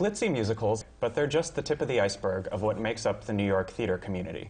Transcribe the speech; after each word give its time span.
glitzy 0.00 0.32
musicals, 0.32 0.86
but 0.98 1.14
they're 1.14 1.26
just 1.26 1.54
the 1.54 1.60
tip 1.60 1.82
of 1.82 1.86
the 1.86 2.00
iceberg 2.00 2.48
of 2.50 2.62
what 2.62 2.80
makes 2.80 3.04
up 3.04 3.26
the 3.26 3.34
New 3.34 3.44
York 3.44 3.68
theater 3.68 3.98
community. 3.98 4.48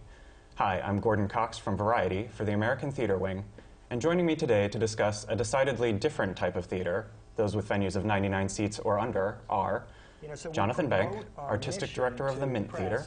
Hi, 0.54 0.80
I'm 0.80 1.00
Gordon 1.00 1.26
Cox 1.26 1.58
from 1.58 1.76
Variety 1.76 2.28
for 2.32 2.44
the 2.44 2.52
American 2.52 2.92
Theater 2.92 3.18
Wing, 3.18 3.42
and 3.90 4.00
joining 4.00 4.24
me 4.24 4.36
today 4.36 4.68
to 4.68 4.78
discuss 4.78 5.26
a 5.28 5.34
decidedly 5.34 5.92
different 5.92 6.36
type 6.36 6.54
of 6.54 6.66
theater, 6.66 7.08
those 7.34 7.56
with 7.56 7.68
venues 7.68 7.96
of 7.96 8.04
99 8.04 8.48
seats 8.48 8.78
or 8.78 9.00
under, 9.00 9.38
are 9.48 9.86
You 10.22 10.28
know, 10.28 10.36
so 10.36 10.52
Jonathan 10.52 10.88
Bank, 10.88 11.16
Artistic 11.36 11.94
Director 11.94 12.28
of 12.28 12.38
the 12.38 12.46
Mint 12.46 12.68
press, 12.68 12.80
Theater, 12.80 13.04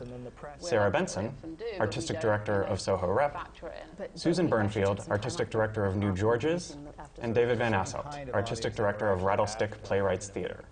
the 0.60 0.66
Sarah 0.66 0.92
Benson, 0.92 1.34
do, 1.58 1.64
Artistic 1.80 2.20
Director 2.20 2.64
of 2.64 2.82
Soho 2.82 3.10
Rep, 3.10 3.32
factor 3.32 3.68
it 3.68 3.84
in. 3.84 3.96
But- 3.98 4.20
Susan 4.20 4.50
but 4.50 4.58
we 4.58 4.64
actually 4.66 4.82
Bernfield, 4.82 4.96
took 4.98 4.98
some 4.98 5.06
time 5.06 5.12
Artistic 5.14 5.50
Director 5.50 5.86
of 5.86 5.96
New 5.96 6.14
Georges, 6.14 6.76
and 7.22 7.34
David 7.34 7.58
Van 7.60 7.72
kind 7.72 7.88
Asselt, 7.88 8.34
Artistic 8.34 8.76
Director 8.76 9.08
of 9.10 9.22
Rattlestick. 9.22 9.82
Playwrights 9.84 10.28
Theater. 10.28 10.66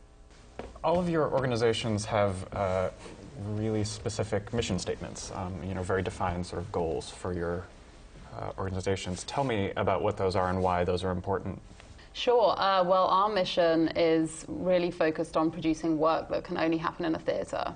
All 0.83 0.97
of 0.97 1.07
your 1.09 1.31
organizations 1.31 2.05
have 2.05 2.35
uh, 2.53 2.89
really 3.49 3.83
specific 3.83 4.51
mission 4.51 4.79
statements, 4.79 5.31
um, 5.35 5.53
you 5.63 5.75
know, 5.75 5.83
very 5.83 6.01
defined 6.01 6.43
sort 6.45 6.59
of 6.59 6.71
goals 6.71 7.07
for 7.09 7.33
your 7.33 7.65
uh, 8.35 8.51
organizations. 8.57 9.23
Tell 9.25 9.43
me 9.43 9.71
about 9.75 10.01
what 10.01 10.17
those 10.17 10.35
are 10.35 10.49
and 10.49 10.59
why 10.59 10.83
those 10.83 11.03
are 11.03 11.11
important. 11.11 11.61
Sure. 12.13 12.59
Uh, 12.59 12.83
well, 12.83 13.05
our 13.07 13.29
mission 13.29 13.89
is 13.89 14.43
really 14.47 14.89
focused 14.89 15.37
on 15.37 15.51
producing 15.51 15.99
work 15.99 16.29
that 16.29 16.43
can 16.43 16.57
only 16.57 16.77
happen 16.77 17.05
in 17.05 17.13
a 17.13 17.19
theatre. 17.19 17.75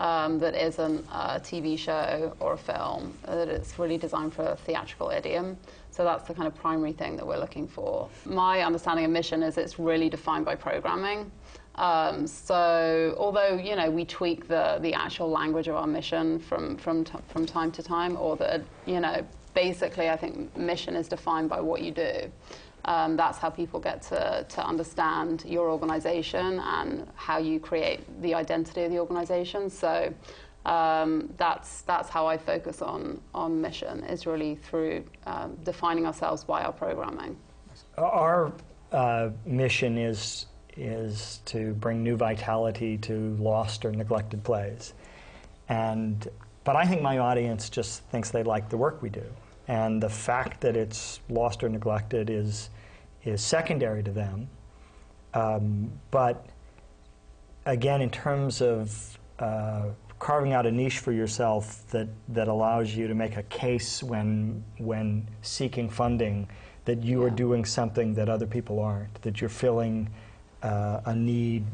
Um, 0.00 0.38
that 0.38 0.54
isn't 0.54 1.04
a 1.12 1.38
TV 1.38 1.78
show 1.78 2.34
or 2.40 2.54
a 2.54 2.56
film, 2.56 3.12
that 3.26 3.48
it's 3.48 3.78
really 3.78 3.98
designed 3.98 4.32
for 4.32 4.42
a 4.42 4.56
theatrical 4.56 5.10
idiom. 5.10 5.58
So 5.90 6.04
that's 6.04 6.26
the 6.26 6.32
kind 6.32 6.46
of 6.46 6.54
primary 6.54 6.92
thing 6.92 7.16
that 7.16 7.26
we're 7.26 7.38
looking 7.38 7.68
for. 7.68 8.08
My 8.24 8.62
understanding 8.62 9.04
of 9.04 9.10
mission 9.10 9.42
is 9.42 9.58
it's 9.58 9.78
really 9.78 10.08
defined 10.08 10.46
by 10.46 10.54
programming. 10.54 11.30
Um, 11.76 12.26
so 12.26 13.14
although 13.18 13.56
you 13.56 13.76
know 13.76 13.90
we 13.90 14.04
tweak 14.04 14.48
the, 14.48 14.78
the 14.80 14.92
actual 14.94 15.30
language 15.30 15.68
of 15.68 15.76
our 15.76 15.86
mission 15.86 16.38
from 16.38 16.76
from 16.76 17.04
t- 17.04 17.18
from 17.28 17.46
time 17.46 17.72
to 17.72 17.82
time, 17.82 18.16
or 18.16 18.36
that 18.36 18.62
you 18.86 19.00
know 19.00 19.26
basically 19.54 20.08
I 20.08 20.16
think 20.16 20.56
mission 20.56 20.96
is 20.96 21.08
defined 21.08 21.48
by 21.48 21.60
what 21.60 21.82
you 21.82 21.92
do. 21.92 22.30
Um, 22.86 23.16
that's 23.16 23.38
how 23.38 23.50
people 23.50 23.78
get 23.78 24.02
to, 24.02 24.46
to 24.48 24.66
understand 24.66 25.44
your 25.46 25.70
organization 25.70 26.60
and 26.60 27.06
how 27.14 27.38
you 27.38 27.60
create 27.60 28.00
the 28.22 28.34
identity 28.34 28.84
of 28.84 28.90
the 28.90 28.98
organization. 28.98 29.68
So 29.68 30.12
um, 30.64 31.32
that's, 31.36 31.82
that's 31.82 32.08
how 32.08 32.26
I 32.26 32.38
focus 32.38 32.80
on, 32.82 33.20
on 33.34 33.60
mission, 33.60 34.04
is 34.04 34.26
really 34.26 34.56
through 34.56 35.04
um, 35.26 35.56
defining 35.62 36.06
ourselves 36.06 36.44
by 36.44 36.62
our 36.62 36.72
programming. 36.72 37.36
Our 37.98 38.52
uh, 38.92 39.30
mission 39.44 39.98
is 39.98 40.46
is 40.80 41.40
to 41.46 41.74
bring 41.74 42.02
new 42.02 42.16
vitality 42.16 42.98
to 42.98 43.36
lost 43.38 43.84
or 43.84 43.92
neglected 43.92 44.42
plays, 44.42 44.94
and 45.68 46.28
but 46.64 46.76
I 46.76 46.84
think 46.84 47.02
my 47.02 47.18
audience 47.18 47.70
just 47.70 48.02
thinks 48.04 48.30
they 48.30 48.42
like 48.42 48.68
the 48.68 48.76
work 48.76 49.02
we 49.02 49.10
do, 49.10 49.26
and 49.68 50.02
the 50.02 50.08
fact 50.08 50.60
that 50.62 50.76
it's 50.76 51.20
lost 51.28 51.62
or 51.62 51.68
neglected 51.68 52.30
is 52.30 52.70
is 53.24 53.42
secondary 53.42 54.02
to 54.02 54.10
them. 54.10 54.48
Um, 55.34 55.92
but 56.10 56.46
again, 57.66 58.02
in 58.02 58.10
terms 58.10 58.62
of 58.62 59.18
uh, 59.38 59.88
carving 60.18 60.52
out 60.52 60.66
a 60.66 60.70
niche 60.70 60.98
for 60.98 61.12
yourself 61.12 61.86
that, 61.90 62.08
that 62.28 62.48
allows 62.48 62.94
you 62.94 63.08
to 63.08 63.14
make 63.14 63.36
a 63.36 63.42
case 63.44 64.02
when, 64.02 64.62
when 64.78 65.26
seeking 65.42 65.88
funding 65.88 66.48
that 66.84 67.02
you 67.02 67.22
are 67.22 67.30
doing 67.30 67.64
something 67.64 68.14
that 68.14 68.28
other 68.28 68.46
people 68.46 68.80
aren't, 68.80 69.22
that 69.22 69.40
you're 69.40 69.50
filling 69.50 70.08
uh, 70.62 71.00
a 71.06 71.14
need 71.14 71.64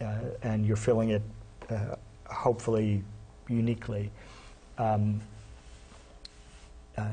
uh, 0.00 0.14
and 0.42 0.64
you're 0.64 0.76
filling 0.76 1.10
it 1.10 1.22
uh, 1.70 1.96
hopefully 2.26 3.02
uniquely. 3.48 4.10
Um, 4.78 5.20
uh, 6.96 7.06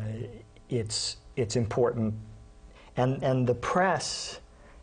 it's, 0.69 1.17
it's 1.35 1.55
important. 1.55 2.13
And, 2.97 3.21
and 3.23 3.47
the 3.47 3.55
press 3.55 4.39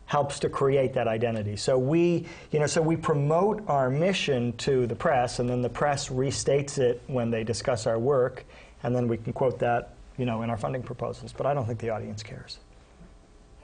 helps 0.06 0.38
to 0.40 0.48
create 0.48 0.92
that 0.92 1.08
identity. 1.08 1.56
So 1.56 1.78
we, 1.78 2.26
you 2.50 2.60
know, 2.60 2.66
so 2.66 2.82
we 2.82 2.96
promote 2.96 3.62
our 3.66 3.88
mission 3.88 4.52
to 4.58 4.86
the 4.86 4.94
press, 4.94 5.38
and 5.38 5.48
then 5.48 5.62
the 5.62 5.70
press 5.70 6.10
restates 6.10 6.78
it 6.78 7.00
when 7.06 7.30
they 7.30 7.44
discuss 7.44 7.86
our 7.86 7.98
work, 7.98 8.44
and 8.82 8.94
then 8.94 9.08
we 9.08 9.16
can 9.16 9.32
quote 9.32 9.58
that, 9.60 9.94
you 10.18 10.26
know, 10.26 10.42
in 10.42 10.50
our 10.50 10.58
funding 10.58 10.82
proposals. 10.82 11.32
But 11.32 11.46
I 11.46 11.54
don't 11.54 11.66
think 11.66 11.78
the 11.78 11.90
audience 11.90 12.22
cares. 12.22 12.58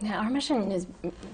Yeah, 0.00 0.20
our 0.20 0.30
mission 0.30 0.70
is 0.70 0.86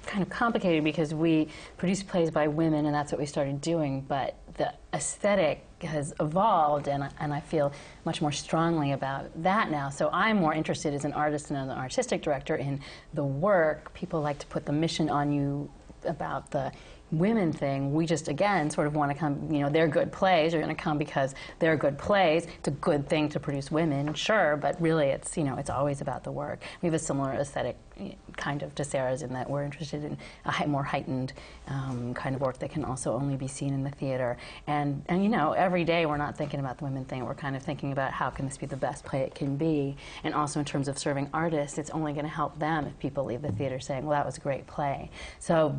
kind 0.06 0.22
of 0.22 0.30
complicated 0.30 0.84
because 0.84 1.12
we 1.12 1.48
produce 1.76 2.02
plays 2.02 2.30
by 2.30 2.48
women, 2.48 2.86
and 2.86 2.94
that's 2.94 3.12
what 3.12 3.19
we 3.19 3.26
started 3.26 3.60
doing. 3.60 4.00
But 4.00 4.36
the 4.54 4.72
aesthetic 4.94 5.66
has 5.82 6.14
evolved, 6.19 6.88
and 6.88 7.06
and 7.20 7.34
I 7.34 7.41
feel 7.41 7.72
much 8.06 8.22
more 8.22 8.32
strongly 8.32 8.92
about 8.92 9.30
that 9.42 9.70
now. 9.70 9.91
So 9.91 10.08
I'm 10.12 10.38
more 10.38 10.54
interested 10.54 10.94
as 10.94 11.04
an 11.04 11.12
artist 11.12 11.50
and 11.50 11.58
an 11.58 11.76
artistic 11.76 12.22
director 12.22 12.56
in 12.56 12.80
the 13.12 13.24
work. 13.24 13.92
People 13.92 14.22
like 14.22 14.38
to 14.38 14.47
put 14.47 14.64
the 14.64 14.72
mission 14.72 15.10
on 15.10 15.30
you 15.30 15.70
about 16.06 16.50
the 16.50 16.72
women 17.12 17.53
thing. 17.53 17.92
We 17.94 18.06
just 18.06 18.28
again 18.28 18.70
sort 18.70 18.87
of 18.87 18.94
want 18.94 19.10
to 19.10 19.16
come. 19.16 19.50
You 19.50 19.60
know, 19.60 19.69
they're 19.69 19.88
good 19.88 20.12
plays. 20.12 20.53
You're 20.53 20.62
going 20.62 20.75
to 20.75 20.82
come 20.82 20.98
because 20.98 21.34
they're 21.59 21.76
good 21.76 21.98
plays. 21.98 22.47
It's 22.59 22.69
a 22.69 22.72
good 22.72 23.09
thing 23.09 23.28
to 23.31 23.41
produce 23.41 23.70
women, 23.70 24.15
sure, 24.15 24.56
but 24.56 24.81
really, 24.81 25.06
it's 25.06 25.37
you 25.37 25.44
know, 25.44 25.56
it's 25.56 25.70
always 25.70 26.00
about 26.00 26.25
the 26.25 26.32
work. 26.32 26.62
We 26.82 26.87
have 26.87 26.94
a 26.94 26.98
similar 26.98 27.32
aesthetic 27.32 27.76
eh, 27.98 28.12
kind 28.37 28.62
of 28.62 28.75
to 28.75 28.84
Sarah's 28.84 29.22
in 29.22 29.32
that 29.32 29.48
we're 29.48 29.65
interested 29.65 30.04
in 30.04 30.19
a 30.44 30.66
more 30.66 30.82
heightened 30.82 31.32
um, 31.69 32.15
kind 32.15 32.34
of 32.34 32.41
work 32.41 32.59
that 32.59 32.70
can 32.70 32.84
also 32.84 33.15
only 33.15 33.36
be 33.36 33.48
seen 33.48 33.72
in 33.72 33.84
the 33.84 33.91
theater. 33.91 34.36
And 34.66 35.03
and 35.09 35.22
you 35.22 35.28
know, 35.28 35.53
every 35.53 35.84
day 35.84 36.06
we're 36.06 36.16
not 36.16 36.36
thinking 36.36 36.60
about 36.60 36.78
the 36.78 36.84
women 36.84 37.04
thing. 37.04 37.25
We're 37.25 37.34
kind 37.34 37.56
of 37.56 37.62
thinking 37.62 37.92
about 37.92 38.12
how 38.12 38.31
can 38.31 38.47
this 38.47 38.56
be 38.56 38.66
the 38.66 38.76
best 38.76 39.04
play 39.04 39.21
it 39.21 39.34
can 39.34 39.56
be. 39.56 39.97
And 40.25 40.34
also 40.34 40.59
in 40.59 40.66
terms 40.66 40.88
of 40.88 40.98
serving 40.98 41.31
artists, 41.32 41.78
it's 41.78 41.91
only 41.91 42.12
going 42.12 42.25
to 42.25 42.31
help 42.31 42.59
them 42.59 42.86
if 42.86 42.98
people 42.98 43.25
leave 43.25 43.42
the 43.42 43.53
theater 43.53 43.78
saying, 43.78 44.04
"Well, 44.04 44.19
that 44.19 44.26
was 44.26 44.36
a 44.38 44.41
great 44.41 44.66
play." 44.66 45.10
So 45.38 45.78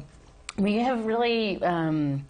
we 0.57 0.75
have 0.75 1.05
really. 1.05 1.61
Um, 1.63 2.25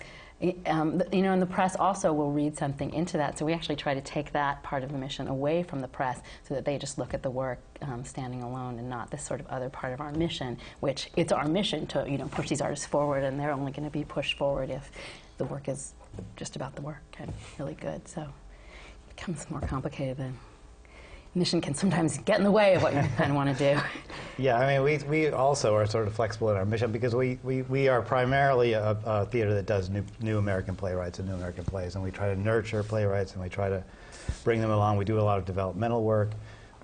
um, 0.66 1.02
you 1.13 1.22
know, 1.22 1.31
and 1.31 1.41
the 1.41 1.47
press 1.47 1.78
also 1.78 2.12
will 2.12 2.31
read 2.31 2.58
something 2.58 2.94
into 2.94 3.18
that. 3.18 3.38
So 3.38 3.46
we 3.46 3.53
actually 3.53 3.78
try 3.78 3.94
to 3.94 4.02
take 4.02 4.34
that 4.34 4.62
part 4.63 4.84
of 4.84 4.91
the 4.91 4.97
mission 4.97 5.30
away 5.30 5.63
from 5.63 5.80
the 5.80 5.88
press 5.88 6.19
so 6.44 6.53
that 6.53 6.66
they 6.66 6.78
just 6.78 6.97
look 6.97 7.13
at 7.13 7.24
the 7.24 7.30
work 7.30 7.59
um, 7.81 8.03
standing 8.03 8.44
alone 8.44 8.78
and 8.78 8.90
not 8.90 9.09
this 9.09 9.24
sort 9.24 9.40
of 9.40 9.47
other 9.47 9.69
part 9.69 9.94
of 9.94 10.02
our 10.02 10.12
mission, 10.12 10.58
which 10.81 11.09
it's 11.16 11.31
our 11.31 11.47
mission 11.47 11.88
to, 11.88 12.06
you 12.08 12.18
know, 12.18 12.28
push 12.28 12.50
these 12.50 12.62
artists 12.62 12.86
forward, 12.86 13.24
and 13.24 13.40
they're 13.40 13.52
only 13.52 13.72
going 13.72 13.86
to 13.86 13.90
be 13.90 14.03
pushed 14.03 14.38
forward 14.38 14.69
if 14.69 14.92
the 15.38 15.46
work 15.46 15.69
is 15.69 15.94
just 16.36 16.57
about 16.57 16.75
the 16.75 16.81
work 16.81 17.16
and 17.18 17.31
really 17.57 17.75
good. 17.75 18.06
So 18.07 18.22
it 18.22 19.16
becomes 19.16 19.50
more 19.50 19.62
complicated 19.62 20.18
than 20.18 20.38
mission 21.35 21.59
can 21.59 21.73
sometimes 21.73 22.18
get 22.19 22.38
in 22.38 22.44
the 22.44 22.51
way 22.51 22.75
of 22.75 22.81
what 22.81 22.94
you 22.94 23.01
kind 23.18 23.29
of 23.29 23.35
want 23.35 23.56
to 23.56 23.75
do. 23.75 23.79
Yeah, 24.38 24.57
I 24.57 24.73
mean, 24.73 24.84
we, 24.84 24.97
we 25.07 25.29
also 25.29 25.75
are 25.75 25.85
sort 25.85 26.07
of 26.07 26.13
flexible 26.13 26.50
in 26.50 26.57
our 26.57 26.66
mission 26.66 26.91
because 26.91 27.13
we, 27.13 27.38
we, 27.44 27.62
we 27.63 27.88
are 27.88 28.01
primarily 28.01 28.73
a, 28.73 28.97
a 29.06 29.25
theater 29.25 29.53
that 29.53 29.66
does 29.66 29.90
new, 29.90 30.03
new 30.22 30.38
American 30.38 30.75
playwrights 30.75 31.19
and 31.19 31.28
new 31.28 31.35
American 31.35 31.66
plays, 31.66 31.95
and 31.95 32.03
we 32.03 32.12
try 32.12 32.34
to 32.34 32.40
nurture 32.40 32.84
playwrights 32.84 33.34
and 33.34 33.44
we 33.44 33.50
try 33.50 33.69
to 33.69 33.84
bring 34.44 34.62
them 34.62 34.72
along. 34.72 34.97
We 34.97 35.06
do 35.06 35.19
a 35.19 35.22
lot 35.22 35.38
of 35.38 35.45
developmental 35.45 36.03
work, 36.03 36.31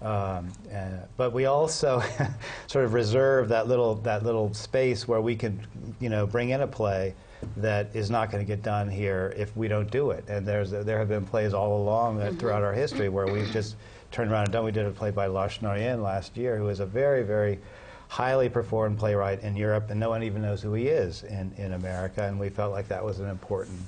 um, 0.01 0.49
uh, 0.73 0.89
but 1.17 1.31
we 1.31 1.45
also 1.45 2.03
sort 2.67 2.85
of 2.85 2.93
reserve 2.93 3.49
that 3.49 3.67
little 3.67 3.95
that 3.95 4.23
little 4.23 4.53
space 4.53 5.07
where 5.07 5.21
we 5.21 5.35
can, 5.35 5.59
you 5.99 6.09
know, 6.09 6.25
bring 6.25 6.49
in 6.49 6.61
a 6.61 6.67
play 6.67 7.13
that 7.57 7.95
is 7.95 8.09
not 8.09 8.31
going 8.31 8.43
to 8.43 8.47
get 8.47 8.61
done 8.63 8.89
here 8.89 9.33
if 9.37 9.55
we 9.55 9.67
don't 9.67 9.89
do 9.91 10.11
it. 10.11 10.23
And 10.27 10.45
there's 10.45 10.71
there 10.71 10.97
have 10.97 11.09
been 11.09 11.25
plays 11.25 11.53
all 11.53 11.81
along 11.81 12.21
uh, 12.21 12.31
throughout 12.37 12.63
our 12.63 12.73
history 12.73 13.09
where 13.09 13.27
we've 13.27 13.51
just 13.51 13.75
turned 14.11 14.31
around 14.31 14.43
and 14.43 14.53
done. 14.53 14.65
We 14.65 14.71
did 14.71 14.85
a 14.85 14.91
play 14.91 15.11
by 15.11 15.27
Lars 15.27 15.61
last 15.61 16.37
year, 16.37 16.57
who 16.57 16.69
is 16.69 16.79
a 16.79 16.85
very, 16.85 17.23
very 17.23 17.59
highly 18.07 18.49
performed 18.49 18.99
playwright 18.99 19.41
in 19.41 19.55
Europe, 19.55 19.89
and 19.89 19.99
no 19.99 20.09
one 20.09 20.21
even 20.23 20.41
knows 20.41 20.61
who 20.61 20.73
he 20.73 20.87
is 20.87 21.23
in, 21.23 21.53
in 21.57 21.73
America. 21.73 22.23
And 22.23 22.39
we 22.39 22.49
felt 22.49 22.73
like 22.73 22.89
that 22.89 23.03
was 23.03 23.19
an 23.19 23.29
important 23.29 23.79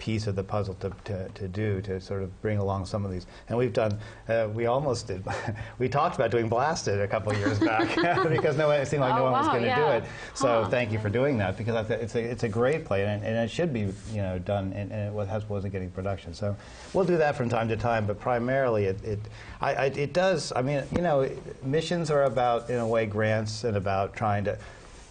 piece 0.00 0.26
of 0.26 0.34
the 0.34 0.42
puzzle 0.42 0.74
to, 0.76 0.90
to, 1.04 1.28
to 1.28 1.46
do 1.46 1.80
to 1.82 2.00
sort 2.00 2.22
of 2.22 2.42
bring 2.42 2.56
along 2.58 2.86
some 2.86 3.04
of 3.04 3.12
these. 3.12 3.26
And 3.48 3.58
we've 3.58 3.72
done, 3.72 3.98
uh, 4.28 4.48
we 4.52 4.64
almost 4.64 5.06
did, 5.06 5.22
we 5.78 5.88
talked 5.90 6.16
about 6.16 6.30
doing 6.30 6.48
Blasted 6.48 7.00
a 7.00 7.06
couple 7.06 7.32
years 7.34 7.58
back 7.58 7.88
because 8.28 8.56
no 8.56 8.68
one, 8.68 8.80
it 8.80 8.86
seemed 8.88 9.02
like 9.02 9.14
no 9.14 9.20
Oh, 9.20 9.30
one 9.30 9.32
was 9.32 9.48
going 9.48 9.60
to 9.62 9.68
yeah. 9.68 9.98
do 9.98 10.04
it. 10.04 10.10
So 10.34 10.64
Huh. 10.64 10.70
thank 10.70 10.90
you 10.90 10.98
for 10.98 11.10
doing 11.10 11.36
that 11.38 11.58
because 11.58 11.88
it's 11.90 12.14
a, 12.14 12.20
it's 12.20 12.42
a 12.44 12.48
great 12.48 12.86
play 12.86 13.04
and, 13.04 13.22
and 13.22 13.36
it 13.36 13.50
should 13.50 13.72
be 13.74 13.80
you 14.10 14.22
know 14.22 14.38
done 14.38 14.72
and, 14.72 14.90
and 14.90 15.08
it 15.08 15.12
was, 15.12 15.28
has- 15.28 15.46
wasn't 15.48 15.72
getting 15.74 15.90
production. 15.90 16.32
So 16.32 16.56
we'll 16.94 17.04
do 17.04 17.18
that 17.18 17.36
from 17.36 17.50
time 17.50 17.68
to 17.68 17.76
time, 17.76 18.06
but 18.06 18.18
primarily 18.18 18.86
it 18.86 19.04
it, 19.04 19.18
I, 19.60 19.74
I, 19.74 19.84
it 19.86 20.14
does. 20.14 20.50
I 20.56 20.62
mean 20.62 20.82
you 20.96 21.02
know 21.02 21.28
missions 21.62 22.10
are 22.10 22.24
about 22.24 22.70
in 22.70 22.78
a 22.78 22.88
way 22.88 23.04
grants 23.04 23.64
and 23.64 23.76
about 23.76 24.14
trying 24.16 24.44
to. 24.44 24.58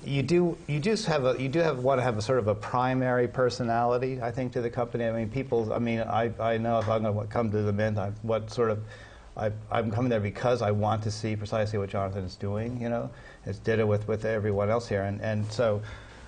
You 0.03 0.23
do 0.23 0.57
you 0.67 0.79
do 0.79 0.95
have 0.95 1.25
a 1.25 1.41
you 1.41 1.49
do 1.49 1.59
have 1.59 1.79
want 1.79 1.99
to 1.99 2.03
have 2.03 2.17
a 2.17 2.21
sort 2.21 2.39
of 2.39 2.47
a 2.47 2.55
primary 2.55 3.27
personality 3.27 4.21
I 4.21 4.31
think 4.31 4.53
to 4.53 4.61
the 4.61 4.69
company. 4.69 5.05
I 5.05 5.11
mean 5.11 5.29
people. 5.29 5.73
I 5.73 5.79
mean 5.79 5.99
I, 5.99 6.31
I 6.39 6.57
know 6.57 6.79
if 6.79 6.87
I'm 6.87 7.03
going 7.03 7.19
to 7.19 7.31
come 7.31 7.51
to 7.51 7.61
the 7.61 7.73
Mint, 7.73 7.97
I, 7.97 8.11
what 8.21 8.49
sort 8.49 8.71
of 8.71 8.79
I, 9.35 9.51
I'm 9.71 9.91
coming 9.91 10.09
there 10.09 10.19
because 10.19 10.61
I 10.61 10.71
want 10.71 11.03
to 11.03 11.11
see 11.11 11.35
precisely 11.35 11.79
what 11.79 11.89
Jonathan 11.89 12.23
is 12.23 12.35
doing. 12.35 12.81
You 12.81 12.89
know, 12.89 13.09
has 13.45 13.59
did 13.59 13.79
it 13.79 13.87
with, 13.87 14.07
with 14.07 14.25
everyone 14.25 14.69
else 14.69 14.87
here, 14.87 15.03
and 15.03 15.21
and 15.21 15.49
so 15.51 15.81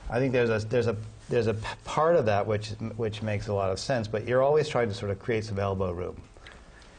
I 0.09 0.19
think 0.19 0.33
there's 0.33 0.49
a 0.49 0.65
there's 0.67 0.87
a 0.87 0.97
there's 1.29 1.47
a 1.47 1.55
part 1.85 2.15
of 2.17 2.25
that 2.25 2.45
which 2.45 2.69
which 2.97 3.21
makes 3.21 3.47
a 3.47 3.53
lot 3.53 3.71
of 3.71 3.79
sense, 3.79 4.07
but 4.07 4.27
you're 4.27 4.43
always 4.43 4.67
trying 4.67 4.89
to 4.89 4.93
sort 4.93 5.11
of 5.11 5.19
create 5.19 5.45
some 5.45 5.59
elbow 5.59 5.91
room. 5.91 6.21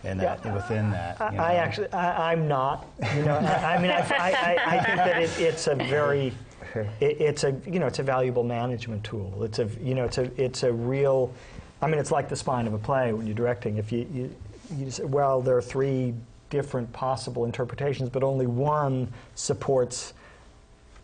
In 0.05 0.19
that, 0.19 0.45
uh, 0.45 0.53
within 0.53 0.91
that, 0.91 1.21
I, 1.21 1.31
you 1.31 1.37
know. 1.37 1.43
I 1.45 1.53
actually, 1.55 1.93
I, 1.93 2.33
I'm 2.33 2.49
not. 2.49 2.87
You 3.17 3.23
know, 3.23 3.37
I, 3.37 3.77
I 3.77 3.83
mean, 3.83 3.91
I, 3.91 3.99
I, 4.01 4.33
I- 4.33 4.77
I 4.79 4.85
think 4.85 4.97
that 4.97 5.23
it, 5.23 5.31
it's 5.41 5.67
a 5.69 5.77
very, 5.77 6.33
it, 7.01 7.21
it's 7.21 7.45
a, 7.45 7.55
you 7.67 7.79
know, 7.79 7.87
it's 7.87 8.01
a 8.01 8.03
valuable 8.03 8.43
management 8.43 9.05
tool. 9.05 9.45
It's 9.45 9.59
a, 9.61 9.69
you 9.81 9.95
know, 9.95 10.05
it's 10.05 10.19
a, 10.19 10.31
it's 10.43 10.65
a 10.65 10.73
real. 10.73 11.33
I 11.81 11.87
mean, 11.87 11.99
it's 12.01 12.11
like 12.11 12.29
the 12.29 12.37
spine 12.37 12.67
of 12.67 12.75
a 12.75 12.79
play 12.79 13.13
when 13.13 13.27
you're 13.27 13.35
directing. 13.37 13.77
If 13.77 13.93
you, 13.93 14.07
you, 14.13 14.35
you 14.77 14.91
say, 14.91 15.05
well, 15.05 15.41
there 15.41 15.57
are 15.57 15.63
three 15.63 16.15
different 16.51 16.93
possible 16.93 17.45
interpretations, 17.45 18.09
but 18.09 18.23
only 18.23 18.47
one 18.47 19.09
supports 19.35 20.15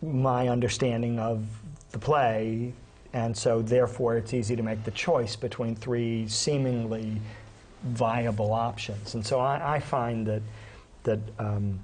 my 0.02 0.48
understanding 0.48 1.18
of 1.18 1.44
the 1.92 1.98
play, 1.98 2.72
and 3.12 3.36
so 3.36 3.62
therefore 3.62 4.16
it's 4.16 4.34
easy 4.34 4.54
to 4.54 4.62
make 4.62 4.84
the 4.84 4.90
choice 4.92 5.34
between 5.36 5.74
three 5.74 6.28
seemingly 6.28 7.20
viable 7.82 8.52
options. 8.52 9.14
And 9.14 9.24
so 9.24 9.40
I, 9.40 9.76
I 9.76 9.80
find 9.80 10.26
that 10.26 10.42
that 11.04 11.20
um, 11.38 11.80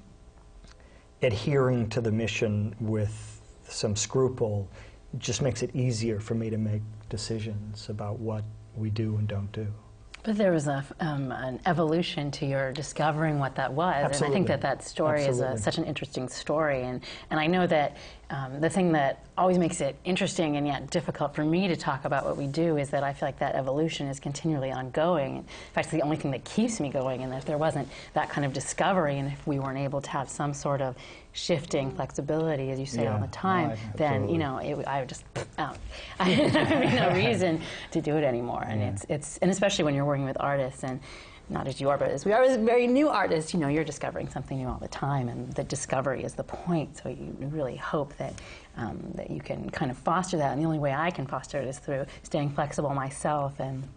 adhering 1.21 1.89
to 1.89 2.01
the 2.01 2.11
mission 2.11 2.75
with 2.79 3.41
some 3.67 3.95
scruple 3.95 4.69
just 5.17 5.41
makes 5.41 5.63
it 5.63 5.75
easier 5.75 6.19
for 6.19 6.35
me 6.35 6.49
to 6.49 6.57
make 6.57 6.81
decisions 7.09 7.89
about 7.89 8.19
what 8.19 8.43
we 8.75 8.89
do 8.89 9.15
and 9.17 9.27
don't 9.27 9.51
do. 9.51 9.67
But 10.23 10.37
there 10.37 10.51
was 10.51 10.67
a, 10.67 10.83
um, 10.99 11.31
an 11.31 11.59
evolution 11.67 12.31
to 12.31 12.47
your 12.47 12.71
discovering 12.71 13.37
what 13.37 13.55
that 13.55 13.71
was, 13.71 14.19
and 14.21 14.25
I 14.25 14.33
think 14.33 14.47
that 14.47 14.59
that 14.61 14.83
story 14.83 15.23
is 15.23 15.39
a, 15.39 15.55
such 15.55 15.77
an 15.77 15.85
interesting 15.85 16.27
story. 16.27 16.81
And, 16.81 17.01
and 17.29 17.39
I 17.39 17.45
know 17.45 17.67
that 17.67 17.97
um, 18.29 18.59
the 18.59 18.69
thing 18.69 18.93
that 18.93 19.23
always 19.37 19.57
makes 19.57 19.81
it 19.81 19.95
interesting 20.03 20.57
and 20.57 20.65
yet 20.65 20.89
difficult 20.89 21.35
for 21.35 21.43
me 21.43 21.67
to 21.67 21.75
talk 21.75 22.05
about 22.05 22.25
what 22.25 22.37
we 22.37 22.47
do 22.47 22.77
is 22.77 22.89
that 22.89 23.03
I 23.03 23.13
feel 23.13 23.27
like 23.27 23.39
that 23.39 23.55
evolution 23.55 24.07
is 24.07 24.19
continually 24.19 24.71
ongoing. 24.71 25.37
In 25.37 25.43
fact, 25.73 25.87
it's 25.87 25.91
the 25.91 26.01
only 26.01 26.17
thing 26.17 26.31
that 26.31 26.43
keeps 26.43 26.79
me 26.79 26.89
going. 26.89 27.21
And 27.21 27.33
if 27.33 27.45
there 27.45 27.57
wasn't 27.57 27.87
that 28.13 28.29
kind 28.29 28.45
of 28.45 28.53
discovery, 28.53 29.19
and 29.19 29.31
if 29.31 29.45
we 29.45 29.59
weren't 29.59 29.77
able 29.77 30.01
to 30.01 30.09
have 30.09 30.29
some 30.29 30.53
sort 30.53 30.81
of 30.81 30.95
shifting 31.33 31.91
flexibility, 31.91 32.71
as 32.71 32.79
you 32.79 32.85
say 32.85 33.07
all 33.07 33.19
the 33.19 33.27
time, 33.27 33.69
right, 33.69 33.77
then 33.95 34.29
you 34.29 34.37
know 34.37 34.57
it, 34.57 34.87
I 34.87 35.01
would 35.01 35.09
just 35.09 35.23
out. 35.57 35.77
I 36.19 36.29
have 36.29 36.93
no 36.93 37.15
reason 37.15 37.61
to 37.91 38.01
do 38.01 38.17
it 38.17 38.23
anymore. 38.23 38.63
And 38.67 38.81
it's 38.81 39.05
it's 39.07 39.37
and 39.37 39.51
especially 39.51 39.85
when 39.85 39.93
you're 39.95 40.05
working 40.05 40.25
with 40.25 40.37
artists 40.39 40.83
and 40.83 40.99
not 41.49 41.67
as 41.67 41.79
you 41.79 41.89
are, 41.89 41.97
but 41.97 42.09
as 42.09 42.25
we 42.25 42.33
are 42.33 42.43
as 42.43 42.57
very 42.57 42.87
new 42.87 43.09
artists, 43.09 43.53
you 43.53 43.59
know, 43.59 43.67
you're 43.67 43.83
discovering 43.83 44.27
something 44.29 44.57
new 44.57 44.67
all 44.67 44.79
the 44.79 44.87
time, 44.87 45.29
and 45.29 45.51
the 45.53 45.63
discovery 45.63 46.23
is 46.23 46.33
the 46.33 46.43
point. 46.43 46.97
So 46.97 47.09
you 47.09 47.35
really 47.39 47.75
hope 47.75 48.15
that 48.17 48.33
um, 48.77 48.99
that 49.15 49.29
you 49.29 49.41
can 49.41 49.69
kind 49.69 49.91
of 49.91 49.97
foster 49.97 50.37
that. 50.37 50.53
And 50.53 50.61
the 50.61 50.65
only 50.65 50.79
way 50.79 50.93
I 50.93 51.11
can 51.11 51.27
foster 51.27 51.59
it 51.59 51.67
is 51.67 51.79
through 51.79 52.05
staying 52.23 52.51
flexible 52.51 52.93
myself 52.93 53.59
and. 53.59 53.87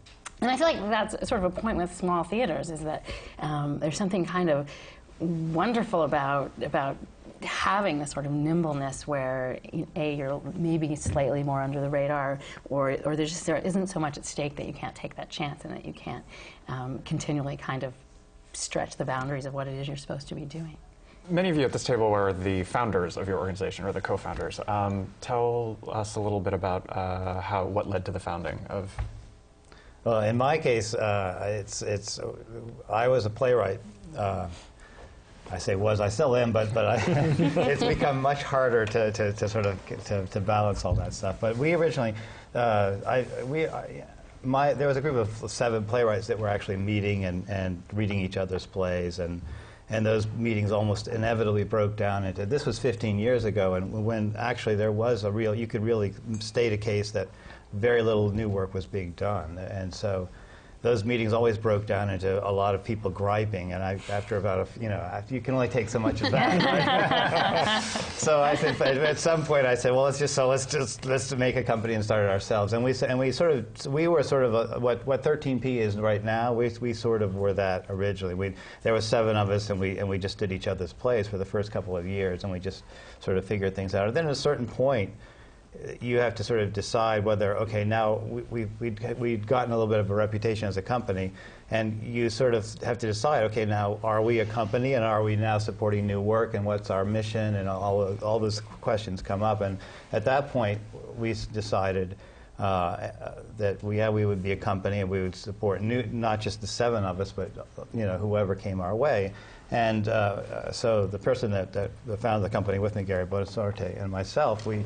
And 0.41 0.49
I 0.49 0.57
feel 0.57 0.69
like 0.69 0.79
that's 0.89 1.29
sort 1.29 1.43
of 1.43 1.53
a 1.53 1.61
point 1.61 1.77
with 1.79 1.93
small 1.93 2.23
theaters 2.23 2.71
is 2.71 2.79
that 2.83 3.05
um, 3.41 3.81
there's 3.81 3.97
something 3.97 4.25
kind 4.25 4.49
of 4.51 4.71
wonderful 5.19 6.05
about 6.05 6.53
about 6.63 6.97
having 7.43 7.99
this 7.99 8.11
sort 8.11 8.27
of 8.27 8.33
nimbleness 8.33 9.07
where 9.07 9.59
a 9.97 10.15
you're 10.15 10.41
maybe 10.55 10.95
slightly 10.97 11.43
more 11.43 11.63
under 11.63 11.81
the 11.81 11.89
radar 11.89 12.39
or 12.69 12.97
or 13.05 13.17
there's 13.17 13.31
just 13.31 13.47
there 13.47 13.57
isn't 13.59 13.87
so 13.87 14.01
much 14.01 14.19
at 14.19 14.25
stake 14.25 14.57
that 14.57 14.67
you 14.67 14.73
can't 14.73 14.95
take 14.95 15.15
that 15.17 15.31
chance 15.31 15.65
and 15.65 15.75
that 15.75 15.85
you 15.85 15.93
can't 15.93 16.25
um, 16.69 16.99
continually 17.05 17.57
kind 17.57 17.85
of 17.85 17.93
stretch 18.53 18.97
the 18.97 19.05
boundaries 19.05 19.47
of 19.47 19.55
what 19.55 19.69
it 19.69 19.75
is 19.75 19.87
you're 19.87 19.97
supposed 19.97 20.29
to 20.29 20.35
be 20.35 20.45
doing. 20.45 20.77
Many 21.31 21.51
of 21.51 21.57
you 21.57 21.65
at 21.65 21.73
this 21.73 21.85
table 21.85 22.11
were 22.11 22.33
the 22.33 22.63
founders 22.63 23.19
of 23.19 23.29
your 23.29 23.39
organization, 23.39 23.85
or 23.85 23.93
the 23.93 24.01
co-founders. 24.01 24.61
Um, 24.67 25.07
tell 25.21 25.77
us 25.87 26.17
a 26.17 26.21
little 26.21 26.41
bit 26.41 26.55
about 26.55 26.89
uh, 26.89 27.41
how 27.41 27.67
what 27.67 27.87
led 27.89 28.07
to 28.07 28.13
the 28.13 28.21
founding 28.21 28.59
of. 28.71 28.91
Well, 30.05 30.23
in 30.23 30.39
my 30.39 30.57
case, 30.57 30.95
uh, 30.95 31.61
it's 31.61 31.83
it's. 31.83 32.19
I 32.89 33.09
was 33.09 33.27
a 33.27 33.31
playwright. 33.31 33.81
Uh, 34.17 34.49
I 35.51 35.59
say 35.59 35.77
was, 35.77 36.01
I 36.01 36.09
still 36.09 36.37
am, 36.37 36.53
but 36.53 36.73
but 36.75 36.85
I, 36.85 36.97
it's 37.07 37.85
become 37.85 38.21
much 38.21 38.43
harder 38.43 38.85
to, 38.87 39.13
to, 39.13 39.33
to 39.33 39.49
sort 39.49 39.67
of 39.67 39.79
to, 40.05 40.27
to 40.27 40.41
balance 40.41 40.85
all 40.85 40.95
that 40.95 41.15
stuff. 41.15 41.41
But 41.41 41.57
we 41.57 41.73
originally, 41.75 42.15
uh, 42.55 42.97
I 43.07 43.27
we. 43.45 43.67
I, 43.67 44.05
my, 44.45 44.73
there 44.73 44.89
was 44.89 44.97
a 44.97 45.01
group 45.01 45.17
of 45.17 45.51
seven 45.51 45.85
playwrights 45.85 46.29
that 46.29 46.39
were 46.39 46.49
actually 46.49 46.77
meeting 46.77 47.25
and, 47.25 47.49
and 47.49 47.83
reading 47.93 48.21
each 48.21 48.37
other's 48.37 48.67
plays, 48.67 49.19
and, 49.19 49.43
and 49.91 50.05
those 50.07 50.27
meetings 50.29 50.71
almost 50.71 51.09
inevitably 51.09 51.65
broke 51.65 51.97
down 51.97 52.25
into. 52.25 52.47
This 52.47 52.65
was 52.65 52.79
15 52.79 53.19
years 53.19 53.45
ago, 53.45 53.75
and 53.75 54.05
when 54.05 54.35
actually 54.39 54.77
there 54.77 54.93
was 54.93 55.25
a 55.25 55.31
real, 55.31 55.55
you 55.55 55.67
could 55.67 55.83
really 55.83 56.15
state 56.41 56.73
a 56.73 56.77
case 56.77 57.11
that 57.11 57.29
very 57.73 58.03
little 58.03 58.31
new 58.31 58.49
work 58.49 58.75
was 58.75 58.87
being 58.87 59.11
done, 59.13 59.59
and 59.59 59.93
so 59.93 60.29
those 60.81 61.05
meetings 61.05 61.33
always 61.33 61.59
broke 61.59 61.87
down 61.87 62.09
into 62.09 62.47
a 62.47 62.51
lot 62.51 62.75
of 62.75 62.85
people 62.85 63.11
griping, 63.11 63.73
and 63.73 63.83
I, 63.83 63.99
after 64.11 64.37
about 64.37 64.69
a, 64.69 64.81
you 64.81 64.89
know, 64.89 65.23
you 65.29 65.41
can 65.41 65.55
only 65.55 65.67
take 65.67 65.89
so 65.89 65.99
much 65.99 66.23
of 66.23 66.31
that. 66.31 67.83
so 68.17 68.41
I 68.41 68.55
said, 68.55 68.81
at 68.81 69.19
some 69.19 69.45
point, 69.45 69.67
I 69.67 69.75
said, 69.75 69.91
well, 69.91 70.05
let's 70.05 70.21
just 70.21 70.35
so 70.35 70.47
let's 70.47 70.67
just 70.67 71.05
let's 71.05 71.35
make 71.35 71.57
a 71.57 71.65
company 71.65 71.95
and 71.95 72.05
start 72.05 72.25
it 72.25 72.31
ourselves. 72.31 72.75
And 72.75 72.85
we 72.85 72.95
and 73.03 73.19
we 73.19 73.33
sort 73.33 73.51
of 73.51 73.87
we 73.87 74.07
were 74.07 74.23
sort 74.23 74.45
of 74.45 74.55
a, 74.55 74.79
what 74.79 75.05
what 75.05 75.25
13P 75.25 75.79
is 75.79 75.97
right 75.97 76.23
now. 76.23 76.53
We 76.53 76.71
we 76.81 76.95
sort 76.95 77.23
of 77.23 77.35
were 77.35 77.53
that 77.55 77.87
originally. 77.89 78.35
We 78.35 78.55
there 78.83 78.93
were 78.93 79.01
seven 79.01 79.37
of 79.37 79.51
us, 79.51 79.71
and 79.71 79.81
we 79.81 79.99
and 79.99 80.09
we 80.09 80.17
just 80.17 80.39
did 80.39 80.53
each 80.53 80.69
other's 80.69 80.93
plays 80.93 81.27
for 81.27 81.39
the 81.39 81.45
first 81.45 81.73
couple 81.73 81.97
of 81.97 82.07
years, 82.07 82.45
and 82.45 82.53
we 82.53 82.61
just 82.61 82.85
sort 83.19 83.37
of 83.37 83.45
figured 83.45 83.75
things 83.75 83.97
out. 83.97 84.07
And 84.07 84.17
then 84.17 84.27
at 84.27 84.31
a 84.33 84.37
certain 84.37 84.67
point 84.67 85.13
you 86.01 86.19
have 86.19 86.35
to 86.37 86.45
sort 86.45 86.61
of 86.61 86.73
decide 86.73 87.25
whether, 87.25 87.57
okay, 87.59 87.85
now 87.85 88.17
we, 88.17 88.43
we, 88.43 88.67
we'd, 88.81 89.19
we'd 89.19 89.47
gotten 89.47 89.73
a 89.73 89.77
little 89.77 89.91
bit 89.91 90.01
of 90.01 90.11
a 90.11 90.15
reputation 90.15 90.69
as 90.69 90.77
a 90.77 90.83
company, 90.83 91.33
and 91.71 92.03
you 92.03 92.31
sort 92.31 92.55
of 92.55 92.67
have 92.83 92.99
to 92.99 93.07
decide, 93.07 93.45
okay, 93.45 93.65
now 93.65 93.99
are 94.03 94.23
we 94.23 94.41
a 94.41 94.47
company 94.47 94.95
and 94.95 95.05
are 95.05 95.23
we 95.23 95.37
now 95.37 95.59
supporting 95.59 96.07
new 96.07 96.21
work 96.21 96.55
and 96.55 96.65
what's 96.65 96.91
our 96.91 97.05
mission 97.05 97.57
and 97.57 97.69
all, 97.69 98.17
all 98.23 98.39
those 98.39 98.61
questions 98.61 99.21
come 99.21 99.43
up. 99.43 99.61
And 99.61 99.79
at 100.13 100.25
that 100.25 100.51
point, 100.51 100.81
we 101.19 101.35
decided 101.53 102.17
uh, 102.59 103.11
that 103.59 103.83
we, 103.83 103.99
yeah, 103.99 104.09
we 104.09 104.25
would 104.25 104.43
be 104.43 104.53
a 104.53 104.57
company 104.57 105.01
and 105.01 105.11
we 105.11 105.21
would 105.23 105.37
support 105.37 105.81
new, 105.81 106.03
not 106.05 106.41
just 106.41 106.61
the 106.61 106.67
seven 106.67 107.05
of 107.05 107.21
us, 107.21 107.33
but 107.33 107.51
you 107.93 108.07
know, 108.07 108.17
whoever 108.17 108.55
came 108.55 108.81
our 108.81 108.97
way. 108.97 109.33
And 109.71 110.09
uh, 110.09 110.73
so 110.73 111.07
the 111.07 111.19
person 111.19 111.51
that, 111.51 111.73
that 111.75 111.91
founded 112.19 112.51
the 112.51 112.53
company 112.53 112.79
with 112.79 112.97
me, 112.97 113.03
Gary 113.03 113.27
Bonasorte, 113.27 114.03
and 114.03 114.11
myself, 114.11 114.65
we 114.67 114.83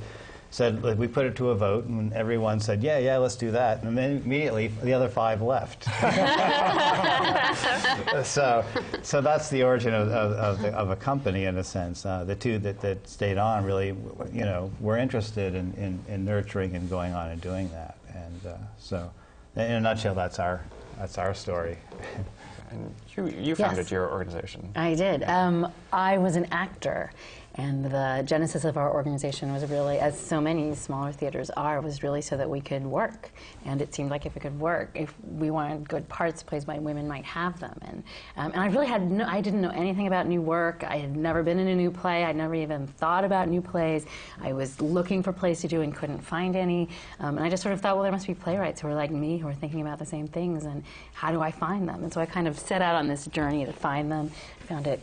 said 0.52 0.84
like, 0.84 0.98
we 0.98 1.08
put 1.08 1.24
it 1.24 1.34
to 1.36 1.48
a 1.48 1.54
vote, 1.54 1.86
and 1.86 2.12
everyone 2.12 2.60
said, 2.60 2.82
"Yeah, 2.82 2.98
yeah, 2.98 3.16
let's 3.16 3.36
do 3.36 3.50
that." 3.52 3.82
And 3.82 3.96
then 3.96 4.20
immediately 4.24 4.68
the 4.82 4.92
other 4.92 5.08
five 5.08 5.40
left. 5.40 5.84
so, 8.24 8.62
so 9.02 9.20
that's 9.22 9.48
the 9.48 9.62
origin 9.62 9.94
of, 9.94 10.08
of, 10.08 10.32
of, 10.32 10.60
the, 10.60 10.68
of 10.74 10.90
a 10.90 10.96
company 10.96 11.46
in 11.46 11.56
a 11.56 11.64
sense. 11.64 12.04
Uh, 12.04 12.24
the 12.24 12.34
two 12.34 12.58
that, 12.58 12.82
that 12.82 13.08
stayed 13.08 13.38
on 13.38 13.64
really, 13.64 13.96
you 14.30 14.44
know, 14.44 14.70
were 14.78 14.98
interested 14.98 15.54
in, 15.54 15.72
in, 15.74 15.98
in 16.06 16.24
nurturing 16.24 16.76
and 16.76 16.90
going 16.90 17.14
on 17.14 17.30
and 17.30 17.40
doing 17.40 17.70
that. 17.70 17.96
And 18.14 18.46
uh, 18.46 18.56
so, 18.78 19.10
in 19.56 19.62
a 19.62 19.80
nutshell, 19.80 20.14
that's 20.14 20.38
our 20.38 20.62
that's 20.98 21.16
our 21.16 21.32
story. 21.32 21.78
And 22.70 22.94
you, 23.16 23.28
you 23.28 23.54
founded 23.54 23.90
your 23.90 24.10
organization. 24.10 24.70
I 24.76 24.94
did. 24.94 25.22
Um, 25.24 25.72
I 25.92 26.18
was 26.18 26.36
an 26.36 26.46
actor, 26.52 27.10
and 27.56 27.84
the 27.84 28.22
genesis 28.24 28.64
of 28.64 28.78
our 28.78 28.92
organization 28.92 29.52
was 29.52 29.68
really, 29.70 29.98
as 29.98 30.18
so 30.18 30.40
many 30.40 30.74
smaller 30.74 31.12
theaters 31.12 31.50
are, 31.50 31.80
was 31.82 32.02
really 32.02 32.22
so 32.22 32.36
that 32.36 32.48
we 32.48 32.60
could 32.60 32.84
work. 32.84 33.30
And 33.66 33.82
it 33.82 33.94
seemed 33.94 34.10
like 34.10 34.24
if 34.24 34.36
it 34.36 34.40
could 34.40 34.58
work, 34.58 34.90
if 34.94 35.12
we 35.22 35.50
wanted 35.50 35.86
good 35.86 36.08
parts, 36.08 36.42
plays 36.42 36.64
by 36.64 36.78
women 36.78 37.06
might 37.06 37.26
have 37.26 37.60
them. 37.60 37.78
And, 37.82 38.04
um, 38.36 38.52
and 38.52 38.60
I 38.60 38.66
really 38.68 38.86
had 38.86 39.10
no, 39.10 39.26
I 39.26 39.42
didn't 39.42 39.60
know 39.60 39.70
anything 39.70 40.06
about 40.06 40.26
new 40.26 40.40
work. 40.40 40.82
I 40.84 40.96
had 40.96 41.14
never 41.14 41.42
been 41.42 41.58
in 41.58 41.68
a 41.68 41.74
new 41.74 41.90
play. 41.90 42.24
I'd 42.24 42.36
never 42.36 42.54
even 42.54 42.86
thought 42.86 43.24
about 43.24 43.48
new 43.48 43.60
plays. 43.60 44.06
I 44.40 44.54
was 44.54 44.80
looking 44.80 45.22
for 45.22 45.32
plays 45.32 45.60
to 45.60 45.68
do 45.68 45.82
and 45.82 45.94
couldn't 45.94 46.20
find 46.20 46.56
any. 46.56 46.88
Um, 47.20 47.36
and 47.36 47.44
I 47.44 47.50
just 47.50 47.62
sort 47.62 47.74
of 47.74 47.82
thought, 47.82 47.96
well, 47.96 48.02
there 48.02 48.12
must 48.12 48.26
be 48.26 48.34
playwrights 48.34 48.80
who 48.80 48.88
are 48.88 48.94
like 48.94 49.10
me, 49.10 49.36
who 49.36 49.46
are 49.48 49.54
thinking 49.54 49.82
about 49.82 49.98
the 49.98 50.06
same 50.06 50.26
things, 50.26 50.64
and 50.64 50.82
how 51.12 51.30
do 51.30 51.42
I 51.42 51.50
find 51.50 51.86
them? 51.86 52.02
And 52.02 52.12
so 52.12 52.20
I 52.20 52.26
kind 52.26 52.48
of 52.48 52.58
set 52.58 52.80
out 52.80 52.94
on 52.94 53.08
this 53.08 53.26
journey 53.26 53.66
to 53.66 53.72
find 53.72 54.10
them. 54.10 54.30
Found 54.68 54.86
it 54.86 55.00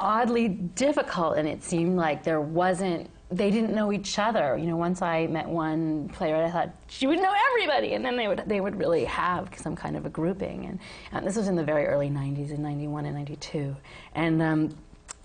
oddly 0.00 0.48
difficult, 0.48 1.36
and 1.36 1.46
it 1.46 1.62
seemed 1.62 1.96
like 1.96 2.24
there 2.24 2.40
wasn't. 2.40 3.08
They 3.30 3.52
didn't 3.52 3.72
know 3.72 3.92
each 3.92 4.18
other. 4.18 4.56
You 4.56 4.66
know, 4.66 4.76
once 4.76 5.02
I 5.02 5.28
met 5.28 5.48
one 5.48 6.08
playwright, 6.08 6.42
I 6.42 6.50
thought 6.50 6.70
she 6.88 7.06
would 7.06 7.20
know 7.20 7.32
everybody, 7.50 7.92
and 7.92 8.04
then 8.04 8.16
they 8.16 8.26
would 8.26 8.42
they 8.46 8.60
would 8.60 8.76
really 8.76 9.04
have 9.04 9.50
some 9.56 9.76
kind 9.76 9.96
of 9.96 10.06
a 10.06 10.10
grouping. 10.10 10.66
And, 10.66 10.80
and 11.12 11.24
this 11.24 11.36
was 11.36 11.46
in 11.46 11.54
the 11.54 11.62
very 11.62 11.86
early 11.86 12.10
'90s, 12.10 12.50
in 12.50 12.62
'91 12.62 13.06
and 13.06 13.14
'92, 13.14 13.76
and. 14.14 14.42
Um, 14.42 14.76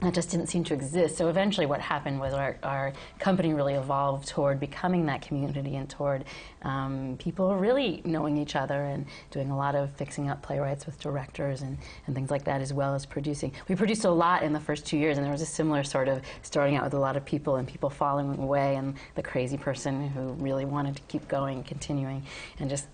that 0.02 0.14
just 0.14 0.30
didn't 0.30 0.48
seem 0.48 0.64
to 0.66 0.74
exist. 0.74 1.16
So 1.18 1.30
eventually, 1.30 1.66
what 1.66 1.80
happened 1.80 2.20
was 2.20 2.34
our, 2.34 2.58
our 2.64 2.92
company 3.18 3.54
really 3.54 3.76
evolved 3.76 4.28
toward 4.28 4.60
becoming 4.60 5.06
that 5.06 5.22
community 5.22 5.78
and 5.78 5.90
toward 5.90 6.26
um, 6.64 7.16
people 7.18 7.56
really 7.56 8.02
knowing 8.04 8.38
each 8.38 8.58
other 8.58 8.84
and 8.84 9.06
doing 9.32 9.52
a 9.52 9.58
lot 9.58 9.74
of 9.74 9.92
fixing 9.92 10.30
up 10.30 10.42
playwrights 10.42 10.86
with 10.86 11.00
directors 11.00 11.62
and, 11.62 11.78
and 12.08 12.16
things 12.16 12.30
like 12.30 12.44
that, 12.44 12.60
as 12.60 12.74
well 12.74 12.94
as 12.94 13.06
producing. 13.06 13.54
We 13.70 13.76
produced 13.76 14.04
a 14.04 14.12
lot 14.12 14.44
in 14.44 14.52
the 14.52 14.60
first 14.60 14.86
two 14.86 14.98
years, 14.98 15.18
and 15.18 15.26
there 15.26 15.32
was 15.32 15.42
a 15.42 15.46
similar 15.46 15.84
sort 15.84 16.10
of 16.10 16.22
starting 16.42 16.76
out 16.76 16.84
with 16.84 16.94
a 16.94 17.00
lot 17.00 17.16
of 17.16 17.24
people 17.24 17.56
and 17.56 17.66
people 17.66 17.90
falling 17.90 18.38
away, 18.38 18.76
and 18.76 18.96
the 19.16 19.24
crazy 19.24 19.58
person 19.58 20.10
who 20.10 20.34
really 20.34 20.66
wanted 20.66 20.98
to 20.98 21.02
keep 21.04 21.26
going, 21.30 21.64
continuing, 21.64 22.22
and 22.60 22.70
just 22.70 22.88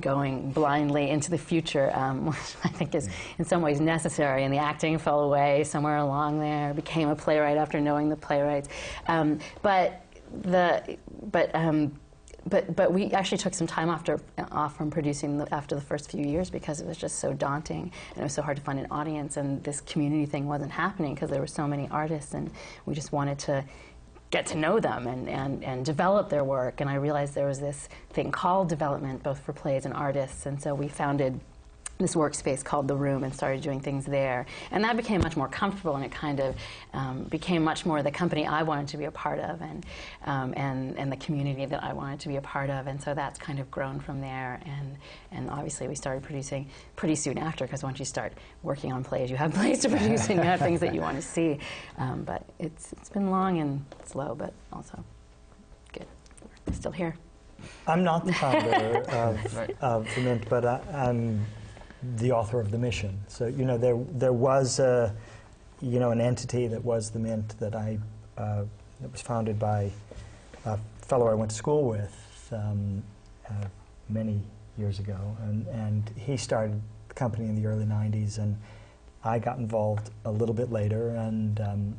going 0.00 0.50
blindly 0.52 1.10
into 1.10 1.30
the 1.30 1.38
future, 1.38 1.90
um, 1.94 2.26
which 2.30 2.56
I 2.64 2.68
think 2.68 2.94
is 2.94 3.08
in 3.38 3.44
some 3.44 3.62
ways 3.62 3.80
necessary. 3.80 4.44
And 4.44 4.52
the 4.52 4.58
acting 4.58 4.98
fell 4.98 5.20
away 5.20 5.64
somewhere 5.64 5.98
along 5.98 6.40
there. 6.40 6.74
Became 6.74 7.08
a 7.08 7.16
playwright 7.16 7.56
after 7.56 7.80
knowing 7.80 8.08
the 8.08 8.16
playwrights, 8.16 8.68
um, 9.06 9.38
but 9.62 10.02
the 10.42 10.96
but. 11.30 11.54
Um, 11.54 11.98
but, 12.48 12.74
but 12.74 12.92
we 12.92 13.10
actually 13.12 13.38
took 13.38 13.54
some 13.54 13.66
time 13.66 13.90
after, 13.90 14.20
off 14.52 14.76
from 14.76 14.90
producing 14.90 15.38
the, 15.38 15.54
after 15.54 15.74
the 15.74 15.80
first 15.80 16.10
few 16.10 16.24
years 16.24 16.50
because 16.50 16.80
it 16.80 16.86
was 16.86 16.96
just 16.96 17.18
so 17.18 17.32
daunting 17.32 17.92
and 18.10 18.18
it 18.18 18.22
was 18.22 18.32
so 18.32 18.42
hard 18.42 18.56
to 18.56 18.62
find 18.62 18.78
an 18.78 18.86
audience 18.90 19.36
and 19.36 19.62
this 19.64 19.80
community 19.82 20.24
thing 20.24 20.46
wasn't 20.46 20.70
happening 20.70 21.14
because 21.14 21.30
there 21.30 21.40
were 21.40 21.46
so 21.46 21.66
many 21.66 21.88
artists 21.90 22.34
and 22.34 22.50
we 22.86 22.94
just 22.94 23.12
wanted 23.12 23.38
to 23.40 23.64
get 24.30 24.46
to 24.46 24.56
know 24.56 24.78
them 24.78 25.06
and, 25.06 25.28
and, 25.28 25.64
and 25.64 25.84
develop 25.84 26.28
their 26.28 26.44
work. 26.44 26.80
And 26.80 26.90
I 26.90 26.94
realized 26.94 27.34
there 27.34 27.46
was 27.46 27.60
this 27.60 27.88
thing 28.10 28.30
called 28.30 28.68
development, 28.68 29.22
both 29.22 29.40
for 29.40 29.52
plays 29.52 29.84
and 29.86 29.94
artists. 29.94 30.46
And 30.46 30.60
so 30.60 30.74
we 30.74 30.88
founded 30.88 31.40
this 31.98 32.14
workspace 32.14 32.64
called 32.64 32.88
the 32.88 32.96
room 32.96 33.24
and 33.24 33.34
started 33.34 33.60
doing 33.60 33.80
things 33.80 34.06
there. 34.06 34.46
And 34.70 34.82
that 34.84 34.96
became 34.96 35.20
much 35.20 35.36
more 35.36 35.48
comfortable 35.48 35.96
and 35.96 36.04
it 36.04 36.12
kind 36.12 36.40
of 36.40 36.56
um, 36.94 37.24
became 37.24 37.62
much 37.62 37.84
more 37.84 38.02
the 38.02 38.10
company 38.10 38.46
i 38.46 38.62
wanted 38.62 38.88
to 38.88 38.96
be 38.96 39.04
a 39.04 39.10
part 39.10 39.38
of 39.40 39.60
and, 39.60 39.84
um, 40.24 40.54
and, 40.56 40.96
and 40.96 41.10
the 41.10 41.16
community 41.16 41.66
that 41.66 41.82
i 41.82 41.92
wanted 41.92 42.20
to 42.20 42.28
be 42.28 42.36
a 42.36 42.40
part 42.40 42.70
of. 42.70 42.86
And 42.86 43.02
so 43.02 43.14
that's 43.14 43.38
kind 43.38 43.58
of 43.58 43.70
grown 43.70 44.00
from 44.00 44.20
there. 44.20 44.60
And, 44.64 44.96
and 45.32 45.50
obviously 45.50 45.88
we 45.88 45.94
started 45.94 46.22
producing 46.22 46.68
pretty 46.96 47.16
soon 47.16 47.38
after 47.38 47.64
because 47.64 47.82
once 47.82 47.98
you 47.98 48.04
start 48.04 48.32
working 48.62 48.92
on 48.92 49.02
plays 49.04 49.30
you 49.30 49.36
have 49.36 49.52
plays 49.58 49.80
to 49.80 49.88
produce 49.88 50.28
and 50.30 50.38
you 50.38 50.44
have 50.44 50.60
things 50.60 50.80
that 50.80 50.94
you 50.94 51.00
want 51.00 51.16
to 51.16 51.22
see. 51.22 51.58
Um, 51.98 52.22
but 52.22 52.44
it's, 52.58 52.92
it's 52.92 53.08
been 53.08 53.30
long 53.30 53.58
and 53.58 53.84
slow 54.06 54.34
but 54.34 54.52
also 54.72 55.04
good. 55.92 56.06
We're 56.66 56.74
still 56.74 56.92
here. 56.92 57.16
I'm 57.86 58.04
not 58.04 58.24
the 58.24 58.32
founder 58.32 58.98
of, 59.08 59.56
of 59.80 60.14
the 60.14 60.20
Mint, 60.20 60.48
but 60.48 60.64
I, 60.64 60.80
I'm 60.92 61.44
the 62.02 62.32
author 62.32 62.60
of 62.60 62.70
the 62.70 62.78
mission. 62.78 63.18
So 63.28 63.46
you 63.46 63.64
know 63.64 63.76
there 63.76 63.98
there 64.12 64.32
was 64.32 64.78
a 64.78 65.14
you 65.80 65.98
know 65.98 66.10
an 66.10 66.20
entity 66.20 66.66
that 66.66 66.84
was 66.84 67.10
the 67.10 67.18
Mint 67.18 67.58
that 67.58 67.74
I 67.74 67.98
uh, 68.36 68.64
that 69.00 69.12
was 69.12 69.20
founded 69.20 69.58
by 69.58 69.90
a 70.64 70.78
fellow 71.02 71.28
I 71.28 71.34
went 71.34 71.50
to 71.50 71.56
school 71.56 71.88
with 71.88 72.48
um, 72.52 73.02
uh, 73.48 73.52
many 74.08 74.40
years 74.76 74.98
ago, 74.98 75.18
and 75.42 75.66
and 75.68 76.10
he 76.16 76.36
started 76.36 76.80
the 77.08 77.14
company 77.14 77.46
in 77.46 77.60
the 77.60 77.66
early 77.68 77.84
'90s, 77.84 78.38
and 78.38 78.56
I 79.24 79.38
got 79.38 79.58
involved 79.58 80.10
a 80.24 80.30
little 80.30 80.54
bit 80.54 80.70
later, 80.70 81.10
and 81.10 81.60
um, 81.60 81.96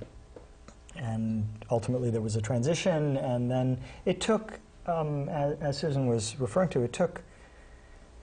and 0.96 1.48
ultimately 1.70 2.10
there 2.10 2.22
was 2.22 2.36
a 2.36 2.42
transition, 2.42 3.18
and 3.18 3.50
then 3.50 3.80
it 4.06 4.22
took. 4.22 4.60
Um, 4.88 5.30
as, 5.30 5.60
as 5.62 5.78
Susan 5.78 6.08
was 6.08 6.40
referring 6.40 6.70
to, 6.70 6.82
it 6.82 6.94
took 6.94 7.22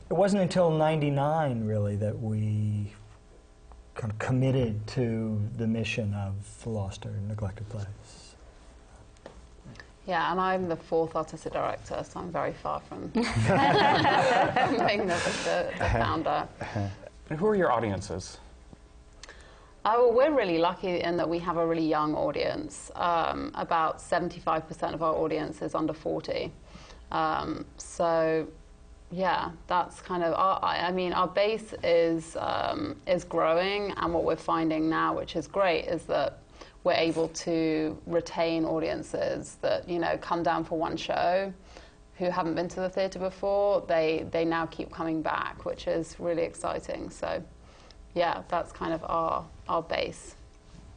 it 0.08 0.14
wasn't 0.14 0.42
until 0.42 0.70
99 0.70 1.64
really 1.64 1.96
that 1.96 2.20
we 2.20 2.92
kind 3.94 4.12
of 4.12 4.18
committed 4.18 4.86
to 4.86 5.40
the 5.56 5.66
mission 5.66 6.14
of 6.14 6.34
the 6.62 6.68
lost 6.68 7.06
or 7.06 7.12
neglected 7.26 7.68
place. 7.68 8.34
Yeah, 10.06 10.30
and 10.30 10.40
I'm 10.40 10.68
the 10.68 10.76
fourth 10.76 11.16
artistic 11.16 11.52
director, 11.52 12.04
so 12.08 12.20
I'm 12.20 12.30
very 12.30 12.52
far 12.52 12.80
from 12.80 13.08
being 13.08 13.24
the, 15.06 15.16
the, 15.44 15.72
the 15.78 15.84
founder. 15.90 16.46
And 17.28 17.38
who 17.40 17.46
are 17.46 17.56
your 17.56 17.72
audiences? 17.72 18.38
Uh, 19.84 19.94
well, 19.98 20.12
we're 20.12 20.32
really 20.32 20.58
lucky 20.58 21.00
in 21.00 21.16
that 21.16 21.28
we 21.28 21.40
have 21.40 21.56
a 21.56 21.66
really 21.66 21.86
young 21.86 22.14
audience. 22.14 22.92
Um, 22.94 23.50
about 23.54 23.98
75% 23.98 24.94
of 24.94 25.02
our 25.02 25.14
audience 25.14 25.60
is 25.62 25.74
under 25.74 25.92
40. 25.92 26.52
Um, 27.10 27.64
so, 27.76 28.46
yeah, 29.10 29.50
that's 29.66 30.00
kind 30.00 30.22
of 30.22 30.34
our, 30.34 30.58
I 30.62 30.88
I 30.88 30.92
mean, 30.92 31.12
our 31.12 31.28
base 31.28 31.74
is, 31.82 32.36
um, 32.38 32.96
is 33.06 33.24
growing, 33.24 33.92
and 33.92 34.12
what 34.12 34.24
we're 34.24 34.36
finding 34.36 34.88
now, 34.88 35.16
which 35.16 35.36
is 35.36 35.46
great, 35.46 35.86
is 35.86 36.02
that 36.04 36.38
we're 36.84 36.92
able 36.92 37.28
to 37.28 37.96
retain 38.06 38.64
audiences 38.64 39.56
that, 39.60 39.88
you 39.88 39.98
know, 39.98 40.16
come 40.18 40.42
down 40.42 40.64
for 40.64 40.78
one 40.78 40.96
show 40.96 41.52
who 42.18 42.30
haven't 42.30 42.54
been 42.54 42.68
to 42.68 42.80
the 42.80 42.88
theatre 42.88 43.18
before. 43.18 43.84
They, 43.86 44.26
they 44.30 44.44
now 44.44 44.66
keep 44.66 44.92
coming 44.92 45.20
back, 45.20 45.64
which 45.64 45.86
is 45.86 46.16
really 46.18 46.42
exciting. 46.42 47.10
So, 47.10 47.42
yeah, 48.14 48.42
that's 48.48 48.72
kind 48.72 48.92
of 48.92 49.04
our, 49.04 49.44
our 49.68 49.82
base. 49.82 50.36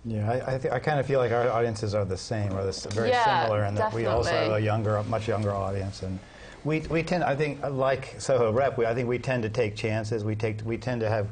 Yeah, 0.05 0.31
I, 0.31 0.55
I, 0.55 0.57
th- 0.57 0.73
I 0.73 0.79
kind 0.79 0.99
of 0.99 1.05
feel 1.05 1.19
like 1.19 1.31
our 1.31 1.49
audiences 1.49 1.93
are 1.93 2.05
the 2.05 2.17
same, 2.17 2.53
or 2.53 2.63
this, 2.63 2.85
very 2.85 3.09
Yeah, 3.09 3.43
similar, 3.43 3.63
and 3.63 3.75
that 3.77 3.93
we 3.93 4.05
also 4.05 4.31
have 4.31 4.51
a 4.53 4.61
younger, 4.61 5.03
much 5.03 5.27
younger 5.27 5.53
audience. 5.53 6.03
And 6.03 6.19
we, 6.63 6.81
we 6.81 7.03
tend, 7.03 7.23
I 7.23 7.35
think, 7.35 7.63
like 7.63 8.19
Soho 8.19 8.51
Rep, 8.51 8.77
we, 8.77 8.85
I 8.85 8.93
think 8.93 9.07
we 9.07 9.19
tend 9.19 9.43
to 9.43 9.49
take 9.49 9.75
chances. 9.75 10.23
We 10.23 10.35
take, 10.35 10.61
we 10.65 10.77
tend 10.77 11.01
to 11.01 11.09
have 11.09 11.29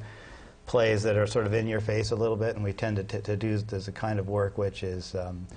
plays 0.66 1.04
that 1.04 1.16
are 1.16 1.28
sort 1.28 1.46
of 1.46 1.54
in 1.54 1.68
your 1.68 1.80
face 1.80 2.12
a 2.12 2.16
little 2.16 2.36
bit, 2.36 2.56
and 2.56 2.64
we 2.64 2.74
tend 2.74 2.98
to, 2.98 3.04
t- 3.04 3.22
to 3.22 3.36
do 3.36 3.58
this 3.58 3.90
kind 3.90 4.20
of 4.20 4.28
work 4.28 4.58
which 4.58 4.84
is 4.84 5.16
um, 5.16 5.48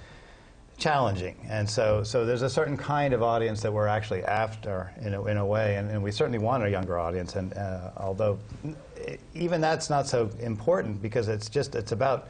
challenging. 0.79 1.37
And 1.49 1.69
so, 1.69 2.03
so 2.03 2.25
there's 2.25 2.43
a 2.43 2.51
certain 2.51 2.77
kind 2.77 3.13
of 3.13 3.23
audience 3.23 3.61
that 3.63 3.73
we're 3.73 3.87
actually 3.87 4.25
after 4.25 4.93
in 5.03 5.15
a, 5.15 5.25
in 5.27 5.37
a 5.37 5.47
way, 5.47 5.77
and, 5.77 5.91
and 5.91 6.03
we 6.03 6.11
certainly 6.11 6.39
want 6.39 6.65
a 6.65 6.71
younger 6.71 6.99
audience. 6.99 7.37
And 7.37 7.53
uh, 7.55 7.91
although 7.97 8.39
even 9.35 9.61
that's 9.61 9.91
not 9.91 10.07
so 10.07 10.31
important 10.41 11.01
because 11.03 11.29
it's 11.29 11.49
just 11.49 11.75
it's 11.75 11.93
about 11.93 12.29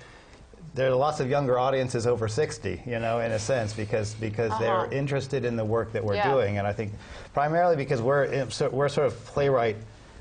there 0.75 0.91
are 0.91 0.95
lots 0.95 1.21
of 1.21 1.29
younger 1.29 1.59
audiences 1.59 2.07
over 2.07 2.29
60, 2.29 2.83
you 2.87 2.99
know, 2.99 3.21
in 3.21 3.33
a 3.33 3.39
sense, 3.39 3.73
because 3.75 4.15
because 4.15 4.53
Uh-huh. 4.53 4.63
they're 4.63 4.93
interested 4.93 5.45
in 5.45 5.57
the 5.57 5.65
work 5.65 5.93
that 5.93 6.05
we're 6.05 6.15
Yeah. 6.17 6.31
doing, 6.31 6.59
and 6.59 6.67
I 6.67 6.73
think 6.73 6.93
primarily 7.35 7.77
because 7.77 8.01
we're 8.01 8.25
in, 8.25 8.51
so 8.51 8.69
we're 8.69 8.89
sort 8.89 9.07
of 9.09 9.25
playwright 9.27 9.77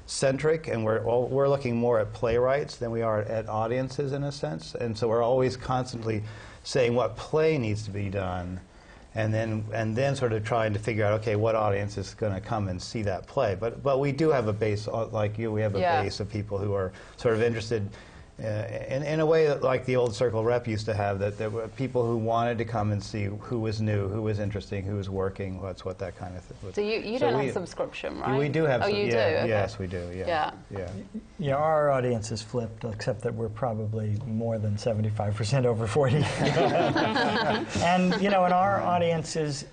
centric, 0.06 0.68
and 0.68 0.84
we're 0.84 1.02
well, 1.04 1.24
we're 1.28 1.48
looking 1.48 1.76
more 1.76 2.00
at 2.00 2.14
playwrights 2.14 2.78
than 2.78 2.92
we 2.92 3.02
are 3.02 3.20
at 3.22 3.48
audiences 3.48 4.12
in 4.12 4.24
a 4.24 4.32
sense, 4.32 4.74
and 4.76 4.98
so 4.98 5.08
we're 5.08 5.22
always 5.24 5.56
constantly 5.56 6.24
saying 6.64 6.96
what 6.96 7.16
play 7.16 7.58
needs 7.58 7.84
to 7.84 7.92
be 7.92 8.10
done, 8.10 8.60
and 9.14 9.32
then 9.34 9.64
and 9.72 9.96
then 9.96 10.16
sort 10.16 10.34
of 10.34 10.44
trying 10.44 10.74
to 10.74 10.80
figure 10.80 11.06
out 11.06 11.14
okay 11.22 11.36
what 11.36 11.54
audience 11.56 11.96
is 11.98 12.16
going 12.16 12.34
to 12.34 12.42
come 12.42 12.68
and 12.70 12.82
see 12.82 13.04
that 13.04 13.28
play, 13.28 13.56
but 13.60 13.84
but 13.84 14.00
we 14.00 14.12
do 14.12 14.30
have 14.32 14.48
a 14.48 14.54
base 14.54 14.88
uh, 14.88 15.06
like 15.08 15.38
you, 15.38 15.52
we 15.52 15.62
have 15.62 15.76
a 15.76 15.80
Yeah. 15.82 16.02
base 16.02 16.20
of 16.20 16.28
people 16.30 16.58
who 16.58 16.74
are 16.74 16.92
sort 17.18 17.36
of 17.36 17.42
interested 17.44 17.88
uh, 18.44 18.68
in, 18.88 19.04
in 19.04 19.20
a 19.20 19.26
way 19.26 19.48
that 19.48 19.62
like 19.64 19.86
the 19.86 19.96
old 19.96 20.14
circle 20.16 20.44
rep 20.44 20.68
used 20.68 20.86
to 20.86 20.94
have 20.94 21.20
that 21.20 21.38
there 21.38 21.50
were 21.50 21.68
people 21.70 22.06
who 22.06 22.16
wanted 22.18 22.58
to 22.58 22.66
come 22.66 22.92
and 22.92 23.04
see 23.04 23.26
who 23.42 23.60
was 23.60 23.82
new 23.82 24.08
who 24.08 24.22
was 24.22 24.40
interesting 24.40 24.84
who 24.84 24.96
was 24.96 25.10
working 25.10 25.62
that's 25.62 25.84
what 25.84 25.98
that 26.00 26.16
kind 26.18 26.36
of 26.38 26.44
thing 26.44 26.72
So 26.74 26.82
you, 26.82 27.00
you 27.00 27.20
So 27.20 27.30
don't 27.32 27.40
we- 27.40 27.46
have 27.46 27.54
subscription, 27.54 28.20
right? 28.20 28.38
we 28.40 28.48
do 28.50 28.64
have 28.64 28.82
Oh, 28.82 28.86
some- 28.86 28.96
you 28.96 29.06
yeah, 29.08 29.12
do? 29.32 29.36
Okay. 29.38 29.48
yes 29.50 29.78
we 29.80 29.88
do 29.88 30.10
yeah 30.16 30.28
Yeah. 30.28 30.52
yeah 30.70 30.90
Yeah, 31.38 31.56
our 31.56 31.90
audience 31.92 32.32
is 32.32 32.42
flipped, 32.42 32.84
except 32.86 33.22
that 33.22 33.34
we're 33.34 33.50
probably 33.50 34.18
more 34.26 34.58
than 34.58 34.76
75% 34.78 35.66
over 35.66 35.88
40. 35.88 36.18
and, 37.84 38.22
you 38.22 38.30
know, 38.30 38.44
and 38.46 38.54
our 38.54 38.82
audiences 38.82 39.66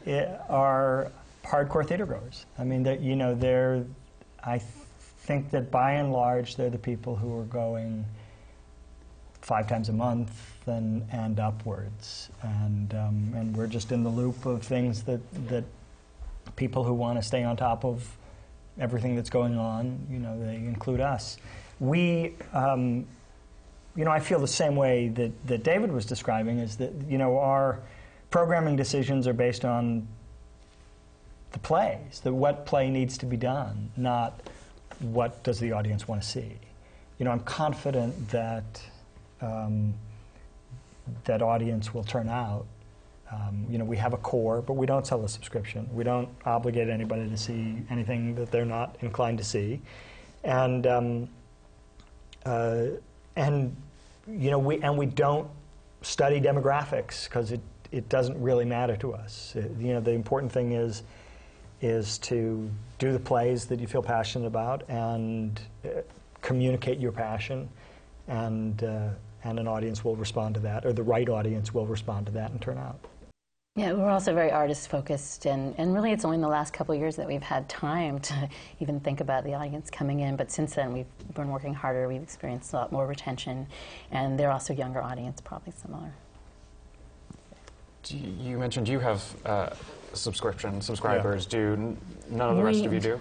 are 0.49 1.11
hardcore 1.45 1.87
theater 1.87 2.07
goers. 2.07 2.47
I 2.59 2.65
mean, 2.65 2.83
they're- 2.83 2.99
you 3.01 3.17
know, 3.17 3.35
they're, 3.35 3.85
I 4.45 4.59
think 4.59 5.51
that 5.51 5.71
by 5.71 5.93
and 5.93 6.13
large, 6.13 6.57
they're 6.57 6.71
the 6.71 6.79
people 6.79 7.17
who 7.17 7.37
are 7.39 7.45
going 7.45 8.05
five 9.47 9.69
times 9.69 9.89
a 9.89 9.93
month 9.93 10.33
and, 10.67 11.07
and 11.13 11.39
upwards. 11.39 12.31
And, 12.43 12.93
um, 12.95 13.33
and 13.37 13.57
we're 13.57 13.69
just 13.69 13.93
in 13.93 14.03
the 14.03 14.11
loop 14.11 14.45
of 14.45 14.65
things 14.65 15.05
that, 15.05 15.21
that 15.47 15.63
people 16.57 16.83
who 16.83 16.93
want 16.93 17.17
to 17.17 17.23
stay 17.23 17.45
on 17.45 17.57
top 17.57 17.85
of 17.85 18.17
everything 18.81 19.15
that's 19.15 19.31
going 19.31 19.57
on, 19.57 20.05
you 20.11 20.19
know, 20.19 20.37
they 20.45 20.57
include 20.57 21.01
us. 21.01 21.39
We, 21.79 22.35
um, 22.53 23.07
you 23.95 24.05
know, 24.05 24.11
I 24.11 24.19
feel 24.19 24.41
the 24.41 24.49
same 24.49 24.75
way 24.75 25.11
that, 25.11 25.47
that 25.47 25.63
David 25.63 25.93
was 25.93 26.07
describing 26.07 26.59
is 26.59 26.77
that, 26.79 26.93
you 27.09 27.17
know, 27.17 27.39
our 27.39 27.79
programming 28.31 28.75
decisions 28.75 29.29
are 29.29 29.33
based 29.33 29.65
on 29.65 30.09
the 31.53 31.61
plays, 31.61 32.19
the 32.19 32.35
what 32.35 32.67
play 32.67 32.91
needs 32.91 33.17
to 33.19 33.27
be 33.27 33.37
done, 33.37 33.93
not 33.97 34.41
what 34.99 35.45
does 35.45 35.61
the 35.61 35.71
audience 35.71 36.09
want 36.09 36.21
to 36.21 36.27
see. 36.27 36.59
You 37.21 37.27
know, 37.27 37.31
I'm 37.31 37.45
confident 37.45 38.31
that 38.31 38.83
um, 39.41 39.95
that 41.25 41.43
audience 41.43 41.95
will 41.95 42.05
turn 42.05 42.29
out. 42.29 42.67
Um, 43.33 43.67
you 43.69 43.79
know, 43.79 43.85
we 43.85 43.97
have 43.97 44.13
a 44.13 44.19
core, 44.19 44.63
but 44.63 44.75
we 44.75 44.87
don't 44.87 45.07
sell 45.07 45.25
a 45.25 45.29
subscription. 45.29 45.89
We 45.93 46.05
don't 46.05 46.29
obligate 46.45 46.89
anybody 46.89 47.29
to 47.29 47.37
see 47.37 47.83
anything 47.91 48.37
that 48.37 48.53
they're 48.53 48.65
not 48.65 48.97
inclined 49.01 49.39
to 49.39 49.45
see, 49.45 49.81
and 50.45 50.87
um, 50.87 51.29
uh, 52.45 52.87
and 53.35 53.77
you 54.29 54.51
know, 54.51 54.59
we 54.59 54.81
and 54.81 54.97
we 54.97 55.07
don't 55.07 55.49
study 56.03 56.41
demographics 56.41 57.25
because 57.25 57.51
it, 57.51 57.61
it 57.91 58.09
doesn't 58.09 58.41
really 58.41 58.65
matter 58.65 58.97
to 58.97 59.13
us. 59.13 59.55
Uh, 59.57 59.63
you 59.79 59.93
know, 59.93 60.01
the 60.01 60.13
important 60.13 60.53
thing 60.53 60.73
is 60.73 61.03
is 61.83 62.19
to 62.19 62.71
do 62.99 63.13
the 63.13 63.19
plays 63.19 63.67
that 63.67 63.81
you 63.81 63.87
feel 63.87 64.03
passionate 64.03 64.47
about 64.47 64.89
and 64.89 65.61
uh, 65.85 65.89
communicate 66.43 66.99
your 66.99 67.13
passion, 67.13 67.69
and 68.29 68.85
uh, 68.85 69.09
and 69.47 69.61
an 69.61 69.69
audience 69.69 70.05
will 70.05 70.17
respond 70.17 70.55
to 70.55 70.61
that, 70.61 70.85
or 70.85 70.93
the 70.93 71.03
right 71.03 71.29
audience 71.29 71.73
will 71.73 71.87
respond 71.87 72.27
to 72.27 72.33
that 72.33 72.51
and 72.51 72.61
turn 72.61 72.79
out. 72.79 72.99
Yeah, 73.77 73.93
we're 73.93 74.09
also 74.09 74.35
very 74.35 74.51
artist 74.51 74.89
focused, 74.89 75.45
and, 75.45 75.75
and 75.79 75.95
really 75.95 76.11
it's 76.11 76.25
only 76.25 76.37
in 76.37 76.41
the 76.41 76.49
last 76.49 76.73
couple 76.73 76.95
of 76.95 77.01
years 77.01 77.15
that 77.17 77.27
we've 77.27 77.43
had 77.43 77.69
time 77.69 78.19
to 78.21 78.49
even 78.81 79.01
think 79.01 79.21
about 79.21 79.45
the 79.45 79.55
audience 79.55 79.91
coming 79.91 80.21
in. 80.21 80.35
But 80.35 80.51
since 80.51 80.75
then, 80.75 80.93
we've 80.93 81.35
been 81.35 81.49
working 81.49 81.75
harder, 81.75 82.09
we've 82.09 82.23
experienced 82.23 82.73
a 82.73 82.77
lot 82.77 82.93
more 82.93 83.07
retention, 83.07 83.67
and 84.11 84.39
they're 84.39 84.51
also 84.51 84.73
younger 84.73 85.03
audience, 85.03 85.41
probably 85.41 85.73
similar. 85.73 86.13
Do 88.03 88.17
you, 88.17 88.33
you 88.41 88.59
mentioned 88.59 88.89
you 88.89 88.99
have 89.01 89.23
uh, 89.45 89.71
subscription 90.13 90.81
subscribers. 90.81 91.45
Do 91.45 91.97
none 92.31 92.51
of 92.51 92.57
the 92.57 92.63
rest 92.63 92.85
of 92.85 92.93
you 92.93 93.01
do? 93.01 93.21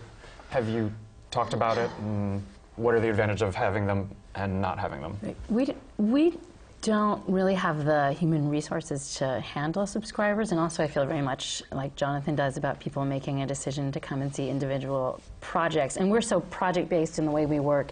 Have 0.50 0.70
you 0.70 0.92
talked 1.32 1.54
about 1.54 1.78
it? 1.78 1.90
And 2.00 2.42
what 2.76 2.96
are 2.96 3.00
the 3.00 3.10
advantages 3.10 3.42
of 3.42 3.56
having 3.56 3.86
them 3.86 4.10
and 4.36 4.62
not 4.62 4.80
having 4.80 5.02
them? 5.02 5.18
We, 5.50 5.74
we 5.98 6.38
don't 6.82 7.24
really 7.28 7.56
have 7.56 7.84
the 7.84 8.14
human 8.14 8.48
resources 8.48 9.16
to 9.16 9.40
handle 9.40 9.88
subscribers, 9.88 10.52
and 10.52 10.60
also 10.60 10.84
I 10.84 10.88
feel 10.88 11.06
very 11.06 11.22
much 11.22 11.64
like 11.72 11.96
Jonathan 11.96 12.36
does 12.36 12.58
about 12.58 12.80
people 12.80 13.04
making 13.06 13.42
a 13.42 13.48
decision 13.48 13.92
to 13.92 14.00
come 14.00 14.22
and 14.22 14.34
see 14.34 14.50
individual 14.50 15.20
projects. 15.42 15.98
And 15.98 16.12
we're 16.12 16.22
so 16.22 16.42
project 16.42 16.90
based 16.90 17.18
in 17.18 17.26
the 17.26 17.32
way 17.32 17.48
we 17.48 17.60
work 17.60 17.92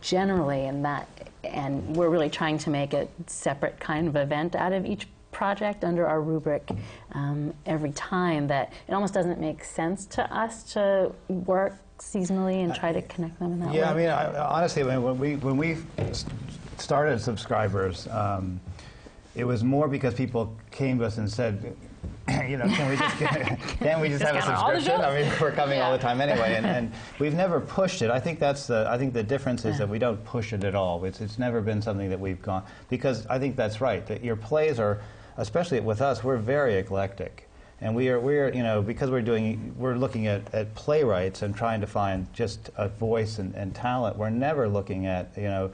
generally, 0.00 0.66
and 0.66 0.84
that, 0.84 1.08
and 1.44 1.96
we're 1.96 2.08
really 2.08 2.30
trying 2.30 2.58
to 2.58 2.70
make 2.70 2.92
a 2.92 3.06
separate 3.28 3.78
kind 3.78 4.08
of 4.08 4.16
event 4.16 4.56
out 4.56 4.72
of 4.72 4.84
each 4.84 5.06
project 5.30 5.84
under 5.84 6.06
our 6.06 6.20
rubric 6.20 6.70
um, 7.12 7.52
every 7.66 7.92
time 7.92 8.46
that 8.46 8.72
it 8.88 8.94
almost 8.94 9.12
doesn't 9.12 9.40
make 9.40 9.62
sense 9.62 10.06
to 10.06 10.34
us 10.34 10.72
to 10.72 11.12
work 11.28 11.76
seasonally 11.98 12.64
and 12.64 12.74
try 12.74 12.92
to 12.92 13.02
connect 13.02 13.38
them 13.38 13.52
in 13.52 13.60
that 13.60 13.70
way. 13.70 13.78
Yeah, 13.78 13.90
I 13.90 13.94
mean, 13.94 14.08
I, 14.08 14.36
honestly, 14.38 14.84
when 14.84 15.18
we 15.18 15.36
when 15.36 15.56
we 15.56 15.78
started 16.78 17.20
subscribers, 17.20 18.08
um, 18.08 18.60
it 19.34 19.44
was 19.44 19.64
more 19.64 19.88
because 19.88 20.14
people 20.14 20.54
came 20.70 20.98
to 20.98 21.04
us 21.04 21.18
and 21.18 21.30
said, 21.30 21.76
you 22.48 22.56
know, 22.56 22.66
can 22.66 22.90
we 22.90 22.96
just 22.96 23.18
get, 23.18 23.60
can 23.78 24.00
we 24.00 24.08
just 24.08 24.22
have 24.22 24.34
a 24.34 24.38
Discount 24.38 24.58
all 24.58 24.70
the 24.70 24.76
subscription? 24.76 25.04
I 25.04 25.22
mean, 25.22 25.32
we're 25.40 25.52
coming 25.52 25.80
all 25.80 25.92
the 25.92 25.98
time 25.98 26.20
anyway, 26.20 26.54
and, 26.54 26.66
and 26.66 26.92
we've 27.18 27.34
never 27.34 27.60
pushed 27.60 28.02
it. 28.02 28.10
I 28.10 28.20
think 28.20 28.38
that's 28.38 28.66
the 28.66 28.86
I 28.88 28.98
think 28.98 29.12
the 29.12 29.22
difference 29.22 29.64
is 29.64 29.78
that 29.78 29.88
we 29.88 29.98
don't 29.98 30.22
push 30.24 30.52
it 30.52 30.64
at 30.64 30.74
all. 30.74 31.04
It's 31.04 31.20
it's 31.20 31.38
never 31.38 31.60
been 31.60 31.82
something 31.82 32.10
that 32.10 32.20
we've 32.20 32.42
gone 32.42 32.64
because 32.88 33.26
I 33.26 33.38
think 33.38 33.56
that's 33.56 33.80
right. 33.80 34.04
That 34.06 34.24
your 34.24 34.36
plays 34.36 34.78
are, 34.78 35.00
especially 35.36 35.80
with 35.80 36.00
us, 36.00 36.24
we're 36.24 36.38
very 36.38 36.74
eclectic. 36.74 37.48
And 37.84 37.94
we 37.94 38.08
are, 38.08 38.18
we're, 38.18 38.50
you 38.50 38.62
know, 38.62 38.80
because 38.80 39.10
we're 39.10 39.20
doing, 39.20 39.74
we're 39.78 39.94
looking 39.94 40.26
at, 40.26 40.54
at 40.54 40.74
playwrights 40.74 41.42
and 41.42 41.54
trying 41.54 41.82
to 41.82 41.86
find 41.86 42.32
just 42.32 42.70
a 42.78 42.88
voice 42.88 43.38
and, 43.38 43.54
and 43.54 43.74
talent. 43.74 44.16
We're 44.16 44.30
never 44.30 44.66
looking 44.68 45.04
at, 45.04 45.32
you 45.36 45.42
know, 45.42 45.70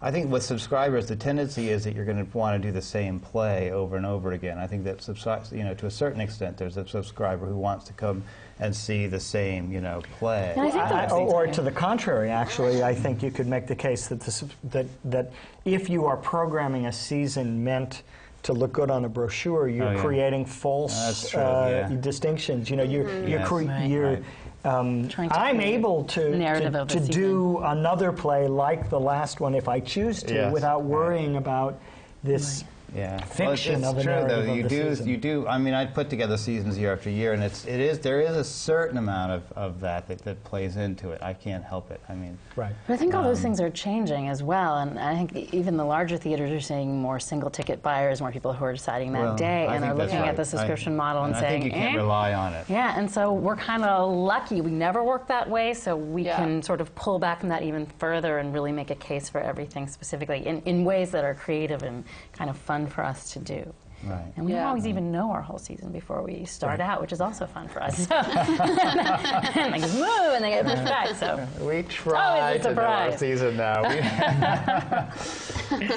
I 0.00 0.10
think 0.10 0.32
with 0.32 0.42
subscribers, 0.42 1.08
the 1.08 1.16
tendency 1.16 1.68
is 1.68 1.84
that 1.84 1.94
you're 1.94 2.06
going 2.06 2.24
to 2.26 2.38
want 2.38 2.60
to 2.60 2.66
do 2.66 2.72
the 2.72 2.80
same 2.80 3.20
play 3.20 3.70
over 3.72 3.98
and 3.98 4.06
over 4.06 4.32
again. 4.32 4.56
I 4.56 4.66
think 4.66 4.84
that, 4.84 5.06
you 5.52 5.62
know, 5.62 5.74
to 5.74 5.84
a 5.84 5.90
certain 5.90 6.22
extent, 6.22 6.56
there's 6.56 6.78
a 6.78 6.88
subscriber 6.88 7.44
who 7.44 7.56
wants 7.56 7.84
to 7.88 7.92
come 7.92 8.24
and 8.58 8.74
see 8.74 9.06
the 9.06 9.20
same, 9.20 9.70
you 9.70 9.82
know, 9.82 10.00
play. 10.18 10.54
And 10.56 10.66
I 10.66 10.70
think 10.70 10.82
I- 10.82 11.10
or, 11.10 11.44
or 11.44 11.46
to 11.48 11.60
the 11.60 11.70
contrary, 11.70 12.30
actually, 12.30 12.82
I 12.82 12.94
think 12.94 13.22
you 13.22 13.30
could 13.30 13.46
make 13.46 13.66
the 13.66 13.76
case 13.76 14.08
that, 14.08 14.20
this, 14.20 14.42
that, 14.64 14.86
that 15.04 15.32
if 15.66 15.90
you 15.90 16.06
are 16.06 16.16
programming 16.16 16.86
a 16.86 16.92
season 16.92 17.62
meant 17.62 18.02
to 18.42 18.52
look 18.52 18.72
good 18.72 18.90
on 18.90 19.04
a 19.04 19.08
brochure, 19.08 19.68
you're 19.68 19.86
Oh, 19.86 19.92
yeah. 19.92 20.00
creating 20.00 20.44
false 20.46 21.30
true, 21.30 21.40
uh, 21.40 21.86
yeah. 21.90 21.96
distinctions. 22.00 22.70
You 22.70 22.76
know, 22.76 22.82
you're, 22.82 23.08
you're, 23.20 23.28
Yes. 23.40 23.48
cre- 23.48 23.64
Right. 23.64 23.86
you're 23.86 24.10
Right. 24.12 24.22
um, 24.64 25.08
to 25.08 25.28
I'm 25.30 25.60
able 25.60 26.04
to, 26.04 26.30
to, 26.70 26.84
to 26.86 27.00
do 27.00 27.58
another 27.64 28.12
play 28.12 28.46
like 28.48 28.88
the 28.90 29.00
last 29.00 29.40
one 29.40 29.54
if 29.54 29.68
I 29.68 29.80
choose 29.80 30.22
to 30.24 30.34
Yes. 30.34 30.52
without 30.52 30.78
Right. 30.80 30.84
worrying 30.90 31.36
about 31.36 31.78
this. 32.24 32.64
Yeah, 32.94 33.22
fiction 33.24 33.82
well, 33.82 33.90
of 33.92 33.96
it's 33.98 34.06
a 34.06 34.08
true 34.08 34.14
narrative 34.14 34.46
though. 34.46 34.50
of 34.52 34.56
You 34.56 34.62
the 34.64 34.68
do, 34.68 34.88
season. 34.90 35.08
you 35.08 35.16
do. 35.16 35.46
I 35.46 35.58
mean, 35.58 35.74
I 35.74 35.86
put 35.86 36.10
together 36.10 36.36
seasons 36.36 36.76
year 36.78 36.92
after 36.92 37.08
year, 37.10 37.32
and 37.32 37.42
it's 37.42 37.64
it 37.66 37.78
is 37.80 37.98
there 38.00 38.20
is 38.20 38.36
a 38.36 38.42
certain 38.44 38.96
amount 38.98 39.32
of, 39.32 39.52
of 39.52 39.80
that, 39.80 40.08
that 40.08 40.18
that 40.24 40.42
plays 40.44 40.76
into 40.76 41.10
it. 41.10 41.22
I 41.22 41.32
can't 41.32 41.62
help 41.64 41.90
it. 41.90 42.00
I 42.08 42.14
mean, 42.14 42.36
Right. 42.56 42.72
But 42.86 42.94
I 42.94 42.96
think 42.96 43.14
all 43.14 43.20
Um, 43.20 43.26
those 43.26 43.40
things 43.40 43.60
are 43.60 43.70
changing 43.70 44.28
as 44.28 44.42
well, 44.42 44.78
and 44.78 44.98
I 44.98 45.14
think 45.14 45.54
even 45.54 45.76
the 45.76 45.84
larger 45.84 46.16
theaters 46.16 46.50
are 46.50 46.60
seeing 46.60 47.00
more 47.00 47.20
single 47.20 47.50
ticket 47.50 47.82
buyers, 47.82 48.20
more 48.20 48.32
people 48.32 48.52
who 48.52 48.64
are 48.64 48.72
deciding 48.72 49.12
that 49.12 49.20
well, 49.22 49.36
day, 49.36 49.66
I 49.66 49.76
and 49.76 49.84
are 49.84 49.94
looking 49.94 50.18
right. 50.20 50.28
at 50.28 50.36
the 50.36 50.44
subscription 50.44 50.94
I, 50.94 50.96
model 50.96 51.24
and, 51.24 51.34
and 51.34 51.44
I 51.44 51.48
saying, 51.48 51.62
think 51.62 51.74
you 51.74 51.80
can't 51.80 51.94
eh. 51.94 51.98
rely 51.98 52.34
on 52.34 52.54
it. 52.54 52.66
Yeah, 52.68 52.94
and 52.98 53.10
so 53.10 53.32
we're 53.32 53.56
kind 53.56 53.84
of 53.84 54.12
lucky. 54.12 54.60
We 54.60 54.70
never 54.72 55.04
worked 55.04 55.28
that 55.28 55.48
way, 55.48 55.74
so 55.74 55.96
we 55.96 56.22
Yeah. 56.24 56.36
can 56.36 56.62
sort 56.62 56.80
of 56.80 56.92
pull 56.96 57.18
back 57.18 57.40
from 57.40 57.48
that 57.50 57.62
even 57.62 57.86
further 57.98 58.38
and 58.38 58.52
really 58.52 58.72
make 58.72 58.90
a 58.90 58.94
case 58.96 59.28
for 59.28 59.40
everything 59.40 59.86
specifically 59.86 60.46
in, 60.46 60.60
in 60.62 60.84
ways 60.84 61.10
that 61.12 61.24
are 61.24 61.34
creative 61.34 61.82
and 61.84 62.04
kind 62.32 62.50
of 62.50 62.56
fun 62.56 62.79
for 62.86 63.04
us 63.04 63.32
to 63.32 63.38
do. 63.38 63.72
Right. 64.02 64.32
And 64.36 64.46
we 64.46 64.52
don't 64.52 64.62
always 64.62 64.86
even 64.86 65.12
know 65.12 65.30
our 65.30 65.42
whole 65.42 65.58
season 65.58 65.92
before 65.92 66.22
we 66.22 66.46
start 66.46 66.80
out, 66.80 67.02
which 67.02 67.12
is 67.12 67.20
also 67.20 67.46
fun 67.46 67.68
for 67.68 67.82
us. 67.82 68.08
So, 68.08 68.14
and 68.14 69.74
they 69.74 69.78
just 69.78 69.94
move 69.94 70.32
and 70.32 70.42
they 70.42 70.50
get 70.50 70.64
pushed 70.64 70.84
back. 70.84 71.14
So 71.16 71.46
We 71.60 71.82
try 71.82 72.52
it's 72.52 72.64
to 72.64 72.74
know 72.74 72.82
our 72.82 73.16
season 73.16 73.56
now. 73.56 73.82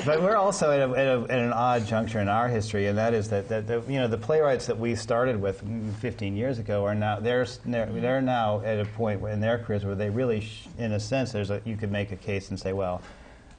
But 0.06 0.22
we're 0.22 0.36
also 0.36 0.70
at, 0.72 0.82
a, 0.82 0.92
at, 0.92 1.08
a, 1.08 1.24
at 1.32 1.40
an 1.40 1.52
odd 1.52 1.88
juncture 1.88 2.20
in 2.20 2.28
our 2.28 2.48
history, 2.48 2.88
and 2.88 2.98
that 2.98 3.14
is 3.14 3.30
that, 3.30 3.48
that 3.50 3.66
the, 3.68 3.82
you 3.88 4.00
know 4.00 4.08
the 4.08 4.18
playwrights 4.18 4.68
that 4.68 4.78
we 4.78 4.94
started 4.96 5.42
with 5.42 5.66
mm, 5.66 5.92
15 5.96 6.38
years 6.38 6.60
ago 6.60 6.86
are 6.86 6.94
now 6.94 7.20
they're 7.20 7.48
they're, 7.66 7.88
they're 7.88 8.22
now 8.22 8.62
at 8.62 8.80
a 8.80 8.86
point 8.86 9.24
in 9.24 9.40
their 9.40 9.58
careers 9.58 9.84
where 9.84 9.96
they 9.96 10.12
really, 10.12 10.42
sh- 10.42 10.68
in 10.78 10.92
a 10.92 11.00
sense, 11.00 11.32
there's 11.32 11.50
a, 11.50 11.60
you 11.66 11.76
could 11.76 11.92
make 11.92 12.12
a 12.12 12.16
case 12.18 12.50
and 12.50 12.60
say, 12.60 12.74
well. 12.74 13.02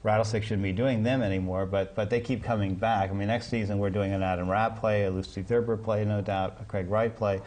Rattlestick 0.05 0.43
shouldn't 0.43 0.63
be 0.63 0.71
doing 0.71 1.03
them 1.03 1.21
anymore, 1.21 1.65
but 1.65 1.95
but 1.95 2.09
they 2.09 2.21
keep 2.21 2.43
coming 2.43 2.75
back. 2.75 3.09
I 3.09 3.13
mean, 3.13 3.27
next 3.27 3.49
season 3.49 3.79
we're 3.79 3.89
doing 3.89 4.13
an 4.13 4.21
Adam 4.21 4.47
Rapp 4.49 4.79
play, 4.79 5.05
a 5.05 5.11
Lucy 5.11 5.41
Thurber 5.41 5.75
play, 5.75 6.05
no 6.05 6.21
doubt, 6.21 6.57
a 6.61 6.65
Craig 6.65 6.89
Wright 6.89 7.13
play, 7.15 7.41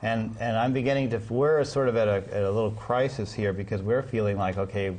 and 0.00 0.36
and 0.38 0.56
I'm 0.56 0.72
beginning 0.72 1.10
to. 1.10 1.20
We're 1.28 1.64
sort 1.64 1.88
of 1.88 1.96
at 1.96 2.08
a, 2.08 2.22
at 2.32 2.42
a 2.44 2.50
little 2.50 2.70
crisis 2.70 3.32
here 3.32 3.52
because 3.52 3.82
we're 3.82 4.02
feeling 4.02 4.36
like, 4.38 4.56
okay, 4.56 4.96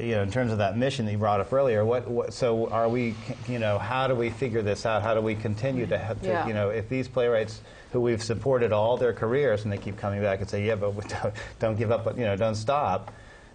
you 0.00 0.12
know, 0.16 0.22
in 0.22 0.30
terms 0.30 0.50
of 0.52 0.58
that 0.58 0.76
mission 0.76 1.04
that 1.06 1.12
you 1.12 1.18
brought 1.18 1.40
up 1.40 1.52
earlier, 1.52 1.84
what, 1.84 2.08
what 2.08 2.32
so 2.32 2.68
are 2.70 2.88
we, 2.88 3.14
you 3.46 3.58
know, 3.58 3.78
how 3.78 4.08
do 4.08 4.14
we 4.14 4.30
figure 4.30 4.62
this 4.62 4.86
out? 4.86 5.02
How 5.02 5.14
do 5.14 5.20
we 5.20 5.34
continue 5.36 5.86
to 5.86 5.98
have 5.98 6.20
to, 6.22 6.28
Yeah. 6.28 6.46
you 6.48 6.54
know, 6.54 6.70
if 6.70 6.88
these 6.88 7.06
playwrights 7.06 7.60
who 7.92 8.00
we've 8.00 8.22
supported 8.22 8.72
all 8.72 8.96
their 8.96 9.12
careers 9.12 9.62
and 9.62 9.72
they 9.72 9.76
keep 9.78 9.96
coming 9.96 10.20
back 10.20 10.40
and 10.40 10.50
say, 10.50 10.66
yeah, 10.66 10.74
but 10.74 10.96
don't, 11.22 11.34
don't 11.60 11.78
give 11.78 11.92
up, 11.92 12.06
you 12.18 12.24
know, 12.24 12.34
don't 12.36 12.56
stop. 12.56 13.12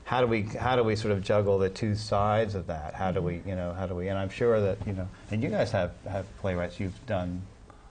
How 0.09 0.21
do 0.21 0.25
we 0.25 0.41
how 0.41 0.75
do 0.75 0.83
we 0.83 0.95
sort 0.95 1.11
of 1.11 1.21
juggle 1.21 1.59
the 1.59 1.69
two 1.69 1.93
sides 1.93 2.55
of 2.55 2.65
that? 2.65 2.95
How 2.95 3.11
do 3.11 3.21
we, 3.21 3.43
you 3.45 3.55
know, 3.55 3.73
how 3.73 3.85
do 3.85 3.93
we? 3.93 4.07
And 4.07 4.17
I'm 4.17 4.31
sure 4.31 4.59
that 4.59 4.79
you 4.87 4.93
know, 4.93 5.07
and 5.29 5.43
you 5.43 5.49
guys 5.49 5.69
have 5.71 5.91
have 6.09 6.25
playwrights 6.39 6.79
you've 6.79 7.05
done 7.05 7.43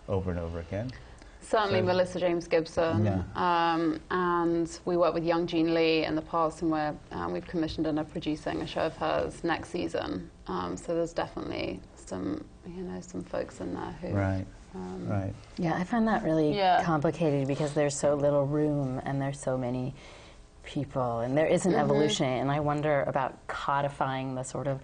over 0.08 0.32
and 0.32 0.40
over 0.40 0.58
again. 0.58 0.90
Certainly 1.42 1.78
So- 1.78 1.86
Melissa 1.86 2.18
James 2.18 2.48
Gibson. 2.48 3.04
Yeah. 3.04 3.22
Um, 3.36 4.00
and 4.10 4.68
we 4.84 4.96
work 4.96 5.14
with 5.14 5.22
Young 5.22 5.46
Jean 5.46 5.72
Lee 5.74 6.04
in 6.06 6.16
the 6.16 6.22
past, 6.22 6.62
and 6.62 6.72
we're, 6.72 6.92
um, 7.12 7.32
we've 7.32 7.46
commissioned 7.46 7.86
and 7.86 8.00
are 8.00 8.04
producing 8.04 8.62
a 8.62 8.66
show 8.66 8.80
of 8.86 8.96
hers 8.96 9.44
next 9.44 9.68
season. 9.68 10.28
Um, 10.48 10.76
so 10.76 10.96
there's 10.96 11.12
definitely 11.12 11.80
some, 11.94 12.44
you 12.66 12.82
know, 12.82 13.00
some 13.00 13.22
folks 13.22 13.60
in 13.60 13.74
there 13.74 13.94
who. 14.00 14.08
Right. 14.08 14.44
Um, 14.74 15.08
Right. 15.08 15.32
Yeah, 15.56 15.74
I 15.76 15.84
find 15.84 16.08
that 16.08 16.24
really 16.24 16.56
Yeah. 16.56 16.82
complicated 16.82 17.46
because 17.46 17.74
there's 17.74 17.94
so 17.94 18.16
little 18.16 18.44
room 18.44 19.00
and 19.04 19.22
there's 19.22 19.38
so 19.38 19.56
many 19.56 19.94
people 20.68 21.20
and 21.20 21.36
there 21.36 21.46
is 21.46 21.62
Mm-hmm. 21.62 21.74
an 21.74 21.80
evolution 21.80 22.26
and 22.26 22.50
I 22.50 22.60
wonder 22.60 23.02
about 23.06 23.46
codifying 23.48 24.34
the 24.34 24.42
sort 24.44 24.66
of 24.66 24.80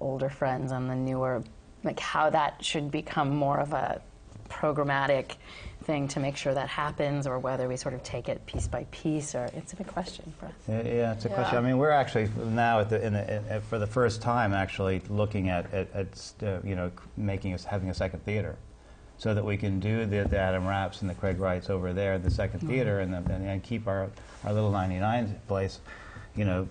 older 0.00 0.30
friends 0.30 0.72
and 0.72 0.88
the 0.88 0.94
newer 0.94 1.42
like 1.82 1.98
how 2.00 2.30
that 2.30 2.64
should 2.64 2.90
become 2.90 3.34
more 3.34 3.58
of 3.58 3.72
a 3.72 4.00
programmatic 4.48 5.32
thing 5.84 6.06
to 6.08 6.20
make 6.20 6.36
sure 6.36 6.54
that 6.54 6.68
happens 6.68 7.26
or 7.26 7.38
whether 7.38 7.68
we 7.68 7.76
sort 7.76 7.94
of 7.94 8.02
take 8.02 8.28
it 8.28 8.44
piece 8.46 8.68
by 8.68 8.84
piece 8.90 9.34
or 9.34 9.48
it's 9.54 9.72
a 9.72 9.76
big 9.76 9.86
question 9.86 10.32
for 10.38 10.46
us. 10.46 10.52
Yeah, 10.68 10.82
yeah, 10.82 11.12
it's 11.12 11.24
a 11.24 11.28
question. 11.28 11.58
I 11.58 11.60
mean, 11.60 11.78
we're 11.78 11.90
actually 11.90 12.28
now 12.46 12.80
at 12.80 12.88
the, 12.90 13.04
in 13.04 13.12
the, 13.12 13.54
in, 13.54 13.60
for 13.62 13.78
the 13.78 13.86
first 13.86 14.22
time 14.22 14.52
actually 14.52 15.00
looking 15.08 15.48
at, 15.48 15.72
at, 15.72 15.88
at 15.92 16.32
uh, 16.42 16.58
you 16.64 16.74
know 16.76 16.90
making 17.16 17.52
us 17.54 17.64
having 17.64 17.90
a 17.90 17.94
second 17.94 18.24
theater, 18.24 18.56
so 19.18 19.34
that 19.34 19.44
we 19.44 19.56
can 19.56 19.80
do 19.80 20.04
the, 20.06 20.24
the 20.24 20.38
Adam 20.38 20.64
Rapps 20.64 21.00
and 21.00 21.08
the 21.10 21.14
Craig 21.14 21.38
Wrights 21.38 21.70
over 21.70 21.92
there 21.92 22.18
the 22.18 22.28
2nd 22.28 22.66
theater 22.66 23.00
and, 23.00 23.12
the, 23.12 23.18
and, 23.32 23.46
and 23.46 23.62
keep 23.62 23.86
our 23.86 24.08
our 24.44 24.52
little 24.52 24.70
99 24.70 25.40
place, 25.48 25.80
you 26.36 26.44
know, 26.44 26.68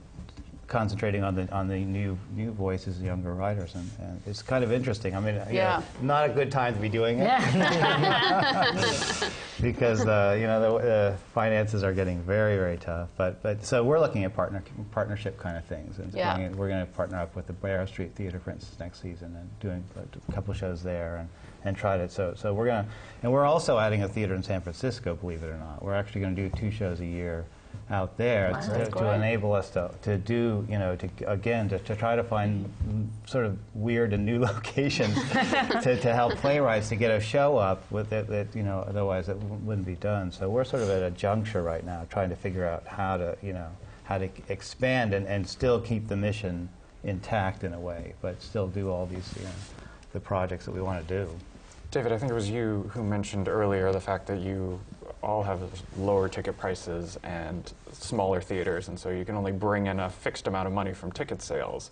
concentrating 0.67 1.23
on 1.23 1.35
the 1.35 1.51
on 1.51 1.67
the 1.67 1.77
new 1.77 2.17
new 2.35 2.51
voices, 2.51 2.99
younger 3.01 3.33
writers, 3.33 3.75
and, 3.75 3.89
and 3.99 4.21
it's 4.25 4.41
kind 4.41 4.63
of 4.63 4.71
interesting. 4.71 5.15
I 5.15 5.19
mean, 5.19 5.39
Yeah. 5.51 5.81
know, 6.01 6.07
not 6.07 6.29
a 6.29 6.33
good 6.33 6.51
time 6.51 6.73
to 6.73 6.79
be 6.79 6.89
doing 6.89 7.19
it. 7.19 7.25
Yeah. 7.25 8.71
because 9.61 10.05
uh, 10.05 10.35
you 10.39 10.47
know 10.47 10.79
the 10.81 10.91
uh, 10.91 11.17
finances 11.33 11.83
are 11.83 11.93
getting 11.93 12.21
very 12.23 12.55
very 12.57 12.77
tough. 12.77 13.09
But 13.17 13.41
but 13.43 13.63
so 13.65 13.83
we're 13.83 13.99
looking 13.99 14.23
at 14.23 14.35
partner 14.35 14.63
partnership 14.91 15.37
kind 15.37 15.57
of 15.57 15.65
things, 15.65 15.99
and 15.99 16.13
Yeah. 16.13 16.49
we're 16.49 16.69
going 16.69 16.85
to 16.85 16.91
partner 16.93 17.19
up 17.19 17.35
with 17.35 17.47
the 17.47 17.53
Barrow 17.53 17.85
Street 17.85 18.15
Theater, 18.15 18.39
for 18.39 18.51
instance, 18.51 18.79
next 18.79 19.01
season, 19.01 19.35
and 19.35 19.59
doing 19.59 19.83
a 20.29 20.31
couple 20.31 20.53
shows 20.53 20.81
there, 20.83 21.17
and 21.17 21.29
and 21.65 21.75
try 21.75 21.97
to 21.97 22.07
so 22.07 22.33
so 22.35 22.53
we're 22.53 22.65
going 22.65 22.85
to 22.85 22.91
and 23.23 23.31
we're 23.31 23.45
also 23.45 23.79
adding 23.79 24.03
a 24.03 24.07
theater 24.07 24.35
in 24.35 24.43
San 24.43 24.61
Francisco, 24.61 25.15
believe 25.15 25.41
it 25.41 25.47
or 25.47 25.57
not. 25.57 25.83
We're 25.83 25.95
actually 25.95 26.21
going 26.21 26.35
to 26.35 26.49
do 26.49 26.55
two 26.55 26.69
shows 26.69 26.99
a 26.99 27.05
year 27.05 27.45
out 27.89 28.17
there 28.17 28.51
Wow, 28.51 28.59
to, 28.59 28.91
to 28.91 29.13
enable 29.13 29.53
us 29.53 29.69
to, 29.71 29.91
to 30.03 30.17
do, 30.17 30.65
you 30.69 30.79
know, 30.79 30.95
to 30.95 31.09
again, 31.27 31.69
to, 31.69 31.79
to 31.79 31.95
try 31.95 32.15
to 32.15 32.23
find 32.23 32.71
sort 33.25 33.45
of 33.45 33.57
weird 33.73 34.13
and 34.13 34.25
new 34.25 34.39
locations 34.45 35.15
to, 35.81 35.97
to 36.01 36.13
help 36.13 36.35
playwrights 36.35 36.89
to 36.89 36.95
get 36.95 37.11
a 37.11 37.19
show 37.19 37.57
up 37.57 37.89
with 37.91 38.11
it 38.13 38.27
that, 38.27 38.55
you 38.55 38.63
know, 38.63 38.85
otherwise 38.87 39.29
it 39.29 39.39
w- 39.39 39.55
wouldn't 39.63 39.87
be 39.87 39.95
done. 39.95 40.31
So 40.31 40.49
we're 40.49 40.63
sort 40.63 40.83
of 40.83 40.89
at 40.89 41.03
a 41.03 41.11
juncture 41.11 41.63
right 41.63 41.85
now 41.85 42.05
trying 42.09 42.29
to 42.29 42.35
figure 42.35 42.65
out 42.65 42.85
how 42.87 43.17
to, 43.17 43.37
you 43.41 43.53
know, 43.53 43.69
how 44.03 44.17
to 44.17 44.29
expand 44.49 45.13
and, 45.13 45.27
and 45.27 45.47
still 45.47 45.79
keep 45.79 46.07
the 46.07 46.15
mission 46.15 46.69
intact 47.03 47.63
in 47.63 47.73
a 47.73 47.79
way, 47.79 48.13
but 48.21 48.41
still 48.41 48.67
do 48.67 48.89
all 48.89 49.05
these, 49.05 49.33
you 49.37 49.43
know, 49.43 49.51
the 50.13 50.19
projects 50.19 50.65
that 50.65 50.71
we 50.71 50.81
want 50.81 51.07
to 51.07 51.13
do. 51.13 51.29
David, 51.95 52.11
I 52.11 52.17
think 52.17 52.29
it 52.29 52.35
was 52.35 52.49
you 52.49 52.91
who 52.93 53.05
mentioned 53.05 53.47
earlier 53.47 53.89
the 53.93 54.01
fact 54.01 54.27
that 54.27 54.41
you 54.41 54.81
all 55.23 55.41
have 55.43 55.61
lower 55.97 56.27
ticket 56.27 56.57
prices 56.57 57.17
and 57.23 57.71
smaller 57.93 58.41
theaters, 58.41 58.89
and 58.89 58.99
so 58.99 59.11
you 59.11 59.23
can 59.23 59.37
only 59.37 59.53
bring 59.53 59.87
in 59.87 60.01
a 60.01 60.09
fixed 60.09 60.47
amount 60.47 60.67
of 60.67 60.73
money 60.73 60.93
from 60.93 61.09
ticket 61.13 61.41
sales. 61.41 61.91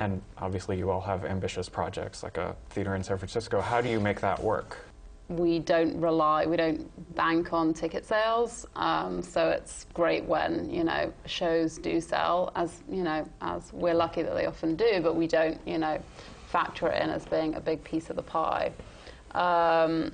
And 0.00 0.20
obviously, 0.38 0.76
you 0.76 0.90
all 0.90 1.02
have 1.02 1.24
ambitious 1.24 1.68
projects 1.68 2.24
like 2.24 2.36
a 2.36 2.56
theater 2.70 2.96
in 2.96 3.04
San 3.04 3.16
Francisco. 3.16 3.60
How 3.60 3.80
do 3.80 3.88
you 3.88 4.00
make 4.00 4.20
that 4.22 4.42
work? 4.42 4.78
we 5.28 5.60
don't 5.60 5.98
rely, 6.00 6.44
we 6.44 6.56
don't 6.56 7.14
bank 7.14 7.52
on 7.52 7.72
ticket 7.72 8.04
sales. 8.04 8.66
Um, 8.74 9.22
so 9.22 9.50
it's 9.50 9.86
great 9.94 10.24
when 10.24 10.68
you 10.68 10.82
know 10.82 11.12
shows 11.26 11.78
do 11.78 12.00
sell, 12.00 12.50
as 12.56 12.82
you 12.90 13.04
know, 13.04 13.24
as 13.40 13.72
we're 13.72 13.94
lucky 13.94 14.24
that 14.24 14.34
they 14.34 14.46
often 14.46 14.74
do, 14.74 15.00
but 15.00 15.14
we 15.14 15.28
don't, 15.28 15.60
you 15.64 15.78
know, 15.78 16.02
factor 16.48 16.88
it 16.88 17.00
in 17.00 17.08
as 17.08 17.24
being 17.24 17.54
a 17.54 17.60
big 17.60 17.84
piece 17.84 18.10
of 18.10 18.16
the 18.16 18.22
pie. 18.22 18.72
Um, 19.34 20.12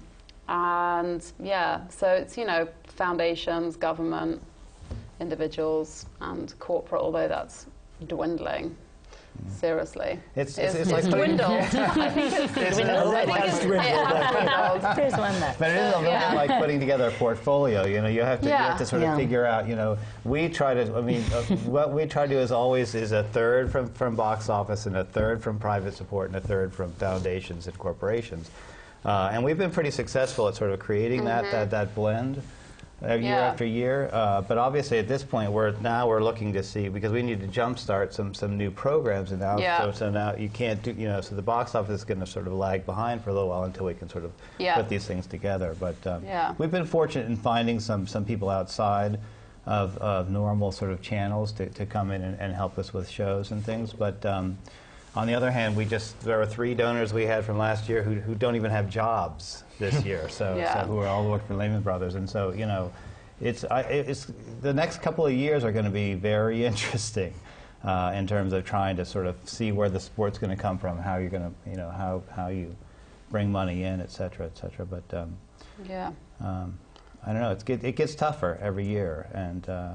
and 0.49 1.25
yeah, 1.41 1.87
so 1.89 2.09
it's 2.09 2.37
you 2.39 2.45
know 2.47 2.69
foundations, 2.85 3.77
government, 3.77 4.41
individuals, 5.21 6.07
and 6.21 6.57
corporate. 6.59 7.03
Although 7.03 7.29
that's 7.29 7.67
dwindling. 8.07 8.77
Seriously, 9.61 10.19
It's- 10.35 10.59
it's- 10.59 10.75
it's 10.75 10.91
like 10.91 11.05
putting- 11.05 11.37
dwindled. 11.37 11.53
I 11.75 12.11
think 12.11 12.33
it's 12.33 12.57
It's 12.57 12.77
dwindled. 12.77 12.89
a 12.89 12.93
I 12.93 13.05
little 13.05 13.35
think 13.35 13.39
has 13.39 13.55
it's, 13.55 13.65
dwindled. 13.67 13.87
it 14.11 14.17
has 14.17 14.33
dwindled. 14.83 14.97
There's 14.97 15.13
one 15.13 15.41
that. 15.41 15.59
But 15.61 15.71
it 15.71 15.77
is 15.77 15.83
a 15.83 15.87
little 15.99 16.03
Yeah. 16.13 16.31
bit 16.31 16.37
like 16.49 16.61
putting 16.61 16.81
together 16.81 17.07
a 17.07 17.11
portfolio. 17.13 17.87
You 17.87 18.01
know, 18.01 18.09
you 18.09 18.23
have 18.23 18.41
to, 18.41 18.47
you 18.49 18.53
have 18.53 18.79
to 18.79 18.87
sort 18.87 19.03
of 19.05 19.17
figure 19.17 19.47
out. 19.47 19.69
You 19.69 19.77
know, 19.77 19.97
we 20.25 20.49
try 20.49 20.75
to. 20.75 20.97
I 20.97 21.01
mean, 21.03 21.23
uh, 21.33 21.43
what 21.67 21.93
we 21.93 22.05
try 22.07 22.27
to 22.27 22.35
do 22.35 22.41
is 22.41 22.51
always 22.51 22.97
is 22.97 23.13
a 23.13 23.23
third 23.23 23.71
from 23.71 23.89
from 23.91 24.17
box 24.17 24.49
office 24.49 24.87
and 24.87 24.97
a 24.97 25.05
third 25.05 25.41
from 25.41 25.61
private 25.61 25.95
support 25.95 26.29
and 26.31 26.37
a 26.37 26.41
third 26.41 26.73
from 26.75 26.91
foundations 26.95 27.69
and 27.69 27.79
corporations. 27.79 28.51
Uh, 29.09 29.31
and 29.33 29.43
we've 29.43 29.57
been 29.57 29.71
pretty 29.71 29.91
successful 29.91 30.49
at 30.49 30.55
sort 30.55 30.71
of 30.71 30.79
creating 30.79 31.25
that, 31.25 31.51
that 31.51 31.71
that 31.71 31.95
blend. 31.95 32.43
Uh, 33.01 33.15
year 33.15 33.21
Yeah. 33.31 33.49
after 33.51 33.65
year, 33.65 34.11
uh, 34.13 34.41
but 34.43 34.59
obviously 34.59 34.99
at 34.99 35.07
this 35.07 35.23
point, 35.23 35.53
we're 35.53 35.71
now 35.81 36.09
we're 36.09 36.21
looking 36.23 36.53
to 36.53 36.65
see 36.65 36.89
because 36.89 37.13
we 37.13 37.23
need 37.23 37.41
to 37.41 37.47
jumpstart 37.47 38.13
some 38.13 38.35
some 38.35 38.59
new 38.59 38.73
programs, 38.73 39.31
and 39.31 39.41
now 39.41 39.57
Yeah. 39.57 39.79
so, 39.79 39.93
so 39.93 40.11
now 40.11 40.35
you 40.35 40.49
can't 40.49 40.83
do 40.83 40.91
you 40.91 41.07
know 41.07 41.21
so 41.21 41.37
the 41.37 41.43
box 41.43 41.77
office 41.77 42.01
is 42.01 42.05
going 42.05 42.19
to 42.19 42.27
sort 42.27 42.49
of 42.49 42.55
lag 42.55 42.85
behind 42.85 43.23
for 43.23 43.31
a 43.31 43.33
little 43.33 43.49
while 43.51 43.63
until 43.63 43.87
we 43.87 43.95
can 43.95 44.09
sort 44.11 44.25
of 44.25 44.33
Yeah. 44.59 44.75
put 44.75 44.89
these 44.89 45.07
things 45.07 45.29
together. 45.29 45.77
But 45.79 46.05
um, 46.09 46.25
we've 46.59 46.73
been 46.73 46.85
fortunate 46.85 47.27
in 47.29 47.37
finding 47.37 47.79
some, 47.79 48.05
some 48.09 48.25
people 48.25 48.51
outside 48.51 49.21
of, 49.65 49.97
of 49.99 50.29
normal 50.29 50.73
sort 50.73 50.91
of 50.91 51.01
channels 51.01 51.53
to, 51.53 51.67
to 51.67 51.87
come 51.87 52.11
in 52.11 52.21
and, 52.23 52.39
and 52.41 52.53
help 52.53 52.79
us 52.79 52.93
with 52.93 53.09
shows 53.09 53.53
and 53.53 53.65
things. 53.65 53.93
But 53.93 54.27
um, 54.27 54.59
on 55.19 55.27
the 55.27 55.35
other 55.35 55.51
hand, 55.51 55.75
we 55.75 55.85
just 55.85 56.19
there 56.21 56.39
were 56.39 56.47
three 56.47 56.75
donors 56.75 57.13
we 57.13 57.27
had 57.27 57.45
from 57.45 57.59
last 57.59 57.89
year 57.89 58.05
who, 58.05 58.15
who 58.21 58.37
don't 58.37 58.55
even 58.55 58.71
have 58.71 58.89
jobs 58.89 59.65
this 59.81 60.05
year. 60.09 60.29
So, 60.29 60.57
Yeah. 60.57 60.73
so 60.83 60.87
who 60.87 60.99
are 60.99 61.09
all 61.09 61.29
working 61.29 61.49
for 61.49 61.55
Lehman 61.57 61.83
Brothers, 61.83 62.15
and 62.15 62.31
so 62.31 62.53
you 62.53 62.67
know, 62.67 62.93
it's 63.41 63.65
I, 63.65 63.81
it's 63.81 64.31
the 64.61 64.73
next 64.73 65.03
couple 65.03 65.27
of 65.27 65.33
years 65.33 65.65
are 65.65 65.73
going 65.73 65.87
to 65.87 65.91
be 65.91 66.15
very 66.15 66.65
interesting. 66.71 67.35
Uh, 67.85 68.13
in 68.17 68.27
terms 68.27 68.53
of 68.53 68.65
trying 68.65 68.97
to 68.97 69.05
sort 69.05 69.25
of 69.25 69.37
see 69.49 69.71
where 69.71 69.89
the 69.89 70.01
sport's 70.01 70.37
going 70.37 70.51
to 70.51 70.61
come 70.61 70.77
from, 70.77 70.99
how 70.99 71.17
you're 71.17 71.31
going 71.31 71.45
to, 71.65 71.71
you 71.71 71.77
know, 71.77 71.89
how, 71.89 72.21
how 72.35 72.49
you 72.49 72.75
bring 73.31 73.53
money 73.53 73.85
in, 73.85 74.01
et 74.01 74.11
cetera, 74.11 74.47
et 74.47 74.59
cetera. 74.59 74.85
But 74.85 75.05
um, 75.15 75.37
Yeah. 75.89 76.11
um, 76.41 76.77
I 77.25 77.33
don't 77.33 77.41
know. 77.41 77.53
It's 77.53 77.63
get, 77.63 77.85
it 77.85 77.95
gets 77.95 78.17
tougher 78.17 78.59
every 78.61 78.85
year, 78.85 79.29
and 79.33 79.69
uh, 79.69 79.93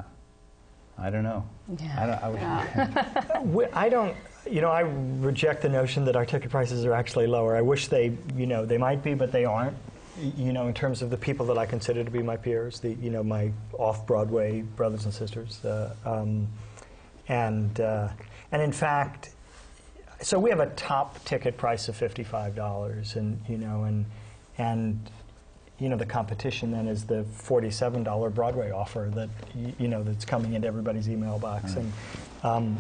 I 0.98 1.10
don't 1.10 1.24
know. 1.24 1.44
Yeah. 1.78 1.98
I 2.02 2.06
don't. 2.08 2.24
I, 2.24 3.44
Yeah. 3.44 3.68
I 3.74 3.90
don't, 3.90 4.16
you 4.50 4.62
know, 4.62 4.70
I 4.70 4.82
reject 4.82 5.62
the 5.62 5.70
notion 5.70 6.06
that 6.06 6.16
our 6.16 6.26
ticket 6.26 6.52
prices 6.52 6.86
are 6.86 6.94
actually 6.94 7.28
lower. 7.28 7.56
I 7.56 7.62
wish 7.62 7.88
they, 7.88 8.18
you 8.36 8.46
know, 8.46 8.66
they 8.66 8.78
might 8.78 9.04
be, 9.04 9.14
but 9.14 9.32
they 9.32 9.46
aren't. 9.46 9.78
You 10.38 10.54
know, 10.54 10.68
in 10.68 10.74
terms 10.74 11.02
of 11.02 11.10
the 11.10 11.18
people 11.18 11.48
that 11.48 11.58
I 11.58 11.66
consider 11.66 12.04
to 12.04 12.12
be 12.12 12.22
my 12.22 12.38
peers, 12.38 12.80
the, 12.80 12.94
you 12.94 13.10
know, 13.10 13.24
my 13.24 13.52
off-Broadway 13.74 14.62
brothers 14.62 15.06
and 15.06 15.14
sisters, 15.14 15.64
uh, 15.66 15.96
um, 16.06 16.48
and 17.28 17.80
uh, 17.80 18.10
and 18.52 18.62
in 18.62 18.72
fact, 18.72 19.32
so 20.22 20.38
we 20.38 20.52
have 20.52 20.60
a 20.60 20.70
top 20.72 21.24
ticket 21.26 21.58
price 21.58 21.88
of 21.88 21.96
fifty-five 21.96 22.56
dollars, 22.56 23.16
and 23.16 23.42
you 23.50 23.58
know, 23.58 23.86
and 23.86 24.06
and 24.60 25.10
you 25.80 25.90
know, 25.90 25.98
the 25.98 26.06
competition 26.06 26.72
then 26.72 26.88
is 26.88 27.06
the 27.06 27.24
forty-seven 27.24 28.04
dollar 28.04 28.30
Broadway 28.30 28.70
offer 28.70 29.10
that 29.16 29.30
you 29.80 29.88
know 29.88 30.04
that's 30.04 30.26
coming 30.26 30.54
into 30.54 30.68
everybody's 30.68 31.10
email 31.10 31.40
box, 31.40 31.74
and 31.74 31.92
um, 32.44 32.78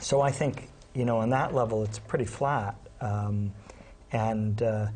so 0.00 0.20
I 0.20 0.32
think 0.32 0.68
you 0.98 1.04
know 1.04 1.18
on 1.18 1.30
that 1.30 1.54
level 1.54 1.84
it's 1.84 1.98
pretty 1.98 2.26
flat, 2.26 2.76
um, 3.00 3.52
and. 4.12 4.62
Uh, 4.62 4.86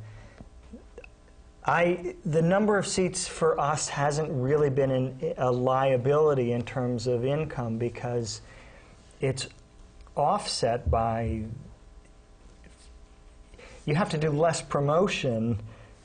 I, 1.65 2.17
the 2.25 2.43
number 2.43 2.77
of 2.77 2.89
seats 2.89 3.29
for 3.29 3.57
us 3.61 3.89
hasn't 3.89 4.29
really 4.33 4.69
been 4.69 4.91
an, 4.91 5.35
a 5.39 5.49
liability 5.49 6.51
in 6.51 6.65
terms 6.65 7.07
of 7.07 7.25
income 7.25 7.79
because 7.79 8.41
it's 9.21 9.47
offset 10.17 10.91
by 10.91 11.45
you 13.87 13.95
have 13.95 14.11
to 14.11 14.19
do 14.19 14.31
less 14.31 14.61
promotion 14.61 15.59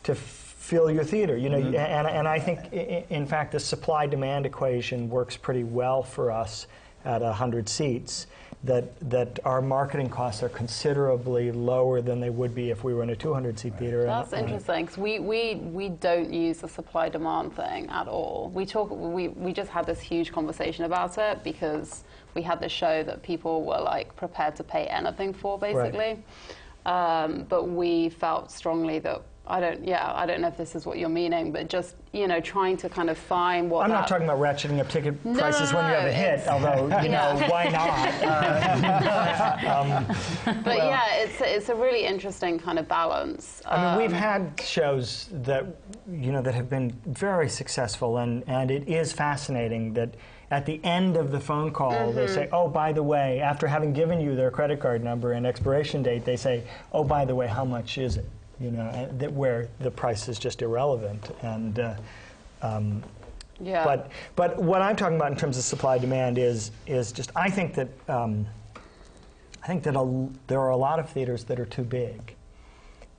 to 0.04 0.16
fill 0.16 0.92
your 0.92 1.04
theater. 1.04 1.38
You 1.38 1.50
know, 1.50 1.58
and, 1.58 2.08
and 2.08 2.28
I 2.28 2.40
think, 2.40 2.72
in 2.74 3.26
fact, 3.26 3.52
the 3.52 3.60
supply-demand 3.60 4.46
equation 4.46 5.10
works 5.10 5.38
pretty 5.38 5.64
well 5.64 6.04
for 6.04 6.32
us 6.32 6.68
at 7.08 7.22
100 7.22 7.68
seats. 7.70 8.28
That 8.64 9.00
that 9.12 9.40
our 9.46 9.62
marketing 9.62 10.10
costs 10.10 10.42
are 10.42 10.50
considerably 10.50 11.52
lower 11.52 12.02
than 12.02 12.20
they 12.20 12.32
would 12.32 12.56
be 12.56 12.72
if 12.72 12.84
we 12.84 12.96
were 12.96 13.04
in 13.04 13.12
a 13.12 13.16
200-seat 13.16 13.78
theater. 13.78 14.02
and- 14.02 14.10
That's 14.10 14.34
and- 14.34 14.48
interesting 14.48 14.86
because 14.86 14.98
we, 14.98 15.20
we, 15.20 15.56
we 15.56 15.90
don't 15.90 16.34
use 16.34 16.58
the 16.58 16.68
supply 16.68 17.08
demand 17.08 17.56
thing 17.56 17.88
at 17.90 18.08
all. 18.08 18.52
We 18.54 18.66
talk 18.66 18.90
we, 18.90 19.28
we 19.28 19.54
just 19.54 19.70
had 19.70 19.86
this 19.86 20.02
huge 20.02 20.32
conversation 20.32 20.86
about 20.86 21.20
it 21.20 21.44
because 21.44 22.04
we 22.34 22.42
had 22.42 22.60
this 22.60 22.72
show 22.72 23.04
that 23.04 23.22
people 23.22 23.64
were 23.64 23.80
like 23.80 24.16
prepared 24.16 24.56
to 24.56 24.64
pay 24.64 24.88
anything 24.88 25.34
for 25.34 25.60
basically. 25.60 26.24
Um, 26.88 27.46
but 27.48 27.66
we 27.70 28.10
felt 28.10 28.52
strongly 28.52 28.98
that 29.00 29.22
I 29.46 29.60
don't 29.60 29.88
yeah 29.88 30.12
I 30.16 30.26
don't 30.26 30.42
know 30.42 30.48
if 30.48 30.58
this 30.58 30.74
is 30.74 30.86
what 30.86 30.98
you're 30.98 31.10
meaning, 31.10 31.52
but 31.52 31.70
just 31.70 31.96
you 32.18 32.28
know 32.28 32.40
trying 32.42 32.76
to 32.78 32.90
kind 32.90 33.10
of 33.10 33.18
find 33.18 33.70
what 33.70 33.84
I'm 33.86 33.92
not 33.92 34.08
talking 34.08 34.26
about 34.26 34.40
ratcheting 34.40 34.80
up 34.80 34.90
ticket 34.90 35.24
No, 35.24 35.38
prices 35.40 35.72
no, 35.72 35.78
when 35.78 35.92
you 35.92 35.98
have 35.98 36.08
a 36.10 36.12
hit, 36.12 36.48
although, 36.48 37.02
you 37.02 37.10
know, 37.16 37.46
why 37.48 37.70
not? 37.70 37.88
Uh, 38.38 40.06
um, 40.48 40.64
but 40.64 40.78
yeah, 40.78 41.16
it's 41.16 41.40
a, 41.42 41.56
it's 41.56 41.70
a 41.70 41.76
really 41.76 42.06
interesting 42.06 42.60
kind 42.60 42.80
of 42.80 42.88
balance. 42.88 43.62
I 43.66 43.96
mean, 43.96 44.02
we've 44.02 44.14
Um, 44.14 44.22
had 44.22 44.62
shows 44.62 45.30
that 45.32 45.66
you 46.10 46.32
know 46.32 46.42
that 46.42 46.54
have 46.54 46.70
been 46.70 46.92
very 47.06 47.50
successful, 47.50 48.18
and 48.18 48.44
and 48.48 48.72
it 48.72 48.88
is 48.88 49.14
fascinating 49.14 49.94
that 49.94 50.16
at 50.52 50.66
the 50.66 50.84
end 50.84 51.18
of 51.18 51.32
the 51.32 51.40
phone 51.40 51.72
call 51.72 52.12
they 52.12 52.26
mm-hmm. 52.26 52.34
say, 52.34 52.50
"Oh, 52.52 52.68
by 52.68 52.92
the 52.94 53.04
way," 53.04 53.40
after 53.42 53.68
having 53.68 53.94
given 53.94 54.20
you 54.20 54.36
their 54.36 54.52
credit 54.52 54.80
card 54.80 55.04
number 55.04 55.34
and 55.34 55.46
expiration 55.46 56.04
date, 56.04 56.26
they 56.26 56.38
say, 56.38 56.64
"Oh, 56.92 57.04
by 57.04 57.26
the 57.26 57.36
way, 57.36 57.48
how 57.48 57.66
much 57.66 57.98
is 57.98 58.18
it?" 58.18 58.26
You 58.60 58.72
know, 58.72 59.10
that 59.18 59.32
where 59.32 59.70
the 59.80 59.92
price 59.92 60.28
is 60.28 60.40
just 60.40 60.62
irrelevant, 60.62 61.30
and. 61.42 61.80
Uh, 61.80 61.96
um, 62.62 63.04
yeah. 63.60 63.84
but 63.84 64.12
but 64.36 64.62
what 64.62 64.82
I'm 64.82 64.96
talking 64.96 65.16
about 65.16 65.32
in 65.32 65.38
terms 65.38 65.58
of 65.58 65.64
supply 65.64 65.98
demand 65.98 66.38
is 66.38 66.72
is 66.86 67.12
just 67.12 67.32
I 67.36 67.50
think 67.50 67.74
that 67.76 67.90
um, 68.08 68.46
I 69.64 69.68
think 69.68 69.84
that 69.84 69.96
a, 69.96 70.28
there 70.48 70.60
are 70.60 70.70
a 70.70 70.78
lot 70.78 71.00
of 71.00 71.10
theaters 71.10 71.44
that 71.46 71.60
are 71.60 71.66
too 71.66 71.84
big, 71.84 72.36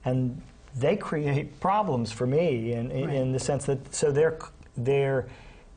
and 0.05 0.40
they 0.74 0.96
create 0.96 1.61
problems 1.61 2.12
for 2.12 2.27
me 2.27 2.72
in, 2.72 2.90
in, 2.90 3.11
in 3.11 3.33
the 3.33 3.38
sense 3.38 3.66
that 3.66 3.94
so 3.94 4.11
they're 4.12 4.38
they're 4.77 5.29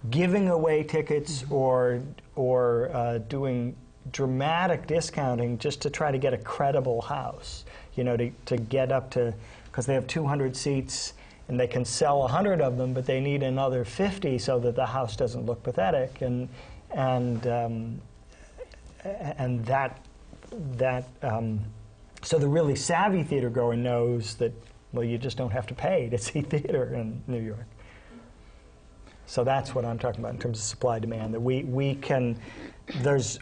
giving 0.09 0.49
away 0.49 0.83
tickets 0.83 1.43
or 1.49 2.01
or 2.35 2.89
uh, 2.93 3.17
doing 3.17 3.75
dramatic 4.11 4.87
discounting 4.87 5.57
just 5.57 5.81
to 5.81 5.89
try 5.89 6.11
to 6.11 6.17
get 6.17 6.33
a 6.33 6.37
credible 6.37 7.01
house, 7.01 7.65
you 7.95 8.03
know, 8.03 8.17
to, 8.17 8.31
to 8.45 8.57
get 8.57 8.91
up 8.91 9.11
to 9.11 9.33
because 9.65 9.85
they 9.85 9.93
have 9.93 10.07
200 10.07 10.55
seats 10.55 11.13
and 11.47 11.59
they 11.59 11.67
can 11.67 11.83
sell 11.83 12.19
100 12.19 12.61
of 12.61 12.77
them, 12.77 12.93
but 12.93 13.05
they 13.05 13.19
need 13.19 13.43
another 13.43 13.83
50 13.83 14.37
so 14.37 14.59
that 14.59 14.75
the 14.75 14.85
house 14.85 15.15
doesn't 15.15 15.45
look 15.45 15.63
pathetic. 15.63 16.21
And, 16.21 16.47
and, 16.91 17.47
um, 17.47 18.01
and 19.03 19.65
that, 19.65 20.05
that 20.77 21.05
um, 21.21 21.61
so 22.21 22.37
the 22.37 22.47
really 22.47 22.75
savvy 22.75 23.23
theater 23.23 23.49
goer 23.49 23.75
knows 23.75 24.35
that, 24.35 24.53
well, 24.93 25.03
you 25.03 25.17
just 25.17 25.37
don't 25.37 25.51
have 25.51 25.67
to 25.67 25.73
pay 25.73 26.09
to 26.09 26.17
see 26.19 26.41
theater 26.41 26.93
in 26.93 27.21
New 27.27 27.41
York. 27.41 27.65
So 29.25 29.43
that's 29.43 29.73
what 29.73 29.85
I'm 29.85 29.97
talking 29.97 30.19
about 30.19 30.33
in 30.33 30.39
terms 30.39 30.59
of 30.59 30.63
supply 30.63 30.99
demand. 30.99 31.33
That 31.33 31.39
we, 31.39 31.63
we 31.63 31.95
can, 31.95 32.37
there's, 32.99 33.39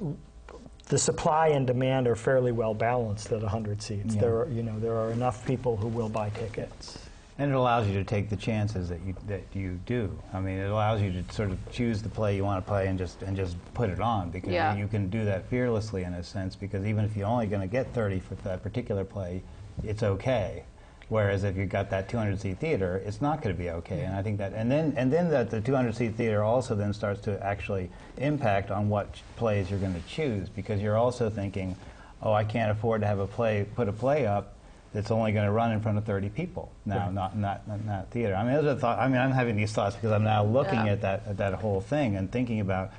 the 0.89 0.97
supply 0.97 1.49
and 1.49 1.65
demand 1.65 2.07
are 2.07 2.15
fairly 2.15 2.51
well 2.51 2.73
balanced 2.73 3.31
at 3.31 3.41
100 3.41 3.81
seats. 3.81 4.15
Yeah. 4.15 4.21
There 4.21 4.39
are, 4.39 4.49
you 4.49 4.63
know, 4.63 4.77
there 4.79 4.95
are 4.97 5.11
enough 5.11 5.45
people 5.45 5.77
who 5.77 5.87
will 5.87 6.09
buy 6.09 6.29
tickets. 6.31 6.97
And 7.37 7.51
it 7.51 7.55
allows 7.55 7.87
you 7.87 7.93
to 7.93 8.03
take 8.03 8.29
the 8.29 8.35
chances 8.35 8.89
that 8.89 8.99
you 9.05 9.15
that 9.27 9.43
you 9.53 9.79
do. 9.85 10.11
I 10.33 10.41
mean, 10.41 10.57
it 10.57 10.69
allows 10.69 11.01
you 11.01 11.09
to 11.13 11.33
sort 11.33 11.51
of 11.51 11.71
choose 11.71 12.01
the 12.01 12.09
play 12.09 12.35
you 12.35 12.43
want 12.43 12.65
to 12.65 12.67
play 12.69 12.87
and 12.87 12.97
just 12.99 13.21
and 13.21 13.37
just 13.37 13.55
put 13.73 13.89
it 13.89 14.01
on 14.01 14.29
because 14.29 14.49
Yeah. 14.51 14.75
you 14.75 14.87
can 14.87 15.09
do 15.09 15.23
that 15.23 15.45
fearlessly 15.47 16.03
in 16.03 16.13
a 16.15 16.23
sense. 16.23 16.57
Because 16.57 16.85
even 16.85 17.05
if 17.05 17.15
you're 17.15 17.27
only 17.27 17.47
going 17.47 17.61
to 17.61 17.67
get 17.67 17.93
30 17.93 18.19
for 18.19 18.35
that 18.35 18.61
particular 18.61 19.05
play, 19.05 19.41
it's 19.83 20.03
okay. 20.03 20.63
Whereas 21.09 21.43
if 21.43 21.57
you've 21.57 21.69
got 21.69 21.89
that 21.89 22.07
200 22.07 22.39
seat 22.39 22.59
theater, 22.59 23.01
it's 23.03 23.19
not 23.19 23.41
going 23.41 23.55
to 23.55 23.59
be 23.59 23.69
okay. 23.71 24.01
And 24.01 24.15
I 24.15 24.21
think 24.21 24.37
that 24.37 24.53
and 24.53 24.71
then 24.71 24.93
and 24.95 25.11
then 25.11 25.29
that 25.31 25.49
the 25.49 25.59
200 25.59 25.95
seat 25.95 26.15
theater 26.15 26.43
also 26.43 26.75
then 26.75 26.93
starts 26.93 27.19
to 27.21 27.43
actually 27.43 27.89
impact 28.17 28.69
on 28.69 28.89
what 28.89 29.07
plays 29.35 29.71
you're 29.71 29.79
going 29.79 29.95
to 29.95 30.07
choose 30.07 30.49
because 30.49 30.81
you're 30.81 30.97
also 30.97 31.29
thinking, 31.29 31.75
oh, 32.21 32.31
I 32.31 32.43
can't 32.43 32.69
afford 32.71 33.01
to 33.01 33.07
have 33.07 33.17
a 33.19 33.25
play 33.27 33.65
put 33.75 33.87
a 33.89 33.91
play 33.93 34.27
up 34.27 34.53
that's 34.93 35.09
only 35.11 35.31
going 35.31 35.45
to 35.45 35.51
run 35.51 35.71
in 35.71 35.81
front 35.81 35.97
of 35.99 36.03
30 36.05 36.29
people 36.29 36.71
now, 36.85 36.97
Right. 37.05 37.13
not 37.13 37.35
not 37.37 37.67
not, 37.67 37.83
not 37.85 38.09
theater. 38.11 38.35
I 38.35 38.43
mean, 38.43 38.53
those 38.53 38.77
are 38.77 38.79
thought. 38.79 38.99
I 38.99 39.07
mean, 39.07 39.17
I'm 39.19 39.31
having 39.31 39.55
these 39.55 39.71
thoughts 39.71 39.95
because 39.95 40.11
I'm 40.11 40.23
now 40.23 40.43
looking 40.43 40.85
Yeah. 40.85 40.91
at 40.93 41.01
that 41.01 41.23
at 41.27 41.37
that 41.37 41.53
whole 41.55 41.81
thing 41.81 42.17
and 42.17 42.31
thinking 42.31 42.59
about, 42.59 42.91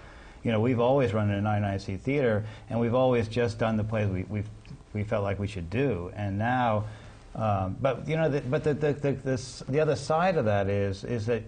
you 0.42 0.51
know, 0.51 0.59
we've 0.61 0.81
always 0.81 1.14
run 1.14 1.31
in 1.31 1.37
a 1.37 1.40
99 1.40 1.79
seat 1.79 2.01
theater, 2.01 2.44
and 2.68 2.81
we've 2.81 2.94
always 2.94 3.29
just 3.29 3.59
done 3.61 3.77
the 3.77 3.85
plays 3.85 4.09
we 4.09 4.25
we 4.25 4.42
we 4.94 5.05
felt 5.05 5.23
like 5.23 5.38
we 5.38 5.46
should 5.46 5.70
do, 5.70 6.11
and 6.16 6.37
now. 6.38 6.87
Um, 7.35 7.77
but 7.81 8.09
you 8.09 8.16
know, 8.16 8.29
the, 8.29 8.40
but 8.40 8.64
the 8.64 8.75
the, 8.75 8.93
the 8.93 9.12
this, 9.12 9.62
the 9.69 9.81
other 9.81 9.97
side 9.97 10.37
of 10.37 10.45
that 10.47 10.69
is 10.69 11.05
is 11.05 11.27
that 11.27 11.43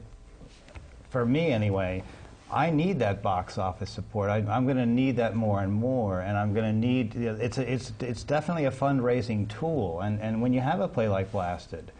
for 1.10 1.26
me 1.26 1.50
anyway, 1.50 2.02
I 2.50 2.70
need 2.70 2.98
that 3.00 3.22
box 3.22 3.58
office 3.58 3.90
support. 3.90 4.30
I, 4.30 4.36
I'm 4.36 4.64
going 4.64 4.76
to 4.76 4.86
need 4.86 5.16
that 5.16 5.34
more 5.34 5.62
and 5.62 5.72
more, 5.72 6.20
and 6.20 6.36
I'm 6.36 6.52
going 6.54 6.66
to 6.66 6.78
need. 6.78 7.14
You 7.14 7.32
know, 7.32 7.34
it's 7.40 7.58
a, 7.58 7.72
it's 7.72 7.92
it's 8.00 8.22
definitely 8.22 8.66
a 8.66 8.70
fundraising 8.70 9.48
tool, 9.48 10.00
and 10.00 10.20
and 10.20 10.40
when 10.40 10.52
you 10.52 10.60
have 10.60 10.80
a 10.80 10.88
play 10.88 11.08
like 11.08 11.32
Blasted. 11.32 11.90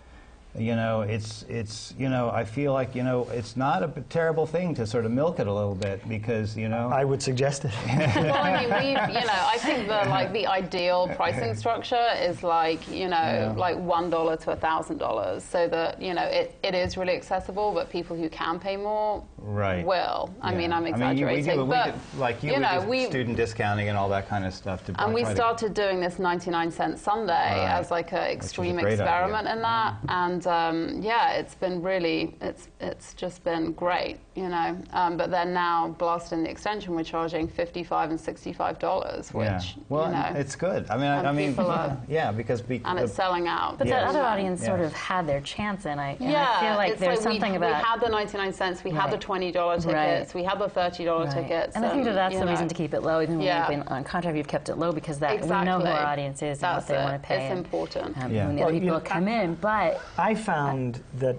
You 0.59 0.77
know, 0.77 1.01
it's 1.01 1.45
it's 1.49 1.95
you 1.99 2.11
know 2.11 2.29
I 2.29 2.45
feel 2.45 2.75
like 2.75 2.95
you 2.95 3.03
know 3.03 3.27
it's 3.33 3.57
not 3.57 3.83
a 3.83 3.88
terrible 4.11 4.45
thing 4.45 4.75
to 4.75 4.87
sort 4.87 5.07
of 5.07 5.11
milk 5.11 5.41
it 5.41 5.47
a 5.47 5.53
little 5.53 5.75
bit 5.75 6.07
because 6.07 6.55
you 6.59 6.69
know 6.69 6.91
I 6.93 7.05
would 7.05 7.23
suggest 7.23 7.65
it. 7.65 7.71
well, 7.87 8.35
I 8.37 8.61
mean, 8.61 8.69
we, 8.79 8.88
you 8.91 9.27
know, 9.27 9.47
I 9.55 9.57
think 9.59 9.88
the 9.88 10.05
like 10.11 10.31
the 10.35 10.47
ideal 10.47 11.09
pricing 11.17 11.55
structure 11.55 12.07
is 12.21 12.43
like, 12.43 12.87
you 12.87 13.09
know, 13.09 13.17
Yeah. 13.17 13.55
like 13.57 13.79
one 13.79 14.11
dollar 14.11 14.37
to 14.37 14.51
a 14.51 14.57
thousand 14.57 14.99
dollars, 14.99 15.43
so 15.43 15.69
that 15.69 16.03
you 16.03 16.12
know 16.12 16.25
it, 16.25 16.55
it 16.62 16.75
is 16.75 16.99
really 16.99 17.15
accessible. 17.15 17.73
But 17.73 17.88
people 17.88 18.15
who 18.15 18.29
can 18.29 18.61
pay 18.61 18.77
more 18.77 19.25
Right. 19.44 19.85
will. 19.85 20.31
I 20.40 20.52
Yeah. 20.52 20.59
mean, 20.59 20.72
I'm 20.72 20.87
you- 20.87 20.92
exaggerating, 20.92 21.44
we 21.46 21.50
do, 21.52 21.66
but 21.66 21.87
we 21.87 21.92
do, 21.92 21.98
like 22.20 22.42
you, 22.42 22.50
you 22.50 22.57
we 22.57 22.62
know, 22.62 22.81
do 22.81 22.87
we 22.88 23.05
student 23.07 23.37
discounting 23.37 23.88
and 23.88 23.98
all 23.98 24.09
that 24.11 24.28
kind 24.28 24.44
of 24.44 24.55
stuff 24.55 24.85
to 24.87 24.94
and 24.98 25.12
we 25.12 25.22
try 25.22 25.31
to- 25.31 25.37
started 25.37 25.74
doing 25.74 26.00
this 26.00 26.18
99 26.18 26.70
cent 26.70 26.98
Sunday 26.98 27.33
Right. 27.33 27.68
as 27.78 27.90
like 27.90 28.12
an 28.12 28.18
is 28.18 28.24
a 28.28 28.33
extreme 28.33 28.76
great 28.76 28.92
idea. 28.92 29.05
experiment 29.05 29.48
in 29.48 29.62
that, 29.62 29.94
and 30.09 30.46
um, 30.46 31.02
yeah, 31.02 31.33
it's 31.33 31.55
been 31.55 31.83
really, 31.83 32.37
it's 32.40 32.68
it's 32.81 33.14
just 33.14 33.42
been 33.44 33.72
great, 33.72 34.18
you 34.35 34.48
know. 34.48 34.76
Um, 34.92 35.16
but 35.16 35.31
then 35.31 35.52
now, 35.52 35.88
blasting 35.98 36.42
the 36.44 36.50
extension, 36.50 36.94
we're 36.94 37.02
charging 37.05 37.48
55 37.48 38.11
and 38.11 38.20
65 38.20 38.78
dollars, 38.78 39.33
which 39.35 39.46
yeah. 39.46 39.61
Well, 39.88 40.07
you 40.07 40.12
know, 40.12 40.33
it's 40.40 40.57
good. 40.57 40.87
I 40.90 40.96
mean, 40.96 41.07
I, 41.07 41.28
I 41.28 41.33
mean, 41.33 41.50
people 41.55 41.70
are- 41.70 41.96
yeah, 42.09 42.33
because 42.33 42.61
be, 42.61 42.81
and 42.85 42.98
the- 42.98 43.05
it's 43.05 43.12
selling 43.14 43.48
out. 43.48 43.78
But 43.78 43.87
Yes. 43.88 44.00
that 44.00 44.09
other 44.09 44.22
audience 44.24 44.64
sort 44.64 44.81
of 44.81 44.92
had 44.92 45.26
their 45.26 45.40
chance, 45.40 45.87
and 45.87 46.00
I, 46.00 46.16
and 46.20 46.31
yeah, 46.31 46.48
I 46.57 46.61
feel 46.61 46.76
like 46.76 46.98
there's 46.98 47.16
like 47.18 47.22
something 47.22 47.50
we, 47.52 47.57
about. 47.59 47.68
we 47.83 47.88
had 47.88 48.00
the 48.00 48.09
99 48.09 48.52
cents, 48.52 48.85
we 48.85 48.90
had 48.90 49.09
the 49.11 49.12
Right. 49.12 49.20
$20 49.40 49.53
tickets, 49.83 49.87
Right. 49.87 50.35
we 50.35 50.42
had 50.45 50.59
the 50.59 50.68
$30 50.68 51.25
Right. 51.27 51.35
tickets, 51.49 51.77
And 51.77 51.85
I 51.85 51.90
think 51.90 52.05
that 52.05 52.14
that's 52.14 52.35
the 52.35 52.45
know. 52.45 52.51
reason 52.51 52.68
to 52.68 52.75
keep 52.75 52.95
it 52.95 53.01
low. 53.03 53.21
Even 53.21 53.40
Yeah. 53.40 53.68
when 53.68 53.79
you've 53.79 53.87
been 53.87 53.95
on 53.97 54.05
contract, 54.05 54.37
you've 54.37 54.49
kept 54.49 54.68
it 54.68 54.77
low 54.77 54.92
because 54.92 55.18
that 55.21 55.35
Exactly. 55.35 55.59
we 55.59 55.64
know 55.64 55.81
who 55.81 55.87
our 55.87 56.07
audience 56.07 56.42
is 56.42 56.62
and 56.62 56.75
what 56.77 56.87
they 56.87 56.97
it. 56.97 57.03
want 57.03 57.23
to 57.23 57.27
pay. 57.29 57.35
It's 57.47 57.51
and, 57.51 57.59
important. 57.59 58.23
Um, 58.23 58.33
Yeah. 58.33 58.47
When 58.47 58.57
the 58.57 58.61
Well, 58.61 58.68
other 58.68 58.75
you 58.75 58.81
people 58.81 58.99
know, 58.99 59.05
come 59.05 59.29
in, 59.29 59.55
but 59.57 60.01
I 60.18 60.35
found 60.35 61.03
that 61.18 61.37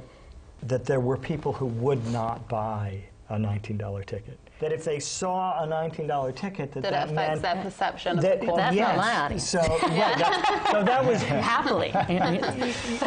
that 0.65 0.85
there 0.85 1.01
were 1.01 1.17
people 1.17 1.51
who 1.51 1.65
would 1.65 2.07
not 2.13 2.47
buy 2.47 2.97
a 3.29 3.37
$19 3.37 4.01
ticket. 4.05 4.39
That 4.63 4.71
if 4.71 4.85
they 4.85 4.97
saw 4.99 5.61
a 5.61 5.67
$19 5.67 6.33
ticket, 6.37 6.71
that 6.71 6.83
that 6.83 6.91
that, 6.93 7.09
affects 7.09 7.13
meant 7.13 7.41
their 7.41 7.63
perception 7.65 8.17
of 8.17 8.23
the 8.23 8.37
quality. 8.45 8.55
That's 8.55 8.75
yes, 8.77 8.97
my 8.97 9.15
audience. 9.17 9.49
So, 9.49 9.59
right, 9.59 10.17
that, 10.17 10.67
so 10.71 10.83
that 10.85 11.05
was 11.05 11.21
happily. 11.43 11.91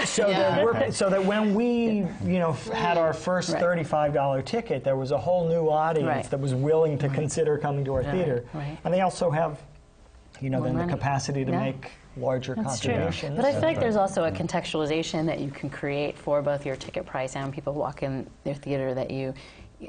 so 0.04 0.28
Yeah. 0.28 0.56
there 0.56 0.64
were 0.66 0.92
so 0.92 1.08
that 1.08 1.24
when 1.24 1.54
we 1.54 2.04
you 2.26 2.38
know 2.38 2.50
f- 2.50 2.68
had 2.68 2.98
our 2.98 3.14
first 3.14 3.52
Right. 3.54 3.60
thirty-five 3.62 4.12
dollar 4.12 4.42
ticket, 4.42 4.84
there 4.84 4.96
was 4.96 5.12
a 5.12 5.18
whole 5.18 5.48
new 5.48 5.70
audience 5.70 6.06
Right. 6.06 6.30
that 6.30 6.40
was 6.40 6.54
willing 6.54 6.98
to 6.98 7.08
consider 7.08 7.56
coming 7.56 7.86
to 7.86 7.94
our 7.94 8.02
Right, 8.02 8.10
theater, 8.10 8.44
right. 8.52 8.76
and 8.84 8.92
they 8.92 9.00
also 9.00 9.30
have, 9.30 9.62
you 10.42 10.50
know, 10.50 10.58
More 10.58 10.66
then 10.66 10.76
money. 10.76 10.90
the 10.92 10.98
capacity 10.98 11.42
to 11.46 11.52
Yeah. 11.52 11.58
make 11.60 11.90
larger 12.18 12.54
That's 12.54 12.80
true. 12.80 12.92
But 12.94 13.46
I 13.46 13.52
feel 13.52 13.60
like 13.62 13.62
right. 13.62 13.80
there's 13.80 13.96
also 13.96 14.24
a 14.24 14.30
contextualization 14.30 15.24
that 15.24 15.38
you 15.38 15.50
can 15.50 15.70
create 15.70 16.18
for 16.18 16.42
both 16.42 16.66
your 16.66 16.76
ticket 16.76 17.06
price 17.06 17.34
and 17.34 17.50
people 17.50 17.72
walk 17.72 18.02
in 18.02 18.26
their 18.44 18.54
theater 18.54 18.92
that 18.92 19.10
you 19.10 19.32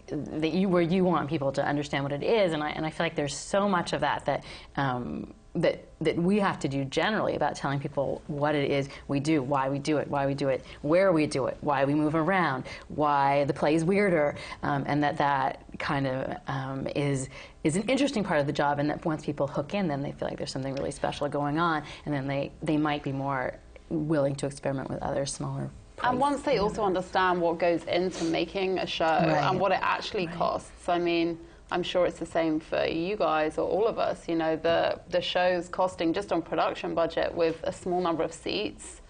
that 0.07 0.51
you 0.51 0.67
where 0.67 0.81
you 0.81 1.03
want 1.03 1.29
people 1.29 1.51
to 1.51 1.65
understand 1.65 2.03
what 2.03 2.11
it 2.11 2.23
is 2.23 2.53
and 2.53 2.61
I, 2.61 2.71
and 2.71 2.85
I 2.85 2.89
feel 2.89 3.05
like 3.05 3.15
there's 3.15 3.35
so 3.35 3.69
much 3.69 3.93
of 3.93 4.01
that 4.01 4.25
that 4.25 4.43
um, 4.75 5.33
that 5.61 5.85
that 6.01 6.15
we 6.15 6.39
have 6.39 6.59
to 6.59 6.67
do 6.67 6.85
generally 6.85 7.35
about 7.35 7.55
telling 7.55 7.79
people 7.79 8.21
what 8.27 8.53
it 8.53 8.69
is 8.69 8.89
we 9.07 9.19
do, 9.19 9.41
why 9.41 9.69
we 9.69 9.79
do 9.79 9.97
it, 9.97 10.07
why 10.07 10.25
we 10.27 10.33
do 10.33 10.49
it, 10.49 10.63
where 10.81 11.11
we 11.11 11.25
do 11.25 11.47
it, 11.47 11.57
why 11.61 11.85
we 11.85 11.95
move 11.95 12.15
around, 12.15 12.65
why 12.89 13.43
the 13.45 13.53
play 13.53 13.73
is 13.73 13.83
weirder, 13.83 14.35
um, 14.63 14.83
and 14.87 15.01
that 15.01 15.17
that 15.17 15.63
kind 15.79 16.05
of 16.05 16.37
um, 16.47 16.87
is 16.95 17.29
is 17.63 17.75
an 17.75 17.83
interesting 17.83 18.23
part 18.23 18.39
of 18.39 18.45
the 18.45 18.53
job, 18.53 18.79
and 18.79 18.89
that 18.89 19.03
once 19.05 19.25
people 19.25 19.47
hook 19.47 19.73
in, 19.73 19.87
then 19.87 20.01
they 20.01 20.11
feel 20.11 20.27
like 20.27 20.37
there's 20.37 20.51
something 20.51 20.75
really 20.75 20.91
special 20.91 21.27
going 21.27 21.57
on, 21.57 21.83
and 22.05 22.13
then 22.13 22.27
they 22.27 22.51
they 22.61 22.77
might 22.77 23.03
be 23.03 23.11
more 23.11 23.57
willing 23.89 24.35
to 24.35 24.45
experiment 24.45 24.89
with 24.89 25.01
other 25.01 25.25
smaller. 25.25 25.71
And 26.03 26.19
once 26.19 26.41
they 26.43 26.59
also 26.59 26.83
understand 26.83 27.41
what 27.41 27.57
goes 27.57 27.83
into 27.85 28.23
making 28.25 28.77
a 28.79 28.85
show 28.85 29.05
Right. 29.05 29.49
and 29.49 29.59
what 29.59 29.71
it 29.71 29.79
actually 29.81 30.27
costs, 30.27 30.87
I 30.87 30.99
mean, 30.99 31.39
I'm 31.71 31.83
sure 31.83 32.05
it's 32.05 32.19
the 32.19 32.25
same 32.25 32.59
for 32.59 32.85
you 32.85 33.15
guys 33.17 33.57
or 33.57 33.67
all 33.67 33.87
of 33.87 33.97
us. 33.99 34.27
You 34.29 34.35
know, 34.35 34.55
the 34.55 34.99
the 35.09 35.21
show's 35.21 35.67
costing 35.67 36.13
just 36.13 36.31
on 36.31 36.41
production 36.41 36.93
budget 36.93 37.33
with 37.33 37.59
a 37.63 37.73
small 37.73 37.99
number 38.01 38.23
of 38.23 38.31
seats 38.33 39.01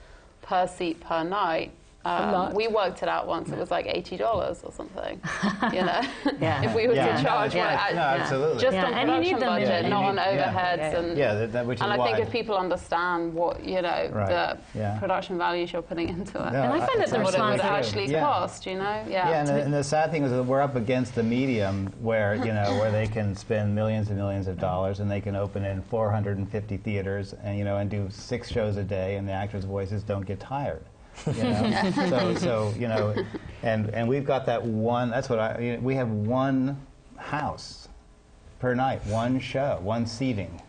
per 0.41 0.65
seat 0.65 0.99
per 1.01 1.23
night. 1.23 1.71
Um, 2.07 2.53
we 2.53 2.67
worked 2.67 3.03
it 3.03 3.09
out 3.09 3.27
once. 3.27 3.49
It 3.49 3.57
was 3.57 3.69
like 3.69 3.85
eighty 3.87 4.15
dollars 4.17 4.61
or 4.63 4.71
something. 4.71 5.19
You 5.73 5.81
know, 5.83 6.01
Yeah. 6.39 6.63
if 6.63 6.73
we 6.75 6.87
were 6.87 6.93
Yeah. 6.93 7.17
to 7.17 7.23
charge 7.23 7.53
Yeah. 7.55 7.75
what 7.85 7.95
No, 7.95 8.01
act- 8.01 8.21
absolutely. 8.21 8.61
just 8.61 8.73
Yeah, 8.75 8.85
on 8.85 8.93
and 8.93 9.09
you 9.11 9.17
need 9.19 9.33
production 9.39 9.67
budget, 9.67 9.83
the- 9.83 9.89
not 9.89 10.03
on 10.05 10.15
overheads 10.17 10.77
yeah, 10.77 10.91
yeah. 10.91 10.97
and 10.99 11.17
yeah, 11.17 11.33
that, 11.33 11.51
that, 11.53 11.65
which 11.65 11.77
is 11.77 11.81
and 11.81 11.91
I 11.93 11.97
why 11.97 12.13
think 12.13 12.25
if 12.25 12.31
people 12.31 12.57
understand 12.57 13.33
what 13.33 13.63
you 13.63 13.81
know 13.81 14.09
Right. 14.11 14.29
the 14.29 14.57
Yeah. 14.79 14.97
production 14.99 15.37
values 15.37 15.73
you're 15.73 15.81
putting 15.81 16.09
into 16.09 16.37
it, 16.37 16.53
No, 16.53 16.61
And 16.63 16.73
I 16.73 16.85
find 16.85 17.01
that 17.01 17.09
the 17.09 17.19
what 17.19 17.33
it 17.33 17.39
would 17.41 17.51
response 17.53 17.61
actually 17.61 18.05
Yeah. 18.07 18.21
cost, 18.21 18.65
you 18.65 18.75
know? 18.77 19.03
Yeah. 19.07 19.29
Yeah, 19.29 19.39
and, 19.39 19.47
the- 19.47 19.61
and 19.63 19.73
the 19.73 19.83
sad 19.83 20.11
thing 20.11 20.23
is 20.23 20.31
that 20.31 20.43
we're 20.43 20.61
up 20.61 20.75
against 20.75 21.15
the 21.15 21.23
medium 21.23 21.91
where 22.01 22.35
you 22.35 22.53
know 22.53 22.77
where 22.79 22.91
they 22.91 23.07
can 23.07 23.35
spend 23.35 23.75
millions 23.75 24.07
and 24.09 24.17
millions 24.17 24.47
of 24.47 24.57
dollars 24.59 24.99
and 25.01 25.11
they 25.11 25.19
can 25.21 25.35
open 25.35 25.65
in 25.65 25.81
450 25.81 26.77
theaters 26.77 27.33
and 27.43 27.57
you 27.57 27.65
know 27.65 27.77
and 27.77 27.89
do 27.89 28.07
six 28.09 28.49
shows 28.49 28.77
a 28.77 28.83
day 28.83 29.15
and 29.17 29.27
the 29.27 29.33
actors' 29.33 29.65
voices 29.65 30.03
don't 30.03 30.25
get 30.25 30.39
tired. 30.39 30.83
You 31.25 31.43
know? 31.43 31.91
so, 32.09 32.35
so 32.35 32.73
you 32.77 32.87
know, 32.87 33.15
and 33.63 33.89
and 33.89 34.07
we've 34.07 34.25
got 34.25 34.45
that 34.45 34.63
one. 34.63 35.09
That's 35.09 35.29
what 35.29 35.39
I. 35.39 35.59
You 35.59 35.73
know, 35.73 35.79
we 35.79 35.95
have 35.95 36.09
one 36.09 36.79
house 37.17 37.87
per 38.59 38.73
night, 38.73 39.05
one 39.05 39.39
show, 39.39 39.79
one 39.81 40.05
seating. 40.05 40.61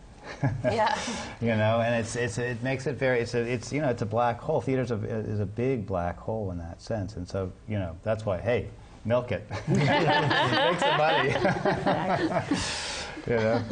yeah. 0.64 0.96
You 1.40 1.54
know, 1.54 1.80
and 1.80 1.94
it's, 1.94 2.16
it's 2.16 2.36
it 2.36 2.60
makes 2.64 2.88
it 2.88 2.96
very 2.96 3.20
it's 3.20 3.34
a, 3.34 3.38
it's 3.38 3.72
you 3.72 3.80
know 3.80 3.88
it's 3.88 4.02
a 4.02 4.06
black 4.06 4.40
hole. 4.40 4.60
Theater's 4.60 4.90
a, 4.90 4.96
is 4.96 5.38
a 5.38 5.46
big 5.46 5.86
black 5.86 6.18
hole 6.18 6.50
in 6.50 6.58
that 6.58 6.82
sense, 6.82 7.14
and 7.14 7.28
so 7.28 7.52
you 7.68 7.78
know 7.78 7.96
that's 8.02 8.26
why 8.26 8.38
hey, 8.38 8.68
milk 9.04 9.30
it, 9.30 9.48
make 9.68 10.80
some 10.80 10.96
money. 10.98 11.28
you 13.28 13.36
know, 13.36 13.62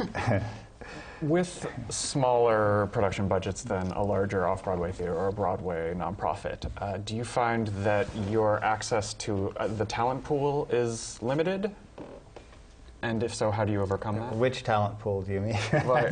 With 1.21 1.65
smaller 1.89 2.87
production 2.91 3.27
budgets 3.27 3.63
than 3.63 3.87
a 3.93 4.03
larger 4.03 4.45
off 4.45 4.63
Broadway 4.63 4.91
theater 4.91 5.15
or 5.15 5.29
a 5.29 5.33
Broadway 5.33 5.93
nonprofit, 5.95 6.69
uh, 6.77 6.97
do 6.97 7.15
you 7.15 7.23
find 7.23 7.67
that 7.83 8.07
your 8.29 8.63
access 8.63 9.15
to 9.15 9.51
uh, 9.57 9.67
the 9.67 9.85
talent 9.85 10.23
pool 10.23 10.67
is 10.71 11.19
limited? 11.23 11.71
And 13.01 13.23
if 13.23 13.33
so, 13.33 13.49
how 13.49 13.65
do 13.65 13.71
you 13.71 13.81
overcome 13.81 14.17
that? 14.17 14.35
Which 14.35 14.63
talent 14.63 14.99
pool 14.99 15.21
do 15.23 15.33
you 15.33 15.41
mean? 15.41 15.57
Well, 15.71 15.97
I 15.97 16.09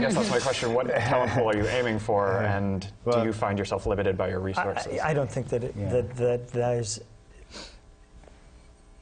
guess 0.00 0.14
that's 0.14 0.30
my 0.30 0.38
question. 0.38 0.74
What 0.74 0.88
talent 0.90 1.32
pool 1.32 1.48
are 1.50 1.56
you 1.56 1.66
aiming 1.66 1.98
for, 1.98 2.38
and 2.42 2.86
Well- 3.04 3.20
do 3.20 3.26
you 3.26 3.32
find 3.32 3.58
yourself 3.58 3.84
limited 3.86 4.16
by 4.16 4.28
your 4.28 4.40
resources? 4.40 5.00
I, 5.00 5.10
I 5.10 5.14
don't 5.14 5.30
think 5.30 5.48
that, 5.48 5.64
it, 5.64 5.74
Yeah. 5.76 5.88
that 5.88 6.16
that 6.16 6.48
there's, 6.48 7.00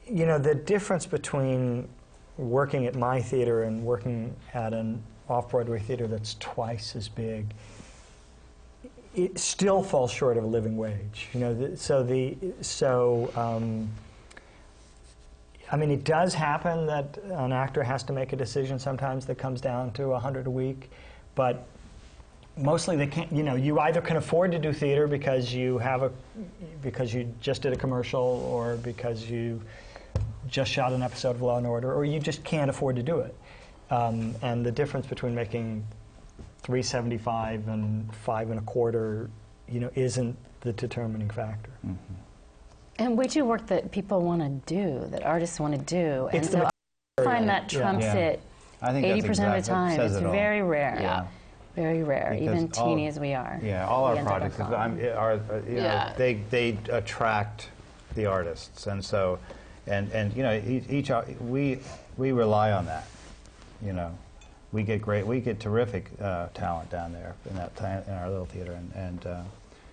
you 0.07 0.25
know, 0.25 0.39
the 0.39 0.55
difference 0.55 1.05
between 1.05 1.87
working 2.37 2.85
at 2.85 2.95
my 2.95 3.21
theater 3.21 3.63
and 3.63 3.83
working 3.83 4.35
at 4.53 4.73
an 4.73 5.03
off-Broadway 5.29 5.79
theater 5.79 6.07
that's 6.07 6.35
twice 6.39 6.95
as 6.95 7.07
big, 7.07 7.47
it 9.15 9.39
still 9.39 9.81
falls 9.81 10.11
short 10.11 10.37
of 10.37 10.43
a 10.43 10.47
living 10.47 10.77
wage. 10.77 11.29
You 11.33 11.39
know, 11.39 11.53
the, 11.53 11.77
so 11.77 12.03
the 12.03 12.37
so. 12.61 13.31
Um, 13.35 13.89
I 15.71 15.77
mean, 15.77 15.89
it 15.89 16.03
does 16.03 16.33
happen 16.35 16.85
that 16.85 17.17
an 17.23 17.51
actor 17.51 17.81
has 17.81 18.03
to 18.03 18.13
make 18.13 18.33
a 18.33 18.35
decision 18.35 18.77
sometimes 18.77 19.25
that 19.25 19.39
comes 19.39 19.61
down 19.61 19.91
to 19.93 20.11
a 20.11 20.19
hundred 20.19 20.45
a 20.45 20.49
week, 20.51 20.91
but 21.33 21.65
mostly 22.57 22.95
they 22.95 23.07
can't 23.07 23.31
you 23.31 23.43
know 23.43 23.55
you 23.55 23.79
either 23.79 24.01
can 24.01 24.17
afford 24.17 24.51
to 24.51 24.59
do 24.59 24.71
theater 24.71 25.07
because 25.07 25.53
you 25.53 25.77
have 25.77 26.03
a 26.03 26.11
because 26.81 27.13
you 27.13 27.31
just 27.41 27.61
did 27.61 27.73
a 27.73 27.75
commercial 27.75 28.21
or 28.21 28.77
because 28.77 29.29
you 29.29 29.61
just 30.47 30.71
shot 30.71 30.93
an 30.93 31.03
episode 31.03 31.31
of 31.31 31.41
law 31.41 31.57
and 31.57 31.67
order 31.67 31.93
or 31.93 32.05
you 32.05 32.19
just 32.19 32.43
can't 32.43 32.69
afford 32.69 32.95
to 32.95 33.03
do 33.03 33.19
it 33.19 33.35
um, 33.91 34.35
and 34.41 34.65
the 34.65 34.71
difference 34.71 35.05
between 35.05 35.35
making 35.35 35.85
375 36.63 37.67
and 37.67 38.13
five 38.15 38.49
and 38.49 38.59
a 38.59 38.63
quarter 38.63 39.29
you 39.69 39.79
know 39.79 39.89
isn't 39.95 40.35
the 40.61 40.73
determining 40.73 41.29
factor 41.29 41.69
And 42.97 43.17
we 43.17 43.27
do 43.27 43.43
work 43.45 43.67
that 43.67 43.91
people 43.91 44.21
want 44.21 44.41
to 44.41 44.73
do, 44.73 45.05
that 45.11 45.23
artists 45.23 45.59
want 45.59 45.73
to 45.73 45.79
do. 45.79 46.29
It's 46.33 46.47
and 46.53 46.61
the 46.63 46.65
so 46.65 46.69
I 47.19 47.23
find 47.23 47.49
that 47.49 47.67
trumps 47.69 48.05
Yeah. 48.05 48.13
it 48.15 48.41
I 48.81 48.91
think 48.93 49.05
80% 49.05 49.25
that's 49.37 49.39
of 49.39 49.65
the 49.65 49.71
time. 49.71 49.95
says 49.95 50.15
It's 50.15 50.25
it 50.25 50.29
very 50.29 50.61
rare. 50.61 50.97
Yeah. 50.99 51.25
Very 51.75 52.03
rare, 52.03 52.29
Because 52.31 52.41
even 52.61 52.71
all- 52.77 52.87
teeny 52.87 53.07
as 53.07 53.19
we 53.19 53.33
are. 53.33 53.59
Yeah, 53.61 53.85
all 53.85 54.05
our 54.05 54.15
We 54.15 54.21
projects 54.23 54.55
falling. 54.55 54.73
I'm, 54.75 54.99
are, 55.17 55.33
uh, 55.33 55.37
you 55.67 55.75
know, 55.75 55.81
Yeah. 55.83 56.13
they, 56.17 56.35
they 56.49 56.77
attract 56.89 57.67
the 58.15 58.25
artists, 58.27 58.87
and 58.87 59.03
so, 59.03 59.39
and, 59.87 60.09
and 60.13 60.33
you 60.33 60.41
know, 60.43 60.53
each, 60.65 60.89
each 60.89 61.11
we 61.41 61.79
we 62.15 62.31
rely 62.31 62.71
on 62.71 62.85
that. 62.85 63.05
You 63.83 63.93
know, 63.93 64.17
we 64.71 64.83
get 64.83 65.01
great, 65.01 65.25
we 65.25 65.39
get 65.39 65.59
terrific 65.59 66.11
uh, 66.21 66.47
talent 66.53 66.89
down 66.89 67.13
there 67.13 67.35
in 67.49 67.55
that 67.55 67.75
ti- 67.75 68.09
in 68.09 68.17
our 68.17 68.29
little 68.29 68.45
theater, 68.45 68.73
and, 68.73 68.91
and 68.93 69.25
uh, 69.25 69.41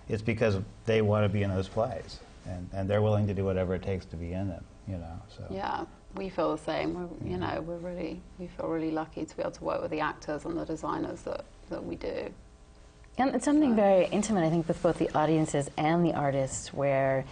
it's 0.09 0.21
because 0.21 0.57
they 0.85 1.01
want 1.01 1.23
to 1.25 1.29
be 1.29 1.43
in 1.43 1.49
those 1.49 1.67
plays, 1.67 2.19
and, 2.45 2.69
and 2.73 2.89
they're 2.89 3.01
willing 3.01 3.27
to 3.27 3.33
do 3.33 3.45
whatever 3.45 3.75
it 3.75 3.81
takes 3.81 4.05
to 4.05 4.15
be 4.15 4.33
in 4.33 4.49
them. 4.49 4.63
You 4.87 4.97
know, 4.97 5.21
so 5.37 5.45
Yeah, 5.49 5.85
we 6.15 6.27
feel 6.29 6.55
the 6.57 6.61
same. 6.63 6.93
We're, 6.93 7.29
you 7.29 7.37
know, 7.37 7.61
we're 7.61 7.77
really, 7.77 8.21
we 8.37 8.47
feel 8.47 8.67
really 8.67 8.91
lucky 8.91 9.23
to 9.25 9.35
be 9.37 9.41
able 9.41 9.51
to 9.51 9.63
work 9.63 9.81
with 9.81 9.91
the 9.91 10.01
actors 10.01 10.43
and 10.43 10.57
the 10.57 10.65
designers 10.65 11.21
that, 11.21 11.45
that 11.69 11.85
we 11.85 11.95
do. 11.95 12.33
And 13.17 13.33
it's 13.35 13.45
something 13.45 13.75
very 13.75 14.07
intimate, 14.07 14.43
I 14.43 14.49
think, 14.49 14.67
with 14.67 14.81
both 14.81 14.97
the 14.97 15.09
audiences 15.17 15.69
and 15.77 16.03
the 16.03 16.13
artists, 16.13 16.73
where 16.73 17.23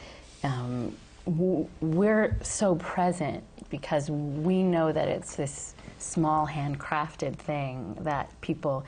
um, 0.44 0.96
w- 1.26 1.68
we're 1.82 2.38
so 2.44 2.76
present 2.76 3.44
because 3.70 4.10
we 4.10 4.64
know 4.64 4.92
that 4.92 5.08
it's 5.08 5.36
this 5.36 5.76
small, 5.98 6.48
handcrafted 6.48 7.36
thing 7.36 7.96
that 8.02 8.30
people 8.42 8.86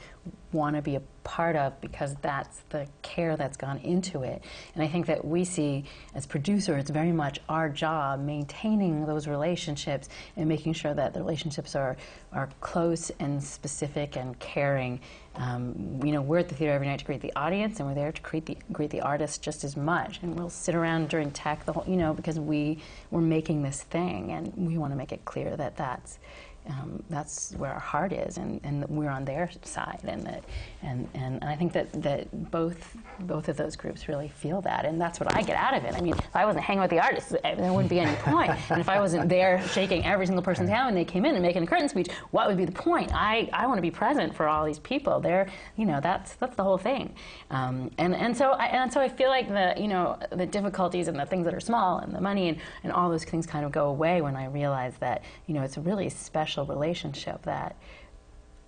want 0.51 0.75
to 0.75 0.81
be 0.81 0.95
a 0.95 1.01
part 1.23 1.55
of 1.55 1.79
because 1.81 2.15
that's 2.21 2.61
the 2.69 2.87
care 3.01 3.35
that's 3.35 3.57
gone 3.57 3.77
into 3.79 4.23
it. 4.23 4.43
And 4.75 4.83
I 4.83 4.87
think 4.87 5.05
that 5.07 5.25
we 5.25 5.45
see 5.45 5.85
as 6.13 6.25
producers, 6.25 6.81
it's 6.81 6.89
very 6.91 7.11
much 7.11 7.39
our 7.49 7.69
job 7.69 8.19
maintaining 8.19 9.05
those 9.05 9.27
relationships 9.27 10.09
and 10.35 10.47
making 10.47 10.73
sure 10.73 10.93
that 10.93 11.13
the 11.13 11.19
relationships 11.19 11.75
are, 11.75 11.97
are 12.31 12.49
close 12.61 13.09
and 13.19 13.43
specific 13.43 14.15
and 14.15 14.37
caring. 14.39 14.99
Um, 15.35 15.99
you 16.03 16.11
know, 16.11 16.21
we're 16.21 16.39
at 16.39 16.49
the 16.49 16.55
theater 16.55 16.73
every 16.73 16.87
night 16.87 16.99
to 16.99 17.05
greet 17.05 17.21
the 17.21 17.33
audience, 17.35 17.79
and 17.79 17.89
we're 17.89 17.95
there 17.95 18.11
to 18.11 18.21
greet 18.21 18.45
the 18.45 18.55
greet 18.71 18.91
the 18.91 19.01
artists 19.01 19.39
just 19.39 19.63
as 19.63 19.75
much. 19.75 20.19
And 20.21 20.37
we'll 20.37 20.51
sit 20.51 20.75
around 20.75 21.09
during 21.09 21.31
tech, 21.31 21.65
the 21.65 21.73
whole, 21.73 21.85
you 21.87 21.95
know, 21.95 22.13
because 22.13 22.39
we 22.39 22.77
we're 23.09 23.21
making 23.21 23.63
this 23.63 23.81
thing, 23.81 24.31
and 24.31 24.53
we 24.67 24.77
want 24.77 24.91
to 24.91 24.97
make 24.97 25.11
it 25.11 25.25
clear 25.25 25.55
that 25.55 25.77
that's 25.77 26.19
um, 26.69 27.03
that's 27.09 27.53
where 27.57 27.71
our 27.71 27.79
heart 27.79 28.13
is, 28.13 28.37
and, 28.37 28.61
and 28.63 28.87
we're 28.87 29.09
on 29.09 29.25
their 29.25 29.49
side, 29.63 29.99
and 30.05 30.23
that, 30.23 30.43
and, 30.81 31.09
and 31.13 31.43
I 31.43 31.55
think 31.55 31.73
that, 31.73 31.91
that 32.01 32.51
both 32.51 32.95
both 33.19 33.49
of 33.49 33.57
those 33.57 33.75
groups 33.75 34.07
really 34.07 34.29
feel 34.29 34.61
that, 34.61 34.85
and 34.85 34.99
that's 34.99 35.19
what 35.19 35.35
I 35.35 35.41
get 35.41 35.57
out 35.57 35.75
of 35.75 35.83
it. 35.83 35.93
I 35.95 36.01
mean, 36.01 36.13
if 36.13 36.35
I 36.35 36.45
wasn't 36.45 36.63
hanging 36.63 36.81
with 36.81 36.89
the 36.89 36.99
artists, 36.99 37.31
there 37.31 37.73
wouldn't 37.73 37.89
be 37.89 37.99
any 37.99 38.15
point. 38.17 38.51
and 38.69 38.79
if 38.79 38.89
I 38.89 38.99
wasn't 38.99 39.29
there 39.29 39.61
shaking 39.67 40.05
every 40.05 40.25
single 40.25 40.43
person's 40.43 40.69
hand 40.69 40.87
when 40.87 40.95
they 40.95 41.05
came 41.05 41.25
in 41.25 41.35
and 41.35 41.41
making 41.41 41.63
a 41.63 41.67
curtain 41.67 41.89
speech, 41.89 42.07
what 42.31 42.47
would 42.47 42.57
be 42.57 42.65
the 42.65 42.71
point? 42.71 43.11
I, 43.13 43.49
I 43.51 43.67
want 43.67 43.77
to 43.77 43.81
be 43.81 43.91
present 43.91 44.33
for 44.33 44.47
all 44.47 44.65
these 44.65 44.79
people. 44.79 45.19
They're, 45.19 45.47
you 45.75 45.85
know, 45.85 45.99
that's 46.01 46.35
that's 46.35 46.55
the 46.55 46.63
whole 46.63 46.77
thing. 46.77 47.13
Um, 47.51 47.91
and 47.97 48.15
and 48.15 48.35
so 48.35 48.51
I, 48.51 48.67
and 48.67 48.91
so 48.91 49.01
I 49.01 49.09
feel 49.09 49.29
like 49.29 49.49
the 49.49 49.73
you 49.77 49.87
know 49.87 50.17
the 50.31 50.45
difficulties 50.45 51.07
and 51.07 51.19
the 51.19 51.25
things 51.25 51.45
that 51.45 51.53
are 51.53 51.59
small 51.59 51.99
and 51.99 52.13
the 52.13 52.21
money 52.21 52.49
and, 52.49 52.57
and 52.83 52.93
all 52.93 53.09
those 53.09 53.25
things 53.25 53.45
kind 53.45 53.65
of 53.65 53.71
go 53.71 53.87
away 53.87 54.21
when 54.21 54.35
I 54.35 54.45
realize 54.45 54.93
that 54.99 55.23
you 55.47 55.53
know 55.53 55.61
it's 55.61 55.77
a 55.77 55.81
really 55.81 56.09
special 56.09 56.52
relationship 56.61 57.43
that 57.43 57.75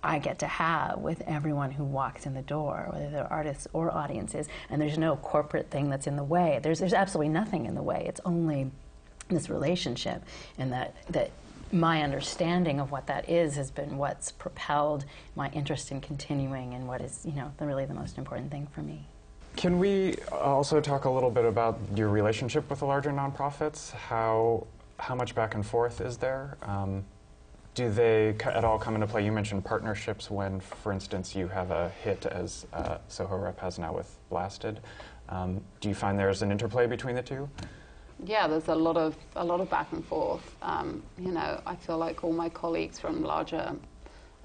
I 0.04 0.20
get 0.20 0.40
to 0.40 0.48
have 0.48 1.00
with 1.00 1.22
everyone 1.22 1.72
who 1.72 1.84
walks 1.84 2.26
in 2.26 2.34
the 2.34 2.42
door, 2.42 2.90
whether 2.92 3.10
they're 3.10 3.32
artists 3.32 3.68
or 3.74 3.92
audiences, 3.92 4.48
and 4.70 4.82
there's 4.82 4.98
no 4.98 5.16
corporate 5.16 5.72
thing 5.72 5.90
that's 5.90 6.06
in 6.06 6.16
the 6.16 6.24
way. 6.24 6.60
There's, 6.62 6.80
there's 6.80 6.94
absolutely 6.94 7.30
nothing 7.30 7.66
in 7.66 7.74
the 7.76 7.82
way. 7.82 8.06
It's 8.08 8.22
only 8.24 8.72
this 9.30 9.50
relationship, 9.50 10.24
and 10.60 10.72
that, 10.74 10.96
that 11.10 11.32
my 11.72 12.04
understanding 12.04 12.80
of 12.80 12.92
what 12.92 13.08
that 13.08 13.28
is 13.28 13.56
has 13.56 13.72
been 13.72 13.98
what's 13.98 14.32
propelled 14.32 15.06
my 15.36 15.50
interest 15.50 15.92
in 15.92 16.02
continuing 16.02 16.76
and 16.76 16.88
what 16.88 17.02
is, 17.02 17.22
you 17.26 17.34
know, 17.34 17.52
the, 17.58 17.66
really 17.66 17.86
the 17.86 17.94
most 17.94 18.18
important 18.20 18.52
thing 18.52 18.68
for 18.68 18.82
me. 18.82 19.08
Can 19.56 19.80
we 19.80 20.16
also 20.32 20.82
talk 20.82 21.06
a 21.06 21.10
little 21.10 21.32
bit 21.32 21.46
about 21.46 21.80
your 21.96 22.10
relationship 22.10 22.70
with 22.70 22.80
the 22.80 22.86
larger 22.86 23.12
nonprofits? 23.12 23.92
How 23.92 24.68
how 24.98 25.16
much 25.16 25.36
back 25.36 25.56
and 25.56 25.66
forth 25.66 26.00
is 26.00 26.18
there? 26.18 26.58
Um, 26.62 27.04
do 27.76 27.92
they 27.92 28.36
at 28.46 28.64
all 28.64 28.80
come 28.80 28.96
into 28.96 29.06
play? 29.06 29.24
You 29.24 29.34
mentioned 29.34 29.66
partnerships 29.66 30.32
when, 30.32 30.62
for 30.62 30.94
instance, 30.94 31.36
you 31.36 31.48
have 31.50 31.72
a 31.72 31.90
hit 31.90 32.26
as 32.26 32.66
uh, 32.74 32.98
Soho 33.10 33.38
Rep 33.38 33.60
has 33.60 33.78
now 33.78 33.94
with 33.94 34.18
Blasted. 34.30 34.80
Um, 35.28 35.62
do 35.82 35.90
you 35.90 35.96
find 35.96 36.18
there's 36.18 36.42
an 36.42 36.52
interplay 36.52 36.88
between 36.88 37.16
the 37.16 37.22
two? 37.22 37.50
Yeah, 38.24 38.48
there's 38.48 38.70
a 38.70 38.76
lot 38.76 38.96
of 38.96 39.18
a 39.36 39.44
lot 39.44 39.60
of 39.60 39.70
back 39.70 39.92
and 39.92 40.06
forth. 40.06 40.56
Um, 40.62 41.04
you 41.20 41.32
know, 41.32 41.62
I 41.66 41.76
feel 41.76 41.98
like 41.98 42.24
all 42.24 42.32
my 42.32 42.48
colleagues 42.48 42.98
from 42.98 43.24
larger, 43.24 43.76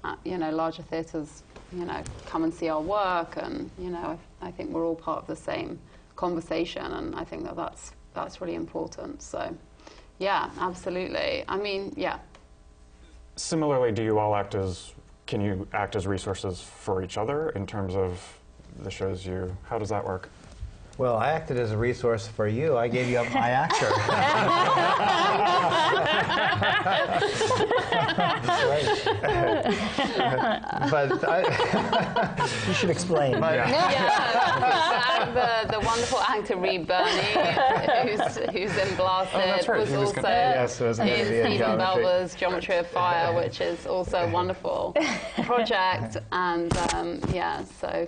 uh, 0.03 0.15
you 0.25 0.37
know, 0.37 0.51
larger 0.51 0.83
theatres, 0.83 1.43
you 1.71 1.85
know, 1.85 2.03
come 2.25 2.43
and 2.43 2.53
see 2.53 2.67
our 2.67 2.81
work, 2.81 3.37
and 3.37 3.71
you 3.79 3.89
know, 3.91 4.19
I, 4.41 4.47
I 4.47 4.51
think 4.51 4.71
we're 4.71 4.85
all 4.85 4.95
part 4.95 5.19
of 5.21 5.27
the 5.27 5.37
same 5.37 5.79
conversation, 6.17 6.83
and 6.85 7.15
I 7.15 7.23
think 7.23 7.45
that 7.45 7.55
that's 7.55 7.93
that's 8.13 8.41
really 8.41 8.55
important. 8.55 9.21
So, 9.21 9.55
yeah, 10.19 10.49
absolutely. 10.59 11.45
I 11.47 11.55
mean, 11.55 11.93
yeah, 11.95 12.19
Similarly, 13.35 13.91
do 13.91 14.03
you 14.03 14.19
all 14.19 14.35
act 14.35 14.55
as 14.55 14.93
can 15.25 15.41
you 15.41 15.67
act 15.73 15.95
as 15.95 16.05
resources 16.05 16.61
for 16.61 17.01
each 17.03 17.17
other 17.17 17.49
in 17.51 17.65
terms 17.65 17.95
of 17.95 18.39
the 18.83 18.91
shows 18.91 19.25
you? 19.25 19.55
How 19.63 19.79
does 19.79 19.89
that 19.89 20.05
work? 20.05 20.29
Well, 21.01 21.17
I 21.17 21.31
acted 21.31 21.57
as 21.57 21.71
a 21.71 21.77
resource 21.77 22.27
for 22.27 22.47
you. 22.47 22.77
I 22.77 22.87
gave 22.87 23.09
you 23.09 23.17
up 23.17 23.33
my 23.33 23.49
actor. 23.49 23.89
but 30.91 31.27
I, 31.27 32.45
you 32.67 32.73
should 32.75 32.91
explain 32.91 33.31
yeah, 33.31 35.25
the, 35.65 35.71
the 35.71 35.79
wonderful 35.83 36.19
actor 36.19 36.55
Reed 36.55 36.85
Birney, 36.85 37.09
who's, 38.03 38.37
who's 38.51 38.77
in 38.77 38.95
Blasted, 38.95 39.41
that's 39.41 39.67
right, 39.67 39.79
was 39.79 39.89
was 39.89 40.09
also 40.09 40.21
Yes, 40.21 40.79
was 40.79 40.99
in 40.99 41.07
in 41.07 41.25
Stephen 41.25 41.57
Geometry. 41.57 41.77
Belber's 41.77 42.35
Geometry 42.35 42.75
of 42.75 42.85
Fire, 42.85 43.33
which 43.33 43.59
is 43.59 43.87
also 43.87 44.19
a 44.19 44.29
wonderful 44.29 44.95
project. 45.45 46.17
And 46.31 46.77
um, 46.93 47.19
yeah, 47.33 47.63
so 47.63 48.07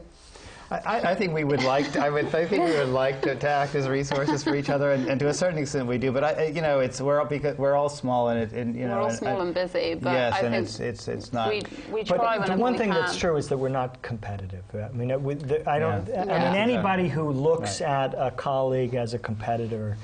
I, 0.86 1.12
I 1.12 1.16
think 1.16 1.34
we 1.34 1.44
would 1.44 1.64
like. 1.64 1.92
To, 1.94 2.04
I 2.04 2.10
would. 2.10 2.26
I 2.34 2.46
think 2.46 2.66
we 2.66 2.72
would 2.72 2.90
like 2.90 3.22
to, 3.24 3.36
to 3.36 3.50
act 3.50 3.76
as 3.76 3.88
resources 3.88 4.44
for 4.44 4.56
each 4.56 4.70
other, 4.70 4.92
and, 4.92 5.08
and 5.08 5.20
to 5.20 5.28
a 5.28 5.34
certain 5.34 5.60
extent 5.60 5.88
we 5.88 5.98
do. 5.98 6.12
But 6.12 6.24
I, 6.24 6.32
I- 6.32 6.46
you 6.48 6.62
know, 6.62 6.80
it's 6.80 7.00
we're 7.00 7.20
all 7.20 7.26
because 7.26 7.58
we're 7.58 7.76
all 7.76 7.90
small, 7.90 8.30
and 8.30 8.40
it, 8.42 8.52
and 8.54 8.76
you 8.76 8.88
know, 8.88 8.96
we're 8.96 9.02
all 9.02 9.08
and- 9.10 9.18
small 9.18 9.42
and 9.42 9.54
busy. 9.54 9.96
But 9.96 10.12
yes, 10.14 10.34
I 10.34 10.40
and 10.40 10.54
think 10.56 10.66
it's 10.66 10.80
it's 10.80 11.08
it's 11.08 11.34
not. 11.34 11.50
we, 11.50 11.62
we 11.92 12.04
But 12.04 12.18
try 12.18 12.46
the 12.46 12.56
one 12.58 12.74
we 12.74 12.80
thing 12.80 12.92
can. 12.92 13.02
that's 13.02 13.18
true 13.18 13.36
is 13.38 13.48
that 13.50 13.58
we're 13.58 13.70
not 13.70 14.02
competitive. 14.02 14.64
I 14.74 14.90
mean, 14.96 15.12
uh, 15.12 15.18
we, 15.20 15.36
the, 15.36 15.70
I 15.70 15.80
don't. 15.80 16.08
Yeah. 16.08 16.22
I 16.22 16.26
mean, 16.26 16.56
anybody 16.56 17.08
who 17.08 17.30
looks 17.32 17.80
at 17.82 18.14
a 18.18 18.32
colleague 18.32 18.96
as 18.96 19.14
a 19.14 19.20
competitor 19.20 19.98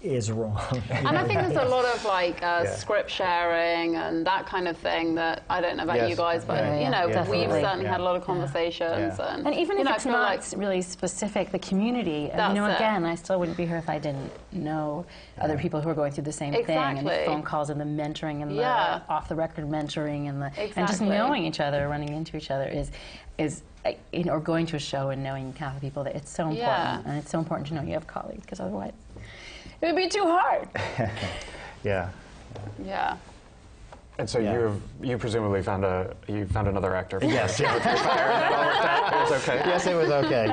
is 0.00 0.30
wrong. 0.30 0.60
And 0.90 1.18
I 1.18 1.24
think 1.26 1.40
there's 1.40 1.56
a 1.56 1.68
lot 1.68 1.84
of 1.84 2.04
like 2.04 2.40
uh, 2.42 2.62
Yeah. 2.64 2.74
script 2.76 3.10
sharing 3.10 3.96
and 3.96 4.24
that 4.26 4.46
kind 4.46 4.68
of 4.68 4.76
thing 4.76 5.16
that 5.16 5.42
I 5.50 5.60
don't 5.60 5.76
know 5.76 5.82
about 5.82 5.96
Yes. 5.96 6.10
you 6.10 6.16
guys, 6.16 6.44
but 6.44 6.58
Yeah, 6.58 6.74
you 6.78 6.84
know, 6.90 6.90
yeah, 6.90 7.04
we've 7.06 7.14
definitely. 7.14 7.60
certainly 7.62 7.86
had 7.86 8.00
a 8.00 8.04
lot 8.04 8.14
of 8.14 8.22
Yeah. 8.22 8.26
conversations. 8.26 9.16
Yeah. 9.18 9.34
And, 9.34 9.46
And 9.46 9.56
even 9.56 9.78
if 9.78 9.84
know, 9.86 9.94
it's 9.94 10.06
not 10.06 10.22
like 10.22 10.42
really 10.56 10.82
specific, 10.82 11.50
the 11.50 11.58
community, 11.58 12.30
you 12.32 12.54
know, 12.54 12.66
it. 12.66 12.76
again, 12.76 13.04
I 13.04 13.16
still 13.16 13.40
wouldn't 13.40 13.56
be 13.56 13.66
here 13.66 13.76
if 13.76 13.88
I 13.88 13.98
didn't 13.98 14.30
know 14.52 15.04
other 15.40 15.58
people 15.58 15.80
who 15.80 15.88
are 15.88 15.94
going 15.94 16.12
through 16.12 16.24
the 16.24 16.32
same 16.32 16.52
thing, 16.64 16.78
and 16.78 17.06
the 17.06 17.22
phone 17.26 17.42
calls 17.42 17.68
and 17.70 17.80
the 17.80 17.84
mentoring 17.84 18.42
and 18.42 18.52
Yeah. 18.54 19.00
the 19.06 19.12
off-the-record 19.12 19.68
mentoring 19.68 20.28
and 20.28 20.40
the 20.40 20.52
and 20.76 20.86
just 20.86 21.00
knowing 21.00 21.44
each 21.44 21.58
other, 21.60 21.88
running 21.88 22.12
into 22.14 22.36
each 22.36 22.50
other 22.50 22.64
is 22.68 22.92
is 23.38 23.62
uh, 23.86 23.92
you 24.12 24.24
know, 24.24 24.32
or 24.32 24.40
going 24.40 24.66
to 24.66 24.74
a 24.74 24.78
show 24.80 25.10
and 25.10 25.22
knowing 25.22 25.54
half 25.56 25.72
the 25.72 25.80
people 25.80 26.02
that 26.02 26.16
it's 26.16 26.28
so 26.28 26.48
important, 26.48 26.58
Yeah. 26.58 27.00
and 27.08 27.16
it's 27.16 27.30
so 27.30 27.38
important 27.38 27.68
to 27.68 27.74
know 27.74 27.82
you 27.82 27.92
have 27.92 28.08
colleagues 28.08 28.40
because 28.42 28.58
otherwise 28.58 28.90
it 29.82 29.86
would 29.86 29.96
be 29.96 30.08
too 30.08 30.24
hard. 30.24 30.68
Yeah. 31.84 32.10
yeah. 32.84 33.16
And 34.18 34.28
so 34.28 34.40
Yeah. 34.40 34.52
you 34.54 34.82
you 35.00 35.16
presumably 35.16 35.62
found 35.62 35.84
a 35.84 36.12
you 36.26 36.44
found 36.46 36.66
another 36.66 36.92
actor. 36.96 37.20
For 37.20 37.26
Yes, 37.26 37.60
yeah. 37.60 37.76
it 37.76 39.30
was 39.30 39.42
okay. 39.42 39.62
yes, 39.64 39.86
it 39.86 39.94
was 39.94 40.10
okay. 40.10 40.48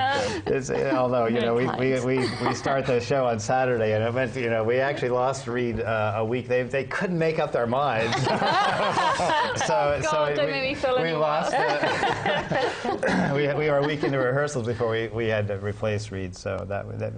It's, 0.46 0.70
although 0.70 1.26
you 1.26 1.42
know, 1.42 1.56
we, 1.56 1.66
we, 1.80 2.00
we, 2.02 2.30
we 2.46 2.54
start 2.54 2.86
the 2.86 3.00
show 3.02 3.26
on 3.26 3.40
Saturday, 3.40 3.94
and 3.94 4.04
it 4.04 4.14
went, 4.14 4.36
you 4.36 4.52
know, 4.52 4.64
we 4.64 4.78
actually 4.78 5.10
lost 5.10 5.48
Reed 5.48 5.80
uh, 5.82 6.14
a 6.18 6.24
week. 6.24 6.48
They, 6.48 6.62
they 6.62 6.84
couldn't 6.84 7.18
make 7.18 7.40
up 7.40 7.52
their 7.52 7.66
minds. 7.66 8.16
so 8.22 8.28
God, 8.30 10.04
so 10.04 10.36
don't 10.36 10.46
we, 10.46 10.52
make 10.52 10.64
me 10.70 10.76
feel 10.76 10.96
we 10.98 11.10
any 11.10 11.14
lost. 11.14 11.52
Uh, 11.56 13.32
we 13.34 13.48
we 13.56 13.68
were 13.72 13.80
a 13.80 13.88
week 13.88 14.04
into 14.04 14.20
rehearsals 14.20 14.68
before 14.68 14.92
we, 14.92 15.08
we 15.08 15.26
had 15.26 15.48
to 15.48 15.58
replace 15.58 16.12
Reed. 16.12 16.36
So 16.36 16.64
that 16.70 17.00
that 17.00 17.14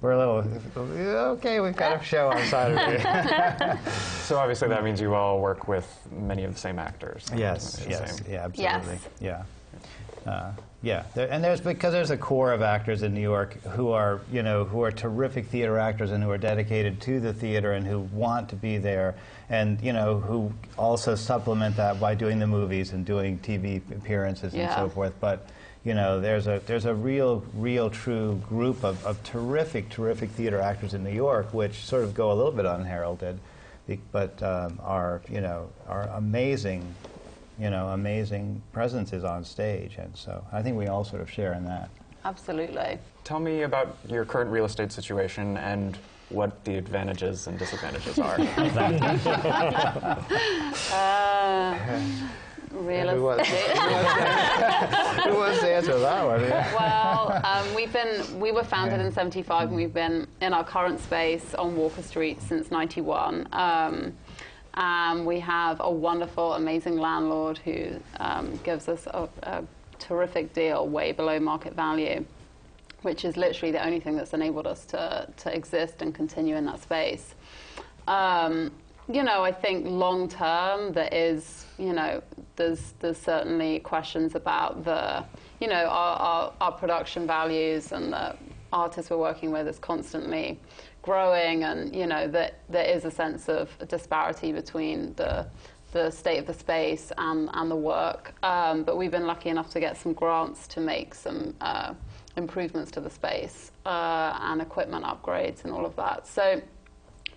we're 0.00 0.12
a 0.12 0.18
little 0.18 0.60
okay. 1.32 1.60
We've 1.60 1.76
got 1.76 2.00
a 2.00 2.04
show 2.04 2.28
on 2.30 2.42
Saturday. 2.46 3.02
So 4.30 4.38
obviously 4.38 4.68
that 4.68 4.84
means 4.84 5.00
you 5.00 5.12
all 5.12 5.40
work 5.40 5.66
with 5.66 6.06
many 6.12 6.44
of 6.44 6.52
the 6.54 6.58
same 6.60 6.78
actors. 6.78 7.26
Yes, 7.34 7.76
The 7.78 7.90
yes, 7.90 8.16
same. 8.16 8.32
yeah, 8.32 8.44
absolutely, 8.44 8.98
Yes. 9.20 9.44
yeah, 10.24 10.30
uh, 10.32 10.52
yeah. 10.82 11.02
There, 11.16 11.28
and 11.32 11.42
there's 11.42 11.60
because 11.60 11.92
there's 11.92 12.12
a 12.12 12.16
core 12.16 12.52
of 12.52 12.62
actors 12.62 13.02
in 13.02 13.12
New 13.12 13.20
York 13.20 13.60
who 13.64 13.88
are, 13.90 14.20
you 14.30 14.44
know, 14.44 14.64
who 14.64 14.82
are 14.82 14.92
terrific 14.92 15.46
theater 15.46 15.78
actors 15.78 16.12
and 16.12 16.22
who 16.22 16.30
are 16.30 16.38
dedicated 16.38 17.00
to 17.02 17.18
the 17.18 17.32
theater 17.32 17.72
and 17.72 17.84
who 17.84 17.98
want 18.00 18.48
to 18.50 18.56
be 18.56 18.78
there, 18.78 19.16
and 19.48 19.80
you 19.82 19.92
know, 19.92 20.20
who 20.20 20.52
also 20.78 21.16
supplement 21.16 21.76
that 21.76 21.98
by 21.98 22.14
doing 22.14 22.38
the 22.38 22.46
movies 22.46 22.92
and 22.92 23.04
doing 23.04 23.36
TV 23.40 23.78
appearances 23.90 24.54
and 24.54 24.70
so 24.74 24.88
forth. 24.88 25.14
But 25.20 25.48
you 25.84 25.94
know, 25.94 26.20
there's 26.20 26.46
a 26.46 26.60
there's 26.66 26.84
a 26.84 26.94
real, 26.94 27.42
real, 27.54 27.88
true 27.88 28.40
group 28.48 28.84
of, 28.84 29.04
of 29.06 29.22
terrific, 29.22 29.88
terrific 29.88 30.30
theater 30.30 30.60
actors 30.60 30.92
in 30.92 31.02
New 31.02 31.12
York, 31.12 31.54
which 31.54 31.84
sort 31.84 32.04
of 32.04 32.14
go 32.14 32.30
a 32.32 32.34
little 32.34 32.52
bit 32.52 32.66
unheralded, 32.66 33.38
but 34.12 34.42
um, 34.42 34.78
are 34.82 35.22
you 35.30 35.40
know 35.40 35.70
are 35.88 36.08
amazing, 36.14 36.94
you 37.58 37.70
know, 37.70 37.88
amazing 37.88 38.60
presences 38.72 39.24
on 39.24 39.42
stage, 39.44 39.96
and 39.96 40.14
so 40.14 40.44
I 40.52 40.60
think 40.62 40.76
we 40.76 40.86
all 40.86 41.04
sort 41.04 41.22
of 41.22 41.30
share 41.30 41.54
in 41.54 41.64
that. 41.64 41.88
Absolutely. 42.26 42.98
Tell 43.24 43.40
me 43.40 43.62
about 43.62 43.96
your 44.06 44.26
current 44.26 44.50
real 44.50 44.66
estate 44.66 44.92
situation 44.92 45.56
and 45.56 45.96
what 46.28 46.62
the 46.64 46.76
advantages 46.76 47.46
and 47.46 47.58
disadvantages 47.58 48.18
are. 48.18 48.36
Uh, 50.92 51.78
real 52.70 53.08
Who 53.08 53.22
wants, 53.22 53.48
estate. 53.48 53.78
who 53.78 55.34
wants 55.34 55.60
to, 55.60 55.64
who 55.64 55.66
to 55.66 55.74
answer 55.74 55.98
that 55.98 56.26
one? 56.26 56.40
Yeah. 56.42 56.74
well, 56.74 57.40
um, 57.44 57.74
we've 57.74 57.92
been 57.92 58.40
we 58.40 58.52
were 58.52 58.64
founded 58.64 59.00
in 59.00 59.12
'75, 59.12 59.68
and 59.68 59.76
we've 59.76 59.94
been 59.94 60.26
in 60.40 60.52
our 60.52 60.64
current 60.64 61.00
space 61.00 61.54
on 61.54 61.76
Walker 61.76 62.02
Street 62.02 62.40
since 62.42 62.70
'91. 62.70 63.48
Um, 63.52 64.12
and 64.74 65.26
we 65.26 65.40
have 65.40 65.80
a 65.80 65.90
wonderful, 65.90 66.54
amazing 66.54 66.96
landlord 66.96 67.58
who 67.58 68.00
um, 68.18 68.56
gives 68.62 68.88
us 68.88 69.06
a, 69.08 69.28
a 69.42 69.64
terrific 69.98 70.52
deal, 70.52 70.88
way 70.88 71.10
below 71.12 71.40
market 71.40 71.74
value, 71.74 72.24
which 73.02 73.24
is 73.24 73.36
literally 73.36 73.72
the 73.72 73.84
only 73.84 73.98
thing 73.98 74.16
that's 74.16 74.32
enabled 74.32 74.66
us 74.66 74.84
to 74.86 75.28
to 75.36 75.54
exist 75.54 76.02
and 76.02 76.14
continue 76.14 76.56
in 76.56 76.64
that 76.66 76.80
space. 76.80 77.34
Um, 78.06 78.70
you 79.12 79.22
know, 79.22 79.42
I 79.42 79.52
think 79.52 79.86
long 79.86 80.28
term 80.28 80.92
there 80.92 81.08
is, 81.10 81.66
you 81.80 81.92
know, 81.92 82.22
there's 82.56 82.94
there's 83.00 83.18
certainly 83.18 83.80
questions 83.80 84.34
about 84.34 84.84
the, 84.84 85.24
you 85.60 85.68
know, 85.68 85.86
our, 85.86 86.16
our, 86.16 86.52
our 86.60 86.72
production 86.72 87.26
values 87.26 87.92
and 87.92 88.12
the 88.12 88.36
artists 88.72 89.10
we're 89.10 89.16
working 89.16 89.50
with 89.50 89.66
is 89.66 89.78
constantly 89.78 90.58
growing, 91.02 91.64
and 91.64 91.94
you 91.94 92.06
know 92.06 92.28
that 92.28 92.60
there 92.68 92.84
is 92.84 93.04
a 93.04 93.10
sense 93.10 93.48
of 93.48 93.70
disparity 93.88 94.52
between 94.52 95.14
the 95.14 95.46
the 95.92 96.10
state 96.10 96.38
of 96.38 96.46
the 96.46 96.54
space 96.54 97.10
and, 97.18 97.50
and 97.52 97.68
the 97.70 97.76
work. 97.76 98.32
Um, 98.44 98.84
but 98.84 98.96
we've 98.96 99.10
been 99.10 99.26
lucky 99.26 99.48
enough 99.48 99.70
to 99.70 99.80
get 99.80 99.96
some 99.96 100.12
grants 100.12 100.68
to 100.68 100.80
make 100.80 101.14
some 101.14 101.52
uh, 101.60 101.94
improvements 102.36 102.92
to 102.92 103.00
the 103.00 103.10
space 103.10 103.72
uh, 103.86 104.38
and 104.40 104.62
equipment 104.62 105.04
upgrades 105.04 105.64
and 105.64 105.72
all 105.72 105.84
of 105.84 105.96
that. 105.96 106.28
So 106.28 106.62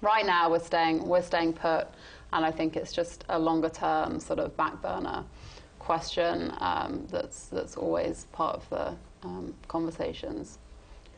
right 0.02 0.26
now 0.26 0.52
we're 0.52 0.60
staying 0.60 1.06
we're 1.08 1.24
staying 1.24 1.54
put, 1.54 1.88
and 2.34 2.46
I 2.46 2.52
think 2.52 2.76
it's 2.76 2.92
just 2.92 3.24
a 3.30 3.40
longer 3.40 3.70
term 3.70 4.20
sort 4.20 4.40
of 4.40 4.56
back 4.58 4.82
burner 4.82 5.24
question 5.80 6.54
um, 6.60 7.06
that's 7.10 7.46
that's 7.46 7.78
always 7.78 8.26
part 8.32 8.56
of 8.56 8.70
the 8.70 9.28
um, 9.28 9.54
conversations. 9.68 10.58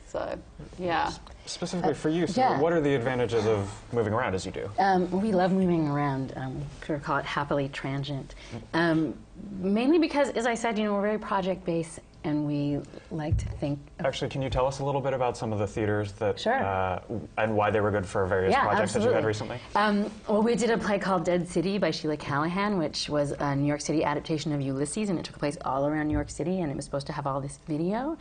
So 0.07 0.37
yeah, 0.77 1.11
Specifically 1.45 1.93
for 1.93 2.09
you, 2.09 2.25
so 2.27 2.41
yeah. 2.41 2.59
what 2.59 2.71
are 2.71 2.79
the 2.79 2.95
advantages 2.95 3.45
of 3.45 3.69
moving 3.91 4.13
around 4.13 4.33
as 4.33 4.45
you 4.45 4.51
do? 4.51 4.69
Um, 4.79 5.09
we 5.11 5.31
love 5.31 5.51
moving 5.51 5.87
around. 5.87 6.33
Um, 6.35 6.59
we 6.59 6.85
sort 6.85 6.99
of 6.99 7.03
call 7.03 7.17
it 7.17 7.25
happily 7.25 7.69
transient. 7.69 8.35
Um, 8.73 9.15
mainly 9.59 9.99
because, 9.99 10.29
as 10.29 10.45
I 10.45 10.53
said, 10.53 10.77
you 10.77 10.85
know, 10.85 10.93
we're 10.93 11.01
very 11.01 11.19
project 11.19 11.65
based, 11.65 11.99
and 12.25 12.45
we 12.45 12.79
like 13.11 13.37
to 13.37 13.45
think. 13.45 13.79
Actually, 14.03 14.29
can 14.29 14.41
you 14.41 14.49
tell 14.49 14.65
us 14.65 14.79
a 14.79 14.85
little 14.85 14.99
bit 14.99 15.13
about 15.13 15.37
some 15.37 15.53
of 15.53 15.59
the 15.59 15.67
theaters 15.67 16.11
that 16.13 16.39
Sure. 16.39 16.55
uh, 16.55 16.99
and 17.37 17.55
why 17.55 17.69
they 17.69 17.79
were 17.79 17.91
good 17.91 18.05
for 18.05 18.25
various 18.25 18.51
yeah, 18.51 18.63
projects 18.63 18.95
absolutely. 18.95 19.05
that 19.05 19.11
you 19.11 19.15
had 19.15 19.25
recently? 19.25 19.59
Um, 19.75 20.11
well, 20.27 20.41
we 20.41 20.55
did 20.55 20.71
a 20.71 20.77
play 20.77 20.97
called 20.97 21.23
Dead 21.23 21.47
City 21.47 21.77
by 21.77 21.91
Sheila 21.91 22.17
Callaghan, 22.17 22.77
which 22.77 23.09
was 23.09 23.31
a 23.31 23.55
New 23.55 23.67
York 23.67 23.81
City 23.81 24.03
adaptation 24.03 24.51
of 24.51 24.59
Ulysses, 24.59 25.09
and 25.09 25.19
it 25.19 25.25
took 25.25 25.37
place 25.37 25.57
all 25.63 25.85
around 25.85 26.07
New 26.07 26.13
York 26.13 26.29
City, 26.31 26.61
and 26.61 26.71
it 26.71 26.75
was 26.75 26.83
supposed 26.83 27.07
to 27.07 27.13
have 27.13 27.27
all 27.27 27.39
this 27.39 27.59
video. 27.67 28.17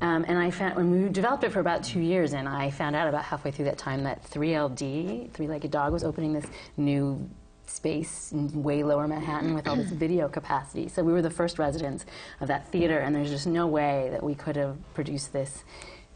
Um, 0.00 0.24
and 0.28 0.38
I 0.38 0.50
found 0.50 0.76
when 0.76 0.90
we 0.90 1.08
developed 1.08 1.42
it 1.42 1.50
for 1.50 1.60
about 1.60 1.82
two 1.82 2.00
years, 2.00 2.32
and 2.34 2.48
I 2.48 2.70
found 2.70 2.94
out 2.94 3.08
about 3.08 3.24
halfway 3.24 3.50
through 3.50 3.64
that 3.66 3.78
time 3.78 4.04
that 4.04 4.22
3LD, 4.30 5.32
Three 5.32 5.48
Legged 5.48 5.72
Dog, 5.72 5.92
was 5.92 6.04
opening 6.04 6.32
this 6.32 6.46
new 6.76 7.28
space 7.68 8.32
in 8.32 8.62
way 8.62 8.82
lower 8.82 9.06
Manhattan 9.06 9.54
with 9.54 9.68
all 9.68 9.76
this 9.76 9.90
video 9.90 10.28
capacity. 10.28 10.88
So 10.88 11.02
we 11.02 11.12
were 11.12 11.22
the 11.22 11.30
first 11.30 11.58
residents 11.58 12.06
of 12.40 12.48
that 12.48 12.70
theater, 12.72 12.98
and 12.98 13.14
there's 13.14 13.30
just 13.30 13.46
no 13.46 13.66
way 13.66 14.08
that 14.10 14.22
we 14.22 14.34
could 14.34 14.56
have 14.56 14.76
produced 14.94 15.32
this 15.32 15.64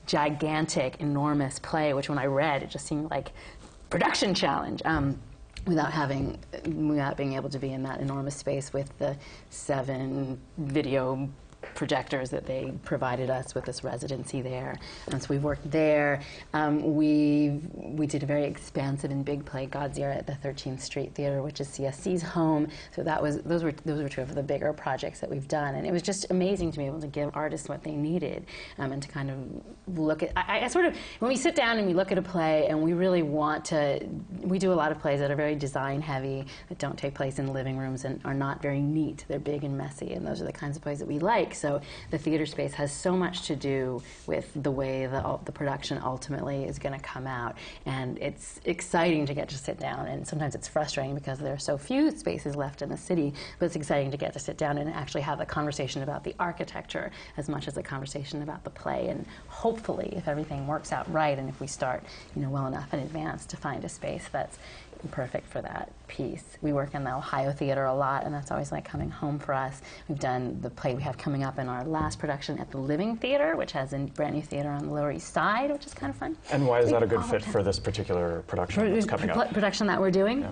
gigantic, 0.06 1.00
enormous 1.00 1.58
play, 1.58 1.94
which 1.94 2.08
when 2.08 2.18
I 2.18 2.26
read, 2.26 2.62
it 2.62 2.70
just 2.70 2.86
seemed 2.86 3.10
like 3.10 3.32
production 3.90 4.34
challenge. 4.34 4.82
Um, 4.84 5.20
without 5.66 5.92
having, 5.92 6.38
without 6.64 7.16
being 7.16 7.34
able 7.34 7.48
to 7.48 7.58
be 7.58 7.72
in 7.72 7.84
that 7.84 8.00
enormous 8.00 8.34
space 8.34 8.72
with 8.72 8.96
the 8.98 9.16
seven 9.50 10.40
video 10.58 11.28
projectors 11.74 12.30
that 12.30 12.46
they 12.46 12.72
provided 12.84 13.30
us 13.30 13.54
with 13.54 13.64
this 13.64 13.84
residency 13.84 14.42
there. 14.42 14.78
And 15.10 15.22
so 15.22 15.28
we 15.30 15.38
worked 15.38 15.70
there. 15.70 16.20
Um, 16.52 16.94
we 16.94 17.60
we 17.72 18.06
did 18.06 18.22
a 18.22 18.26
very 18.26 18.44
expansive 18.44 19.10
and 19.10 19.24
big 19.24 19.44
play, 19.44 19.68
Ear, 19.96 20.10
at 20.10 20.26
the 20.26 20.32
13th 20.32 20.80
Street 20.80 21.14
Theater, 21.14 21.42
which 21.42 21.60
is 21.60 21.68
CSC's 21.68 22.22
home. 22.22 22.68
So 22.94 23.02
that 23.02 23.22
was 23.22 23.42
those 23.42 23.62
were 23.62 23.72
those 23.84 24.02
were 24.02 24.08
two 24.08 24.22
of 24.22 24.34
the 24.34 24.42
bigger 24.42 24.72
projects 24.72 25.20
that 25.20 25.30
we've 25.30 25.48
done, 25.48 25.74
and 25.74 25.86
it 25.86 25.92
was 25.92 26.02
just 26.02 26.30
amazing 26.30 26.72
to 26.72 26.78
be 26.78 26.86
able 26.86 27.00
to 27.00 27.06
give 27.06 27.30
artists 27.34 27.68
what 27.68 27.82
they 27.82 27.92
needed 27.92 28.46
um, 28.78 28.92
and 28.92 29.02
to 29.02 29.08
kind 29.08 29.30
of 29.30 29.98
look 29.98 30.22
at. 30.22 30.32
I, 30.36 30.64
I 30.64 30.68
sort 30.68 30.86
of 30.86 30.96
when 31.20 31.28
we 31.28 31.36
sit 31.36 31.54
down 31.54 31.78
and 31.78 31.86
we 31.86 31.94
look 31.94 32.12
at 32.12 32.18
a 32.18 32.22
play 32.22 32.66
and 32.68 32.82
we 32.82 32.92
really 32.92 33.22
want 33.22 33.64
to. 33.66 34.00
We 34.40 34.58
do 34.58 34.72
a 34.72 34.74
lot 34.74 34.92
of 34.92 34.98
plays 34.98 35.20
that 35.20 35.30
are 35.30 35.36
very 35.36 35.54
design 35.54 36.00
heavy, 36.00 36.46
that 36.68 36.78
don't 36.78 36.98
take 36.98 37.14
place 37.14 37.38
in 37.38 37.52
living 37.52 37.78
rooms 37.78 38.04
and 38.04 38.20
are 38.24 38.34
not 38.34 38.60
very 38.60 38.80
neat. 38.80 39.24
They're 39.28 39.38
big 39.38 39.64
and 39.64 39.76
messy, 39.76 40.12
and 40.14 40.26
those 40.26 40.40
are 40.40 40.46
the 40.46 40.52
kinds 40.52 40.76
of 40.76 40.82
plays 40.82 40.98
that 40.98 41.08
we 41.08 41.18
like. 41.18 41.51
So 41.54 41.80
the 42.10 42.18
theater 42.18 42.46
space 42.46 42.74
has 42.74 42.92
so 42.92 43.16
much 43.16 43.42
to 43.46 43.56
do 43.56 44.02
with 44.26 44.50
the 44.54 44.70
way 44.70 45.06
the, 45.06 45.38
the 45.44 45.52
production 45.52 46.00
ultimately 46.02 46.64
is 46.64 46.78
going 46.78 46.98
to 46.98 47.04
come 47.04 47.26
out. 47.26 47.56
And 47.86 48.18
it's 48.18 48.60
exciting 48.64 49.26
to 49.26 49.34
get 49.34 49.48
to 49.50 49.58
sit 49.58 49.78
down, 49.78 50.06
and 50.06 50.26
sometimes 50.26 50.54
it's 50.54 50.68
frustrating 50.68 51.14
because 51.14 51.38
there 51.38 51.52
are 51.52 51.58
so 51.58 51.76
few 51.78 52.10
spaces 52.10 52.56
left 52.56 52.82
in 52.82 52.88
the 52.88 52.96
city, 52.96 53.32
but 53.58 53.66
it's 53.66 53.76
exciting 53.76 54.10
to 54.10 54.16
get 54.16 54.32
to 54.32 54.38
sit 54.38 54.56
down 54.56 54.78
and 54.78 54.90
actually 54.90 55.22
have 55.22 55.40
a 55.40 55.46
conversation 55.46 56.02
about 56.02 56.24
the 56.24 56.34
architecture 56.38 57.10
as 57.36 57.48
much 57.48 57.68
as 57.68 57.76
a 57.76 57.82
conversation 57.82 58.42
about 58.42 58.64
the 58.64 58.70
play. 58.70 59.08
And 59.08 59.26
hopefully, 59.48 60.12
if 60.16 60.28
everything 60.28 60.66
works 60.66 60.92
out 60.92 61.10
right, 61.12 61.38
and 61.38 61.48
if 61.48 61.60
we 61.60 61.66
start, 61.66 62.04
you 62.34 62.42
know, 62.42 62.50
well 62.50 62.66
enough 62.66 62.92
in 62.92 63.00
advance 63.00 63.46
to 63.46 63.56
find 63.56 63.84
a 63.84 63.88
space 63.88 64.28
that's 64.30 64.58
perfect 65.10 65.48
for 65.48 65.60
that 65.62 65.90
piece. 66.08 66.44
We 66.60 66.72
work 66.72 66.94
in 66.94 67.04
the 67.04 67.14
Ohio 67.14 67.52
Theater 67.52 67.84
a 67.84 67.94
lot, 67.94 68.24
and 68.24 68.34
that's 68.34 68.50
always 68.50 68.70
like 68.72 68.84
coming 68.84 69.10
home 69.10 69.38
for 69.38 69.54
us. 69.54 69.80
We've 70.08 70.18
done 70.18 70.60
the 70.60 70.70
play 70.70 70.94
we 70.94 71.02
have 71.02 71.18
coming 71.18 71.42
up 71.42 71.58
in 71.58 71.68
our 71.68 71.84
last 71.84 72.18
production 72.18 72.58
at 72.58 72.70
the 72.70 72.78
Living 72.78 73.16
Theater, 73.16 73.56
which 73.56 73.72
has 73.72 73.92
a 73.92 73.98
brand 73.98 74.34
new 74.34 74.42
theater 74.42 74.70
on 74.70 74.86
the 74.86 74.92
Lower 74.92 75.12
East 75.12 75.32
Side, 75.32 75.70
which 75.70 75.86
is 75.86 75.94
kind 75.94 76.10
of 76.10 76.16
fun. 76.16 76.36
And 76.50 76.66
why 76.66 76.80
is 76.80 76.86
We 76.86 76.92
that 76.92 77.02
a 77.02 77.06
good 77.06 77.24
fit 77.24 77.44
for 77.44 77.62
this 77.62 77.78
particular 77.78 78.42
production 78.42 78.92
that's 78.92 79.06
coming 79.06 79.30
up? 79.30 79.52
production 79.52 79.86
that 79.88 80.00
we're 80.00 80.10
doing. 80.10 80.42
Yeah. 80.42 80.50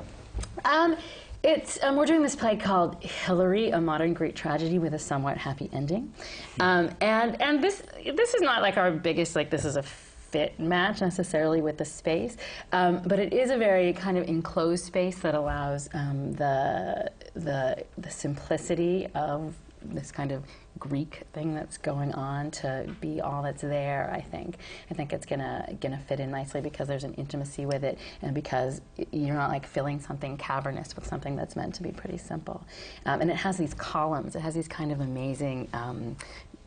Um, 0.65 0.97
it's 1.43 1.79
um, 1.83 1.97
we're 1.97 2.05
doing 2.07 2.23
this 2.23 2.37
play 2.37 2.57
called 2.57 3.03
Hillary, 3.03 3.71
a 3.71 3.81
modern 3.81 4.13
Greek 4.13 4.35
tragedy 4.35 4.79
with 4.79 4.93
a 4.93 4.99
somewhat 4.99 5.39
happy 5.39 5.71
ending, 5.73 6.13
um, 6.61 6.91
and 7.01 7.41
and 7.41 7.65
this 7.65 7.83
this 8.15 8.35
is 8.35 8.43
not 8.43 8.61
like 8.61 8.77
our 8.77 8.91
biggest 8.91 9.35
like 9.37 9.49
this 9.49 9.65
is 9.65 9.77
a 9.77 9.83
fit 10.31 10.59
match 10.59 11.01
necessarily 11.01 11.61
with 11.61 11.79
the 11.79 11.85
space, 11.85 12.37
um, 12.73 13.03
but 13.07 13.19
it 13.19 13.33
is 13.33 13.51
a 13.51 13.59
very 13.59 13.93
kind 13.93 14.17
of 14.17 14.29
enclosed 14.29 14.85
space 14.85 15.19
that 15.21 15.35
allows 15.35 15.89
um, 15.95 16.33
the 16.35 17.11
the 17.35 17.85
the 17.99 18.11
simplicity 18.11 19.07
of 19.15 19.55
this 19.83 20.13
kind 20.13 20.31
of 20.31 20.45
Greek 20.79 21.23
thing 21.33 21.55
that's 21.55 21.77
going 21.79 22.13
on 22.13 22.51
to 22.51 22.87
be 23.01 23.21
all 23.21 23.43
that's 23.43 23.63
there. 23.63 24.11
I 24.13 24.21
think. 24.21 24.57
I 24.91 24.95
think 24.95 25.13
it's 25.13 25.27
gonna 25.27 25.77
gonna 25.81 25.99
fit 25.99 26.21
in 26.21 26.31
nicely 26.31 26.61
because 26.61 26.89
there's 26.89 27.05
an 27.05 27.15
intimacy 27.15 27.67
with 27.67 27.85
it, 27.85 27.99
and 28.23 28.35
because 28.35 28.81
you're 29.11 29.35
not 29.35 29.51
like 29.51 29.67
filling 29.67 30.01
something 30.01 30.37
cavernous 30.37 30.95
with 30.97 31.07
something 31.07 31.37
that's 31.37 31.57
meant 31.57 31.75
to 31.77 31.83
be 31.83 31.91
pretty 31.91 32.19
simple. 32.19 32.65
Um, 33.07 33.21
and 33.21 33.31
it 33.31 33.37
has 33.37 33.57
these 33.57 33.75
columns. 33.75 34.37
It 34.37 34.41
has 34.41 34.55
these 34.55 34.69
kind 34.69 34.93
of 34.93 35.01
amazing. 35.01 35.69
Um, 35.73 36.17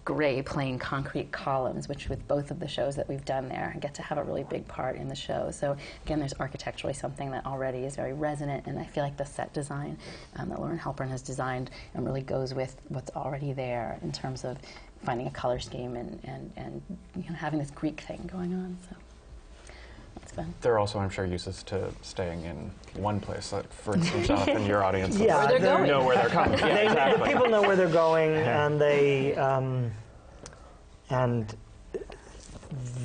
gray 0.05 0.41
plain 0.41 0.77
concrete 0.77 1.31
columns 1.31 1.87
which 1.87 2.09
with 2.09 2.27
both 2.27 2.51
of 2.51 2.59
the 2.59 2.67
shows 2.67 2.95
that 2.95 3.07
we've 3.07 3.25
done 3.25 3.47
there 3.47 3.71
I 3.75 3.79
get 3.79 3.93
to 3.95 4.01
have 4.01 4.17
a 4.17 4.23
really 4.23 4.43
big 4.43 4.67
part 4.67 4.97
in 4.97 5.07
the 5.07 5.15
show. 5.15 5.49
So 5.51 5.77
again 6.05 6.19
there's 6.19 6.33
architecturally 6.39 6.93
something 6.93 7.31
that 7.31 7.45
already 7.45 7.79
is 7.79 7.95
very 7.95 8.13
resonant 8.13 8.65
and 8.65 8.79
i 8.79 8.85
feel 8.85 9.03
like 9.03 9.17
the 9.17 9.25
set 9.25 9.53
design 9.53 9.97
um, 10.35 10.49
that 10.49 10.59
lauren 10.59 10.79
halpern 10.79 11.09
has 11.09 11.21
designed 11.21 11.69
um, 11.95 12.05
really 12.05 12.21
goes 12.21 12.53
with 12.53 12.75
what's 12.89 13.11
already 13.15 13.53
there 13.53 13.97
in 14.01 14.11
terms 14.11 14.43
of 14.43 14.57
finding 15.03 15.27
a 15.27 15.31
color 15.31 15.59
scheme 15.59 15.95
and, 15.95 16.19
and, 16.23 16.51
and 16.55 16.81
you 17.15 17.29
know, 17.29 17.35
having 17.35 17.59
this 17.59 17.71
greek 17.71 18.01
thing 18.01 18.29
going 18.31 18.53
on 18.53 18.77
so 18.89 18.95
it's 20.33 20.35
fun 20.35 20.53
There 20.61 20.73
are 20.73 20.79
also, 20.79 20.99
I'm 20.99 21.09
sure, 21.09 21.25
uses 21.25 21.63
to 21.63 21.89
staying 22.01 22.43
in 22.45 22.71
one 23.01 23.19
place. 23.19 23.51
Like, 23.53 23.71
for 23.71 23.95
instance, 23.95 24.27
Jonathan, 24.33 24.65
your 24.65 24.83
audience 24.83 25.17
Yeah, 25.17 25.37
Where 25.37 25.47
they're 25.47 25.59
they're- 25.59 25.77
going. 25.77 25.87
know 25.89 26.03
where 26.05 26.15
they're 26.17 26.29
coming. 26.29 26.59
Yeah, 26.59 26.73
They, 26.75 26.85
exactly. 26.87 27.19
the 27.19 27.33
people 27.33 27.49
know 27.49 27.61
where 27.61 27.75
they're 27.75 27.87
going, 27.89 28.31
and 28.35 28.79
they 28.79 29.35
um, 29.35 29.91
and 31.09 31.55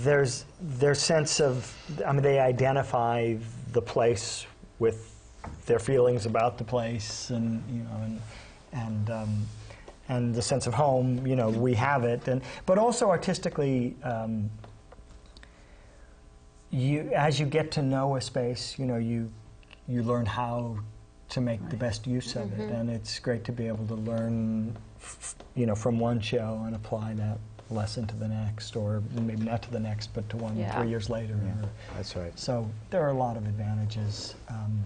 there's 0.03 0.45
their 0.61 0.95
sense 0.95 1.41
of 1.41 1.75
I 2.07 2.13
mean 2.13 2.23
they 2.23 2.39
identify 2.39 3.35
the 3.73 3.83
place 3.83 4.47
with 4.79 5.15
their 5.67 5.79
feelings 5.79 6.25
about 6.27 6.57
the 6.59 6.65
place, 6.65 7.31
and 7.31 7.63
you 7.71 7.83
know, 7.83 7.97
and 8.05 8.21
and 8.73 9.11
um, 9.11 9.47
and 10.09 10.35
the 10.35 10.43
sense 10.43 10.67
of 10.67 10.75
home. 10.75 11.27
You 11.27 11.37
know, 11.37 11.51
we 11.51 11.75
have 11.75 12.05
it, 12.05 12.29
and 12.29 12.41
but 12.67 12.79
also 12.79 13.09
artistically. 13.09 13.97
Um, 14.03 14.51
you, 16.71 17.11
as 17.15 17.41
you 17.41 17.47
get 17.47 17.71
to 17.73 17.83
know 17.83 18.17
a 18.17 18.21
space, 18.21 18.79
you 18.79 18.87
know, 18.87 18.97
you 18.97 19.31
you 19.87 20.03
learn 20.03 20.27
how 20.27 20.77
to 21.31 21.41
make 21.41 21.67
the 21.71 21.77
best 21.77 22.07
use 22.07 22.37
of 22.37 22.53
it, 22.59 22.71
and 22.71 22.91
it's 22.91 23.19
great 23.19 23.43
to 23.45 23.53
be 23.53 23.67
able 23.69 23.87
to 23.87 23.95
learn, 23.95 24.77
f- 25.01 25.35
you 25.55 25.65
know, 25.67 25.75
from 25.75 25.99
one 25.99 26.21
show 26.21 26.63
and 26.67 26.75
apply 26.77 27.15
that 27.15 27.39
lesson 27.71 28.07
to 28.07 28.15
the 28.17 28.29
next, 28.29 28.77
or 28.77 29.03
maybe 29.15 29.45
not 29.45 29.63
to 29.63 29.71
the 29.71 29.81
next, 29.81 30.09
but 30.15 30.29
to 30.31 30.37
one 30.37 30.57
Yeah. 30.59 30.79
three 30.79 30.89
years 30.91 31.09
later. 31.09 31.39
Yeah, 31.43 31.65
or- 31.65 31.69
that's 31.97 32.17
right. 32.17 32.39
so 32.39 32.69
there 32.91 33.03
are 33.03 33.09
a 33.11 33.15
lot 33.19 33.37
of 33.39 33.47
advantages. 33.47 34.35
Um, 34.49 34.85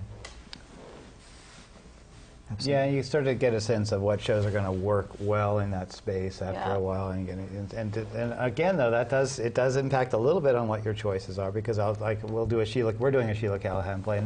Yeah, 2.61 2.85
you 2.87 3.03
start 3.03 3.25
to 3.25 3.35
get 3.35 3.55
a 3.55 3.61
sense 3.61 3.93
of 3.93 4.03
what 4.03 4.21
shows 4.21 4.45
are 4.47 4.51
going 4.51 4.65
to 4.65 4.73
work 4.73 5.09
well 5.21 5.59
in 5.61 5.71
that 5.73 5.93
space 5.93 6.41
after 6.43 6.61
Yeah. 6.61 6.77
a 6.77 6.81
while, 6.81 7.11
and, 7.11 7.29
and, 7.29 7.73
and 7.75 7.97
and 8.15 8.35
again 8.39 8.77
though 8.77 8.91
that 8.91 9.09
does 9.09 9.39
it 9.39 9.55
does 9.55 9.77
impact 9.77 10.13
a 10.13 10.19
little 10.19 10.41
bit 10.41 10.55
on 10.55 10.69
what 10.69 10.85
your 10.85 10.95
choices 10.95 11.39
are 11.39 11.51
because 11.51 11.79
I'll 11.79 11.97
like 12.01 12.19
we'll 12.23 12.47
do 12.47 12.61
a 12.61 12.65
Sheila 12.67 12.93
we're 12.99 13.11
doing 13.11 13.31
a 13.31 13.35
Sheila 13.35 13.59
Callaghan 13.59 14.03
play 14.03 14.23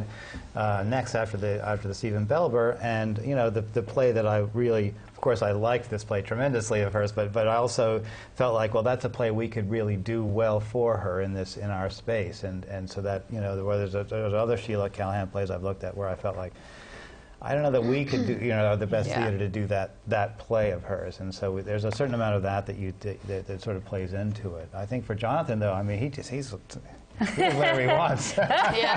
uh, 0.55 0.83
next 0.87 1.15
after 1.15 1.37
the 1.37 1.65
after 1.65 1.87
the 1.87 1.93
Stephen 1.93 2.25
Belber. 2.25 2.77
And 2.81 3.17
you 3.25 3.35
know 3.35 3.49
the 3.49 3.61
the 3.61 3.81
play 3.81 4.11
that 4.11 4.25
I 4.27 4.39
really 4.53 4.93
of 5.07 5.21
course 5.21 5.41
I 5.41 5.51
liked 5.51 5.89
this 5.89 6.03
play 6.03 6.21
tremendously 6.21 6.81
of 6.81 6.93
hers 6.93 7.11
but 7.11 7.33
but 7.33 7.47
I 7.47 7.55
also 7.55 8.03
felt 8.35 8.53
like 8.53 8.73
well 8.73 8.83
that's 8.83 9.05
a 9.05 9.09
play 9.09 9.31
we 9.31 9.47
could 9.47 9.69
really 9.69 9.95
do 9.97 10.23
well 10.23 10.59
for 10.59 10.97
her 10.97 11.21
in 11.21 11.33
this 11.33 11.57
in 11.57 11.69
our 11.69 11.89
space. 11.89 12.43
And 12.43 12.65
and 12.65 12.89
so 12.89 13.01
that 13.01 13.23
you 13.31 13.41
know 13.41 13.63
where 13.65 13.77
there's, 13.77 13.95
a, 13.95 14.03
there's 14.03 14.33
other 14.33 14.57
Sheila 14.57 14.89
Callaghan 14.89 15.27
plays 15.27 15.49
I've 15.51 15.63
looked 15.63 15.83
at 15.83 15.95
where 15.97 16.07
I 16.09 16.15
felt 16.15 16.37
like 16.37 16.53
I 17.41 17.53
don't 17.53 17.61
know 17.61 17.71
that 17.71 17.83
we 17.83 18.03
could 18.03 18.25
do, 18.25 18.33
you 18.33 18.49
know, 18.49 18.75
the 18.75 18.87
best 18.87 19.09
Yeah. 19.09 19.21
theater 19.21 19.37
to 19.37 19.47
do 19.47 19.67
that 19.67 19.91
that 20.07 20.39
play 20.39 20.71
of 20.71 20.83
hers, 20.83 21.19
and 21.19 21.33
so 21.33 21.61
there's 21.61 21.83
a 21.83 21.91
certain 21.91 22.15
amount 22.15 22.35
of 22.35 22.41
that 22.43 22.65
that 22.65 22.77
you 22.77 22.93
that, 23.01 23.47
that 23.47 23.61
sort 23.61 23.75
of 23.75 23.85
plays 23.85 24.13
into 24.13 24.55
it. 24.55 24.67
I 24.73 24.85
think 24.85 25.05
for 25.05 25.13
Jonathan 25.13 25.59
though, 25.59 25.73
I 25.73 25.83
mean, 25.83 25.99
he 25.99 26.09
just 26.09 26.29
he's 26.31 26.49
he's 27.19 27.53
whatever 27.53 27.81
he 27.81 27.87
wants. 28.01 28.35
yeah. 28.37 28.47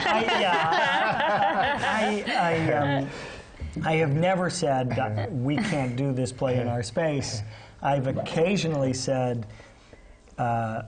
I, 0.07 0.41
yeah, 0.41 2.25
I, 2.27 2.69
I, 2.69 2.73
um, 2.73 3.09
I 3.85 3.93
have 3.97 4.13
never 4.15 4.49
said 4.51 4.91
that 4.97 5.31
we 5.33 5.57
can't 5.57 5.95
do 5.95 6.13
this 6.13 6.33
play 6.33 6.59
in 6.61 6.67
our 6.67 6.83
space. 6.83 7.43
I've 7.83 8.07
occasionally 8.07 8.95
said, 8.95 9.47
uh, 10.39 10.83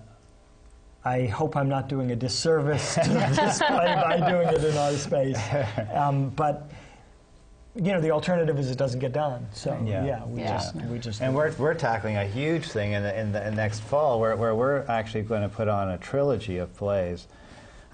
I 1.04 1.26
hope 1.26 1.56
I'm 1.56 1.68
not 1.68 1.88
doing 1.88 2.12
a 2.12 2.16
disservice 2.16 2.94
to 2.94 3.00
this 3.36 3.58
play 3.58 3.94
by 3.94 4.16
doing 4.30 4.48
it 4.48 4.64
in 4.64 4.76
our 4.78 4.92
space. 4.92 5.38
Um, 5.92 6.30
but 6.30 6.70
you 7.74 7.92
know, 7.92 8.00
the 8.00 8.10
alternative 8.10 8.58
is 8.58 8.70
it 8.70 8.76
doesn't 8.76 9.00
get 9.00 9.12
done. 9.12 9.46
So 9.52 9.78
Yeah. 9.84 10.04
yeah, 10.04 10.24
we 10.26 10.40
Yeah. 10.42 10.56
just 10.58 10.74
we 10.74 10.98
just 10.98 11.22
And 11.22 11.34
we're, 11.34 11.52
we're 11.52 11.74
tackling 11.74 12.16
a 12.16 12.26
huge 12.26 12.66
thing 12.70 12.92
in 12.92 13.02
the, 13.02 13.18
in 13.18 13.32
the 13.32 13.46
in 13.46 13.54
next 13.54 13.80
fall 13.80 14.20
where, 14.20 14.36
where 14.36 14.54
we're 14.54 14.84
actually 14.88 15.22
going 15.22 15.42
to 15.42 15.48
put 15.48 15.68
on 15.68 15.88
a 15.90 15.98
trilogy 15.98 16.58
of 16.58 16.74
plays. 16.76 17.26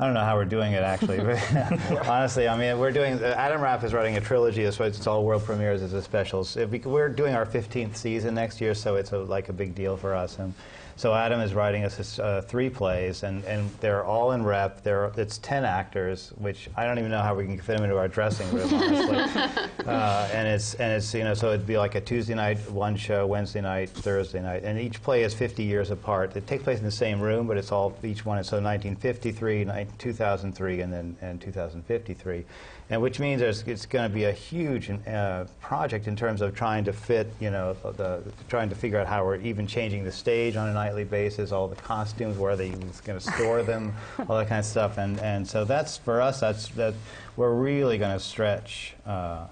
I 0.01 0.05
don't 0.05 0.15
know 0.15 0.25
how 0.25 0.37
we're 0.37 0.45
doing 0.45 0.73
it 0.73 0.83
actually, 0.83 1.19
but 1.19 1.39
honestly, 2.09 2.49
I 2.49 2.57
mean, 2.57 2.79
we're 2.79 2.93
doing. 2.93 3.15
Uh, 3.23 3.35
Adam 3.37 3.61
Rapp 3.61 3.83
is 3.83 3.93
writing 3.93 4.17
a 4.17 4.21
trilogy. 4.21 4.63
It's, 4.63 4.79
it's 4.81 5.07
all 5.07 5.25
world 5.25 5.45
premieres 5.45 5.83
as 5.83 5.93
a 5.93 6.03
specials. 6.03 6.57
If 6.57 6.71
we, 6.71 6.79
we're 6.81 7.09
doing 7.09 7.35
our 7.35 7.47
15th 7.47 7.97
season 7.97 8.35
next 8.35 8.61
year, 8.61 8.75
so 8.75 8.95
it's 8.97 9.13
a, 9.13 9.19
like 9.19 9.49
a 9.49 9.53
big 9.53 9.75
deal 9.75 9.97
for 9.97 10.15
us. 10.15 10.39
And 10.39 10.55
so 10.99 11.15
Adam 11.15 11.41
is 11.41 11.55
writing 11.55 11.85
us 11.85 12.19
uh, 12.19 12.43
three 12.45 12.69
plays, 12.69 13.23
and, 13.23 13.45
and 13.45 13.71
they're 13.79 14.05
all 14.05 14.33
in 14.33 14.43
rep. 14.43 14.83
They're, 14.83 15.13
it's 15.17 15.39
10 15.39 15.65
actors, 15.65 16.33
which 16.39 16.69
I 16.77 16.87
don't 16.87 16.99
even 16.99 17.13
know 17.13 17.23
how 17.23 17.37
we 17.37 17.45
can 17.45 17.57
fit 17.57 17.77
them 17.77 17.85
into 17.85 17.97
our 17.97 18.09
dressing 18.09 18.51
room, 18.51 18.75
honestly. 18.75 19.17
uh, 19.87 20.29
and 20.33 20.49
it's 20.49 20.75
and 20.75 20.93
it's 20.93 21.15
you 21.15 21.23
know 21.23 21.35
so 21.35 21.51
it'd 21.51 21.69
be 21.69 21.79
like 21.79 21.95
a 21.95 22.01
Tuesday 22.01 22.35
night 22.35 22.59
one 22.69 22.97
show, 22.97 23.29
Wednesday 23.29 23.61
night, 23.61 23.91
Thursday 23.91 24.43
night, 24.43 24.65
and 24.65 24.77
each 24.77 25.01
play 25.01 25.23
is 25.23 25.33
50 25.35 25.63
years 25.63 25.93
apart. 25.93 26.35
It 26.37 26.49
takes 26.49 26.65
place 26.65 26.81
in 26.81 26.85
the 26.85 26.91
same 26.91 27.21
room, 27.21 27.47
but 27.47 27.57
it's 27.57 27.71
all 27.71 27.97
each 28.03 28.27
one 28.27 28.39
is 28.39 28.49
so 28.49 28.57
1953, 28.57 29.67
ni- 29.67 29.87
2003, 29.99 30.81
and 30.81 30.93
then 30.93 31.17
and 31.21 31.41
2053, 31.41 32.45
and 32.91 33.03
which 33.03 33.21
means 33.21 33.43
it's 33.43 33.87
going 33.87 34.09
to 34.09 34.15
be 34.15 34.25
a 34.25 34.33
huge 34.33 34.91
uh, 34.91 35.45
project 35.61 36.07
in 36.07 36.17
terms 36.17 36.41
of 36.41 36.55
trying 36.55 36.85
to 36.85 36.93
fit 36.93 37.33
you 37.41 37.51
know 37.51 37.75
the 37.75 38.23
trying 38.49 38.69
to 38.69 38.75
figure 38.75 38.99
out 38.99 39.07
how 39.07 39.25
we're 39.25 39.37
even 39.37 39.67
changing 39.67 40.05
the 40.05 40.13
stage 40.13 40.57
on 40.57 40.69
a 40.69 40.75
nightly 40.75 41.05
basis, 41.05 41.53
all 41.53 41.69
the 41.69 41.77
costumes, 41.77 42.39
where 42.39 42.57
they 42.57 42.71
going 42.71 43.19
to 43.19 43.21
store 43.21 43.63
them, 43.63 43.95
all 44.29 44.39
that 44.39 44.49
kind 44.49 44.61
of 44.61 44.67
stuff, 44.67 44.99
and 44.99 45.19
and 45.21 45.47
so 45.47 45.65
that's 45.65 45.99
for 45.99 46.21
us 46.21 46.41
that's 46.41 46.69
that 46.69 46.95
we're 47.37 47.55
really 47.55 47.99
going 47.99 48.17
to 48.17 48.23
stretch. 48.23 48.95
Uh, 49.07 49.47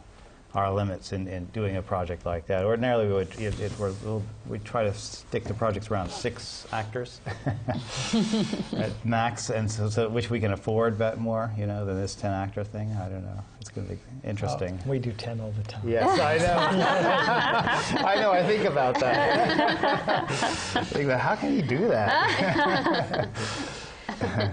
our 0.57 0.73
limits 0.73 1.13
in, 1.13 1.29
in 1.29 1.45
doing 1.47 1.77
a 1.77 1.83
project 1.83 2.25
like 2.25 2.47
that. 2.47 2.65
Ordinarily, 2.65 3.07
we 3.07 3.13
would 3.13 3.29
it, 3.39 3.61
it, 3.61 3.79
we're, 3.79 3.93
we'll, 4.03 4.23
we 4.49 4.59
try 4.61 4.85
to 4.85 4.95
stick 4.95 5.45
to 5.45 5.55
projects 5.55 5.91
around 5.91 6.11
six 6.11 6.67
actors 6.73 7.21
at 8.73 8.91
max, 9.05 9.51
and 9.51 9.71
so, 9.71 9.91
so 9.91 10.09
which 10.09 10.31
we 10.31 10.41
can 10.41 10.53
afford 10.55 10.97
bet 10.99 11.19
more, 11.19 11.53
you 11.59 11.67
know, 11.67 11.85
than 11.85 12.01
this 12.01 12.15
ten 12.15 12.33
actor 12.33 12.65
thing. 12.65 12.91
I 12.93 13.11
don't 13.11 13.23
know. 13.23 13.45
It's 13.61 13.69
going 13.69 13.87
to 13.87 13.95
be 13.95 14.01
interesting. 14.25 14.81
Oh, 14.87 14.91
we 14.91 14.99
do 14.99 15.13
ten 15.13 15.39
all 15.41 15.53
the 15.53 15.63
time. 15.65 15.87
Yes, 15.87 16.19
I 16.19 16.39
know. 16.39 16.57
I 18.07 18.15
know. 18.15 18.33
I 18.33 18.43
think 18.43 18.65
about 18.65 18.99
that. 19.01 20.27
think 20.87 21.05
about 21.05 21.21
how 21.21 21.37
can 21.37 21.55
you 21.55 21.61
do 21.63 21.87
that? 21.89 23.29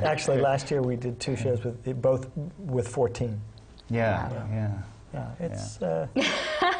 Actually, 0.03 0.41
last 0.41 0.69
year 0.69 0.81
we 0.81 0.97
did 0.97 1.17
two 1.21 1.37
shows 1.37 1.63
with 1.63 2.01
both 2.01 2.29
with 2.57 2.89
fourteen. 2.89 3.39
Yeah, 3.89 4.29
yeah. 4.31 4.47
Yeah, 4.51 4.81
it's 5.39 5.81
uh, 5.81 6.07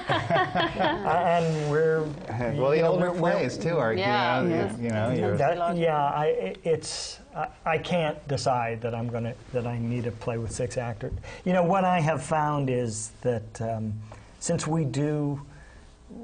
and 0.07 1.71
we're 1.71 2.01
Well, 2.57 2.69
the 2.71 2.77
you 2.77 2.81
know, 2.83 2.91
older 2.91 3.11
we're- 3.11 3.19
we're- 3.19 3.35
plays 3.39 3.57
too 3.57 3.77
are 3.77 3.93
Yeah, 3.93 4.41
you 4.41 4.49
know 4.49 4.55
yeah. 4.55 4.75
you, 4.77 4.83
you 4.83 4.89
know 4.89 5.11
you're, 5.11 5.37
That, 5.37 5.77
yeah, 5.77 5.97
I, 6.03 6.25
i- 6.25 6.55
it's 6.63 7.19
I, 7.35 7.47
I 7.65 7.77
can't 7.77 8.25
decide 8.27 8.81
that 8.81 8.93
I'm 8.95 9.07
gonna 9.07 9.33
that 9.53 9.65
I 9.67 9.77
need 9.79 10.03
to 10.05 10.11
play 10.11 10.37
with 10.37 10.51
six 10.51 10.77
actors. 10.77 11.13
You 11.45 11.53
know 11.53 11.63
what 11.63 11.83
I 11.83 11.99
have 11.99 12.23
found 12.23 12.69
is 12.69 13.11
that 13.21 13.61
um, 13.61 13.93
since 14.39 14.67
we 14.67 14.85
do 14.85 15.41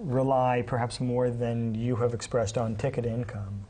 rely 0.04 0.64
perhaps 0.66 1.00
more 1.00 1.30
than 1.30 1.74
you 1.74 1.96
have 1.96 2.14
expressed 2.14 2.58
on 2.58 2.76
ticket 2.76 3.06
income, 3.06 3.64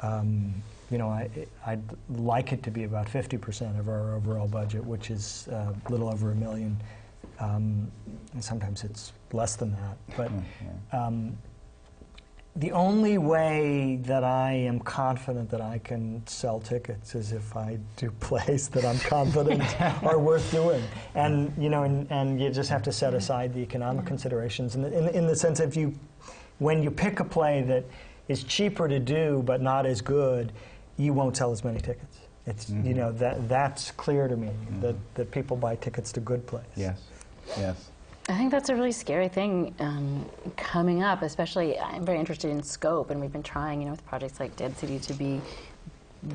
um, 0.00 0.52
you 0.90 0.98
know, 0.98 1.08
I, 1.08 1.28
I'd 1.66 1.80
like 2.10 2.52
it 2.52 2.62
to 2.64 2.70
be 2.70 2.84
about 2.84 3.06
50% 3.06 3.78
of 3.78 3.88
our 3.88 4.14
overall 4.16 4.48
budget, 4.48 4.84
which 4.84 5.10
is 5.10 5.48
uh, 5.52 5.72
a 5.86 5.90
little 5.92 6.08
over 6.12 6.32
a 6.32 6.34
million. 6.34 6.76
Um, 7.40 7.90
and 8.32 8.42
sometimes 8.42 8.84
it's 8.84 9.12
less 9.32 9.56
than 9.56 9.72
that. 9.72 9.96
But 10.16 10.30
um, 10.96 11.36
the 12.56 12.70
only 12.70 13.18
way 13.18 13.98
that 14.02 14.22
I 14.22 14.52
am 14.52 14.78
confident 14.78 15.50
that 15.50 15.60
I 15.60 15.78
can 15.78 16.24
sell 16.26 16.60
tickets 16.60 17.14
is 17.16 17.32
if 17.32 17.56
I 17.56 17.78
do 17.96 18.10
plays 18.20 18.68
that 18.68 18.84
I'm 18.84 18.98
confident 18.98 19.62
are 20.04 20.18
worth 20.18 20.50
doing. 20.50 20.82
And 21.14 21.52
you 21.58 21.68
know, 21.68 21.82
and, 21.82 22.10
and 22.10 22.40
you 22.40 22.50
just 22.50 22.70
have 22.70 22.82
to 22.84 22.92
set 22.92 23.14
aside 23.14 23.52
the 23.54 23.60
economic 23.60 24.06
considerations. 24.06 24.76
In 24.76 24.82
the, 24.82 24.96
in, 24.96 25.08
in 25.14 25.26
the 25.26 25.34
sense, 25.34 25.58
if 25.60 25.76
you, 25.76 25.94
when 26.58 26.82
you 26.82 26.90
pick 26.90 27.20
a 27.20 27.24
play 27.24 27.62
that 27.62 27.84
is 28.28 28.44
cheaper 28.44 28.88
to 28.88 29.00
do 29.00 29.42
but 29.44 29.60
not 29.60 29.84
as 29.84 30.00
good, 30.00 30.52
you 30.96 31.12
won't 31.12 31.36
sell 31.36 31.50
as 31.50 31.64
many 31.64 31.80
tickets. 31.80 32.18
It's 32.46 32.68
you 32.68 32.92
know 32.92 33.10
that 33.12 33.48
that's 33.48 33.90
clear 33.92 34.28
to 34.28 34.36
me 34.36 34.50
that, 34.80 34.96
that 35.14 35.30
people 35.30 35.56
buy 35.56 35.76
tickets 35.76 36.12
to 36.12 36.20
good 36.20 36.46
plays. 36.46 36.64
Yes. 36.76 37.00
Yes. 37.58 37.90
I 38.28 38.38
think 38.38 38.50
that's 38.50 38.70
a 38.70 38.74
really 38.74 38.92
scary 38.92 39.28
thing 39.28 39.74
um, 39.80 40.24
coming 40.56 41.02
up, 41.02 41.20
especially 41.22 41.78
I'm 41.78 42.06
very 42.06 42.18
interested 42.18 42.50
in 42.50 42.62
scope, 42.62 43.10
and 43.10 43.20
we've 43.20 43.32
been 43.32 43.42
trying, 43.42 43.80
you 43.80 43.86
know, 43.86 43.90
with 43.92 44.06
projects 44.06 44.40
like 44.40 44.56
Dead 44.56 44.76
City 44.78 44.98
to 45.00 45.12
be 45.12 45.42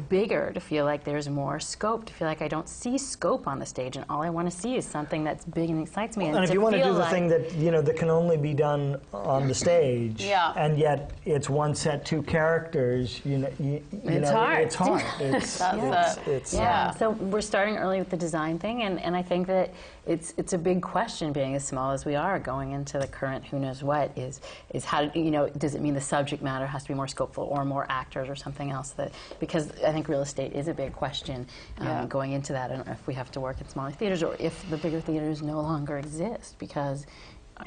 bigger, 0.07 0.51
to 0.53 0.59
feel 0.59 0.85
like 0.85 1.03
there's 1.03 1.27
more 1.27 1.59
scope, 1.59 2.05
to 2.05 2.13
feel 2.13 2.27
like 2.27 2.43
I 2.43 2.47
don't 2.47 2.69
see 2.69 2.95
scope 2.95 3.47
on 3.47 3.57
the 3.57 3.65
stage, 3.65 3.95
and 3.95 4.05
all 4.07 4.21
I 4.21 4.29
want 4.29 4.47
to 4.51 4.55
see 4.55 4.75
is 4.75 4.85
something 4.85 5.23
that's 5.23 5.45
big 5.45 5.71
and 5.71 5.81
excites 5.81 6.15
me. 6.15 6.27
And 6.27 6.37
if 6.43 6.49
to 6.49 6.53
you 6.53 6.61
want 6.61 6.75
to 6.75 6.83
do 6.83 6.93
the 6.93 6.99
like- 6.99 7.09
thing 7.11 7.27
that 7.29 7.51
you 7.55 7.71
know 7.71 7.81
that 7.81 7.95
can 7.97 8.11
only 8.11 8.37
be 8.37 8.53
done 8.53 9.01
on 9.11 9.47
the 9.47 9.55
stage, 9.55 10.23
Yeah. 10.23 10.53
and 10.55 10.77
yet 10.77 11.09
it's 11.25 11.49
one 11.49 11.73
set, 11.73 12.05
two 12.05 12.21
characters, 12.21 13.19
you 13.25 13.39
know, 13.39 13.49
you, 13.59 13.81
you 13.91 14.01
It's 14.03 14.29
know, 14.29 14.35
hard. 14.37 14.59
it's 14.59 14.75
hard. 14.75 15.03
It's, 15.19 15.57
That's 15.57 16.17
it's, 16.17 16.27
it. 16.27 16.31
it's, 16.31 16.53
Yeah. 16.53 16.61
Yeah. 16.61 16.91
So 16.91 17.09
we're 17.09 17.41
starting 17.41 17.77
early 17.77 17.97
with 17.97 18.11
the 18.11 18.17
design 18.17 18.59
thing, 18.59 18.83
and, 18.83 18.99
and 18.99 19.15
I 19.15 19.23
think 19.23 19.47
that 19.47 19.71
it's 20.09 20.33
it's 20.37 20.53
a 20.53 20.57
big 20.57 20.81
question, 20.81 21.31
being 21.31 21.53
as 21.55 21.63
small 21.63 21.91
as 21.91 22.03
we 22.03 22.15
are, 22.15 22.39
going 22.39 22.71
into 22.71 22.97
the 22.97 23.05
current 23.07 23.45
who 23.45 23.59
knows 23.59 23.83
what 23.83 24.11
is 24.17 24.41
is 24.73 24.83
how 24.83 25.05
do- 25.05 25.19
you 25.19 25.29
know 25.29 25.47
does 25.49 25.75
it 25.75 25.81
mean 25.81 25.93
the 25.93 26.01
subject 26.01 26.41
matter 26.41 26.65
has 26.65 26.81
to 26.81 26.87
be 26.89 26.95
more 26.95 27.07
scopeful 27.07 27.43
or 27.51 27.63
more 27.63 27.85
actors 27.89 28.27
or 28.27 28.35
something 28.35 28.71
else 28.71 28.89
that 28.91 29.11
because 29.39 29.71
I 29.83 29.91
think 29.91 30.07
real 30.09 30.21
estate 30.21 30.53
is 30.53 30.67
a 30.67 30.73
big 30.73 30.93
question 30.93 31.45
um, 31.77 31.87
Yeah. 31.87 32.05
going 32.07 32.31
into 32.31 32.53
that, 32.53 32.71
and 32.71 32.85
if 32.87 33.05
we 33.05 33.13
have 33.13 33.29
to 33.31 33.39
work 33.39 33.61
in 33.61 33.69
smaller 33.69 33.91
theaters 33.91 34.23
or 34.23 34.35
if 34.39 34.67
the 34.71 34.77
bigger 34.77 34.99
theaters 34.99 35.41
no 35.41 35.61
longer 35.61 35.97
exist 35.97 36.57
because. 36.59 37.05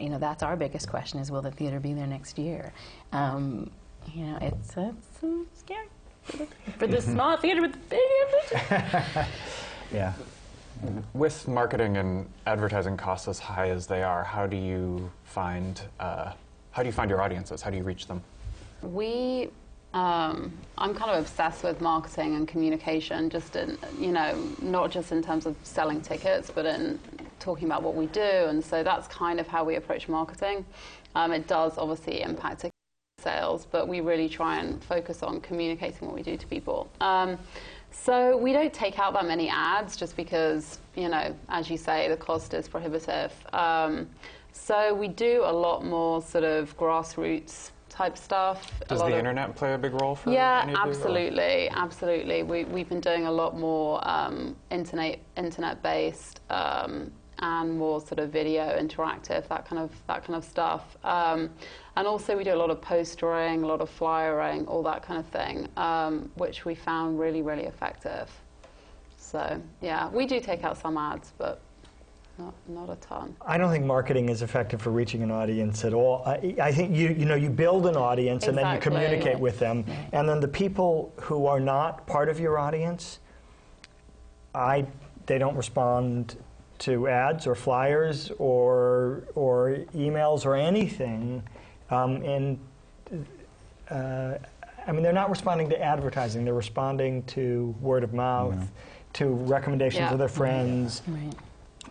You 0.01 0.09
know 0.09 0.17
that's 0.19 0.43
our 0.43 0.57
biggest 0.57 0.89
question: 0.89 1.21
is 1.21 1.31
will 1.31 1.43
the 1.43 1.51
theater 1.51 1.79
be 1.79 1.93
there 1.93 2.07
next 2.07 2.39
year? 2.39 2.73
Um, 3.13 3.71
you 4.15 4.25
know, 4.25 4.39
it's, 4.41 4.75
uh, 4.75 4.91
it's 4.97 5.23
uh, 5.23 5.45
scary 5.53 5.87
for 6.23 6.37
the, 6.39 6.47
for 6.79 6.87
the 6.87 7.03
small 7.13 7.37
theater 7.37 7.61
with 7.61 7.73
the 7.75 7.79
big. 7.91 9.27
Yeah. 9.93 10.15
With 11.15 11.47
marketing 11.47 11.97
and 11.97 12.29
advertising 12.47 12.97
costs 12.97 13.29
as 13.29 13.39
high 13.39 13.71
as 13.71 13.87
they 13.87 14.03
are, 14.03 14.25
how 14.25 14.47
do 14.47 14.57
you 14.57 15.11
find 15.25 15.81
uh, 16.01 16.33
how 16.73 16.83
do 16.83 16.89
you 16.89 16.93
find 16.93 17.09
your 17.09 17.21
audiences? 17.21 17.63
How 17.63 17.71
do 17.71 17.77
you 17.77 17.83
reach 17.83 18.07
them? 18.07 18.23
We, 18.83 19.51
um, 19.95 20.53
I'm 20.79 20.95
kind 20.95 21.11
of 21.11 21.21
obsessed 21.21 21.63
with 21.63 21.81
marketing 21.81 22.35
and 22.35 22.49
communication, 22.49 23.31
just 23.31 23.57
in, 23.57 23.79
you 23.99 24.11
know, 24.11 24.37
not 24.61 24.91
just 24.91 25.13
in 25.13 25.23
terms 25.23 25.47
of 25.47 25.55
selling 25.63 26.01
tickets, 26.01 26.51
but 26.51 26.65
in 26.67 26.99
talking 27.39 27.67
about 27.67 27.83
what 27.83 27.95
we 27.95 28.07
do. 28.07 28.21
And 28.21 28.65
so 28.65 28.83
that's 28.83 29.07
kind 29.07 29.39
of 29.39 29.47
how 29.47 29.65
we 29.65 29.77
approach 29.77 30.09
marketing. 30.09 30.65
Um, 31.15 31.31
it 31.33 31.47
does 31.47 31.77
obviously 31.77 32.23
impact 32.23 32.65
sales, 33.19 33.67
but 33.71 33.87
we 33.87 34.01
really 34.01 34.29
try 34.29 34.59
and 34.59 34.83
focus 34.83 35.23
on 35.23 35.41
communicating 35.43 36.09
what 36.09 36.17
we 36.17 36.23
do 36.23 36.39
to 36.39 36.47
people. 36.47 36.91
Um, 37.01 37.39
so 37.93 38.37
we 38.37 38.53
don't 38.53 38.73
take 38.73 38.99
out 38.99 39.13
that 39.13 39.27
many 39.27 39.49
ads 39.49 39.97
just 39.97 40.17
because, 40.17 40.79
you 40.97 41.09
know, 41.09 41.35
as 41.49 41.71
you 41.71 41.77
say, 41.77 42.09
the 42.09 42.17
cost 42.17 42.55
is 42.55 42.67
prohibitive. 42.67 43.33
Um, 43.53 44.09
so 44.53 44.95
we 44.95 45.09
do 45.09 45.43
a 45.45 45.53
lot 45.53 45.85
more 45.85 46.21
sort 46.23 46.45
of 46.45 46.77
grassroots 46.77 47.71
type 47.89 48.17
stuff. 48.17 48.81
Does 48.89 49.01
the 49.01 49.17
internet 49.17 49.55
play 49.55 49.75
a 49.75 49.79
big 49.79 49.93
role 50.01 50.15
for 50.15 50.33
yeah, 50.33 50.63
any 50.63 50.73
of 50.73 50.79
you, 50.79 50.85
or- 50.85 50.89
absolutely, 50.89 51.69
absolutely. 51.69 52.43
We, 52.43 52.65
we've 52.65 52.89
been 52.89 53.01
doing 53.01 53.27
a 53.27 53.33
lot 53.33 53.59
more 53.59 54.07
um, 54.09 54.57
internet 54.71 55.19
internet 55.37 55.83
based 55.83 56.41
um, 56.49 57.13
and 57.43 57.77
more 57.77 58.01
sort 58.01 58.21
of 58.21 58.31
video 58.31 58.79
interactive, 58.79 59.47
that 59.49 59.67
kind 59.67 59.83
of 59.83 59.91
that 60.07 60.25
kind 60.25 60.37
of 60.37 60.45
stuff. 60.45 60.97
Um, 61.05 61.51
and 61.97 62.07
also 62.07 62.37
we 62.37 62.45
do 62.45 62.55
a 62.55 62.57
lot 62.57 62.71
of 62.71 62.81
postering, 62.81 63.65
a 63.65 63.67
lot 63.67 63.81
of 63.81 63.91
flyering, 63.91 64.67
all 64.67 64.83
that 64.85 65.03
kind 65.03 65.19
of 65.19 65.27
thing, 65.27 65.69
um, 65.77 66.31
which 66.37 66.65
we 66.65 66.75
found 66.75 67.19
really 67.19 67.43
really 67.43 67.65
effective. 67.65 68.31
So 69.19 69.61
yeah, 69.81 70.09
we 70.09 70.25
do 70.25 70.41
take 70.41 70.63
out 70.63 70.79
some 70.79 70.97
ads, 70.97 71.33
but 71.37 71.61
not 72.39 72.55
not 72.69 72.89
a 72.91 72.97
ton. 72.97 73.35
I 73.45 73.59
don't 73.59 73.73
think 73.73 73.85
marketing 73.85 74.29
is 74.29 74.43
effective 74.43 74.81
for 74.81 74.91
reaching 74.91 75.23
an 75.25 75.33
audience 75.33 75.85
at 75.85 75.93
all. 75.93 76.23
I, 76.25 76.55
I 76.63 76.73
think 76.73 76.97
you 76.97 77.09
you 77.09 77.25
know 77.25 77.35
you 77.35 77.51
build 77.51 77.87
an 77.87 77.97
audience 77.97 78.47
and 78.47 78.57
then 78.57 78.67
you 78.67 78.77
Exactly. 78.77 79.01
communicate 79.01 79.41
with 79.41 79.59
them, 79.59 79.85
and 80.13 80.29
then 80.29 80.39
the 80.39 80.49
people 80.49 81.13
who 81.17 81.47
are 81.47 81.61
not 81.61 82.07
part 82.07 82.29
of 82.29 82.39
your 82.39 82.57
audience, 82.57 83.19
I 84.55 84.87
they 85.27 85.39
don't 85.39 85.57
respond 85.57 86.37
to 86.83 87.07
ads 87.07 87.47
or 87.47 87.55
flyers 87.55 88.33
or 88.39 89.23
or 89.37 89.77
emails 89.95 90.45
or 90.45 90.57
anything, 90.57 91.43
um, 91.91 92.17
and 92.25 92.59
uh, 93.91 94.35
I 94.87 94.93
mean 94.93 95.03
they're 95.05 95.13
not 95.13 95.31
responding 95.31 95.69
to 95.71 95.81
advertising. 95.81 96.45
They're 96.45 96.55
responding 96.55 97.23
to 97.25 97.75
word 97.81 98.03
of 98.03 98.13
mouth, 98.13 98.69
to 99.15 99.27
recommendations 99.29 100.01
Yeah. 100.01 100.13
of 100.13 100.19
their 100.19 100.29
friends 100.29 101.03
Right. 101.07 101.33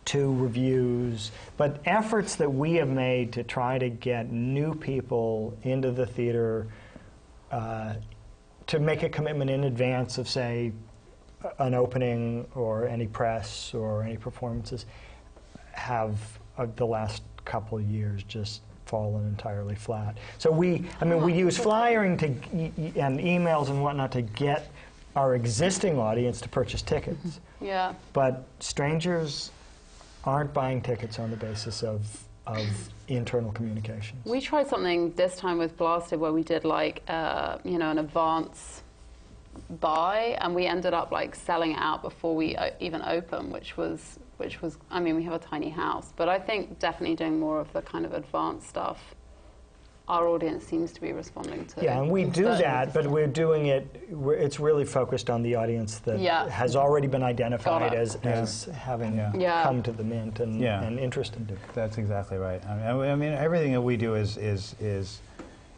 to 0.06 0.34
reviews, 0.36 1.32
but 1.56 1.80
efforts 1.86 2.36
that 2.36 2.50
we 2.54 2.74
have 2.74 2.90
made 2.90 3.32
to 3.34 3.44
try 3.44 3.78
to 3.78 3.90
get 3.90 4.30
new 4.30 4.76
people 4.76 5.54
into 5.64 5.92
the 5.92 6.06
theater 6.06 6.68
uh, 7.52 7.94
to 8.68 8.80
make 8.80 9.04
a 9.04 9.10
commitment 9.10 9.50
in 9.50 9.64
advance 9.66 10.18
of, 10.18 10.28
say, 10.28 10.72
a- 10.72 10.74
an 11.60 11.74
opening 11.74 12.48
or 12.56 12.88
any 12.88 13.08
press 13.08 13.74
or 13.74 14.04
any 14.04 14.18
performances 14.18 14.86
have 15.72 16.18
uh, 16.58 16.68
the 16.76 16.86
last 16.86 17.24
couple 17.46 17.78
of 17.78 17.84
years 17.86 18.24
just 18.24 18.62
fallen 18.86 19.26
entirely 19.28 19.76
flat. 19.76 20.18
So 20.38 20.52
we, 20.52 20.86
I 21.00 21.06
mean, 21.06 21.22
we 21.22 21.34
use 21.34 21.58
flyering 21.58 22.18
to 22.18 22.28
e- 22.54 22.94
and 22.98 23.20
emails 23.20 23.70
and 23.70 23.82
whatnot 23.82 24.12
to 24.14 24.22
get 24.22 24.70
our 25.16 25.36
existing 25.36 25.98
audience 25.98 26.42
to 26.42 26.50
purchase 26.50 26.82
tickets. 26.82 27.40
Yeah. 27.60 27.94
But 28.14 28.46
strangers 28.60 29.52
aren't 30.24 30.54
buying 30.54 30.82
tickets 30.82 31.20
on 31.20 31.32
the 31.32 31.38
basis 31.38 31.84
of, 31.84 32.24
of 32.48 32.66
internal 33.08 33.52
communications. 33.52 34.26
We 34.26 34.42
tried 34.42 34.68
something 34.68 35.14
this 35.14 35.36
time 35.36 35.58
with 35.58 35.78
Blasted 35.78 36.20
where 36.20 36.32
we 36.34 36.44
did 36.44 36.66
like 36.66 37.04
uh, 37.08 37.58
you 37.64 37.78
know 37.78 37.92
an 37.92 38.00
advance 38.00 38.84
buy, 39.80 40.38
and 40.42 40.54
we 40.56 40.66
ended 40.66 40.94
up 40.94 41.12
like 41.12 41.36
selling 41.36 41.72
it 41.72 41.78
out 41.80 42.02
before 42.02 42.36
we 42.36 42.56
uh, 42.56 42.72
even 42.80 43.02
open, 43.02 43.52
which 43.52 43.78
was 43.78 44.20
which 44.38 44.62
was 44.62 44.78
I 44.90 45.00
mean 45.00 45.16
we 45.16 45.24
have 45.24 45.34
a 45.34 45.40
tiny 45.40 45.70
house, 45.70 46.14
but 46.16 46.30
I 46.30 46.40
think 46.40 46.80
definitely 46.80 47.16
doing 47.16 47.40
more 47.40 47.60
of 47.60 47.72
the 47.74 47.82
kind 47.82 48.06
of 48.06 48.14
advanced 48.14 48.68
stuff. 48.68 49.16
Our 50.08 50.28
audience 50.28 50.66
seems 50.66 50.92
to 50.94 51.00
be 51.00 51.14
responding 51.14 51.66
to. 51.68 51.84
yeah, 51.86 52.02
and 52.02 52.12
we 52.12 52.26
do 52.26 52.44
that, 52.46 52.94
but 52.94 53.08
we're 53.08 53.28
doing 53.28 53.68
it, 53.68 54.08
we're, 54.10 54.34
it's 54.34 54.60
really 54.60 54.84
focused 54.84 55.30
on 55.30 55.42
the 55.42 55.56
audience 55.56 56.00
that 56.00 56.20
Yeah. 56.20 56.50
has 56.50 56.76
already 56.76 57.08
been 57.08 57.24
identified 57.24 57.94
as, 57.94 58.18
Yeah. 58.22 58.32
as 58.32 58.66
having 58.66 59.16
Yeah. 59.16 59.32
Yeah. 59.38 59.64
come 59.64 59.82
to 59.84 59.92
the 59.94 60.04
Mint 60.04 60.42
and, 60.42 60.60
Yeah. 60.60 60.82
and 60.84 61.00
interested. 61.00 61.58
That's 61.74 61.98
exactly 61.98 62.38
right. 62.38 62.66
I 62.66 62.76
mean, 62.94 63.10
I 63.10 63.16
mean, 63.16 63.32
everything 63.32 63.72
that 63.74 63.82
we 63.82 63.96
do 63.96 64.16
is 64.16 64.36
is 64.38 64.76
is, 64.82 65.22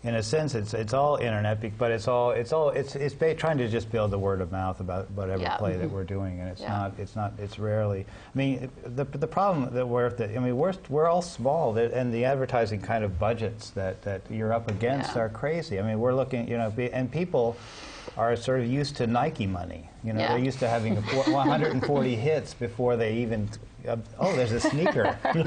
in 0.03 0.15
a 0.15 0.23
sense, 0.23 0.53
it's 0.53 0.73
it's 0.73 0.93
all 0.93 1.15
internet, 1.15 1.77
but 1.77 1.89
it's 1.91 2.09
all 2.09 2.31
it's 2.31 2.51
all 2.51 2.69
it's 2.69 2.95
it's 2.95 3.15
ba- 3.15 3.33
trying 3.33 3.57
to 3.57 3.69
just 3.69 3.89
build 3.89 4.11
the 4.11 4.19
word 4.19 4.41
of 4.41 4.51
mouth 4.51 4.81
about 4.81 5.09
whatever 5.11 5.41
Yeah. 5.41 5.55
play 5.55 5.77
that 5.77 5.85
mm-hmm. 5.85 5.95
we're 5.95 6.03
doing, 6.03 6.41
and 6.41 6.49
it's 6.49 6.61
Yeah. 6.61 6.69
not 6.77 6.93
it's 6.97 7.15
not 7.15 7.33
it's 7.37 7.57
rarely. 7.57 8.01
I 8.01 8.37
mean, 8.37 8.69
the 8.83 9.05
the 9.05 9.27
problem 9.27 9.73
that 9.73 9.87
we're 9.87 10.09
that 10.09 10.35
I 10.35 10.39
mean 10.39 10.57
we're 10.57 10.73
we're 10.89 11.07
all 11.07 11.21
small, 11.21 11.77
and 11.77 12.13
the 12.13 12.25
advertising 12.25 12.81
kind 12.81 13.05
of 13.05 13.17
budgets 13.17 13.69
that 13.71 14.01
that 14.01 14.21
you're 14.29 14.51
up 14.51 14.69
against 14.69 15.15
Yeah. 15.15 15.23
are 15.23 15.29
crazy. 15.29 15.79
I 15.79 15.83
mean, 15.83 15.99
we're 15.99 16.13
looking, 16.15 16.47
you 16.49 16.57
know, 16.57 16.69
be, 16.69 16.91
and 16.91 17.09
people. 17.09 17.55
Are 18.17 18.35
sort 18.35 18.59
of 18.59 18.67
used 18.67 18.97
to 18.97 19.07
Nike 19.07 19.47
money. 19.47 19.89
You 20.03 20.13
know, 20.13 20.19
Yeah. 20.19 20.29
they're 20.29 20.43
used 20.43 20.59
to 20.59 20.67
having 20.67 20.95
140 20.97 22.15
hits 22.15 22.53
before 22.53 22.97
they 22.97 23.13
even. 23.15 23.49
Uh, 23.87 23.97
oh, 24.19 24.33
there's 24.35 24.51
a 24.53 24.59
sneaker. 24.61 25.17
you 25.35 25.43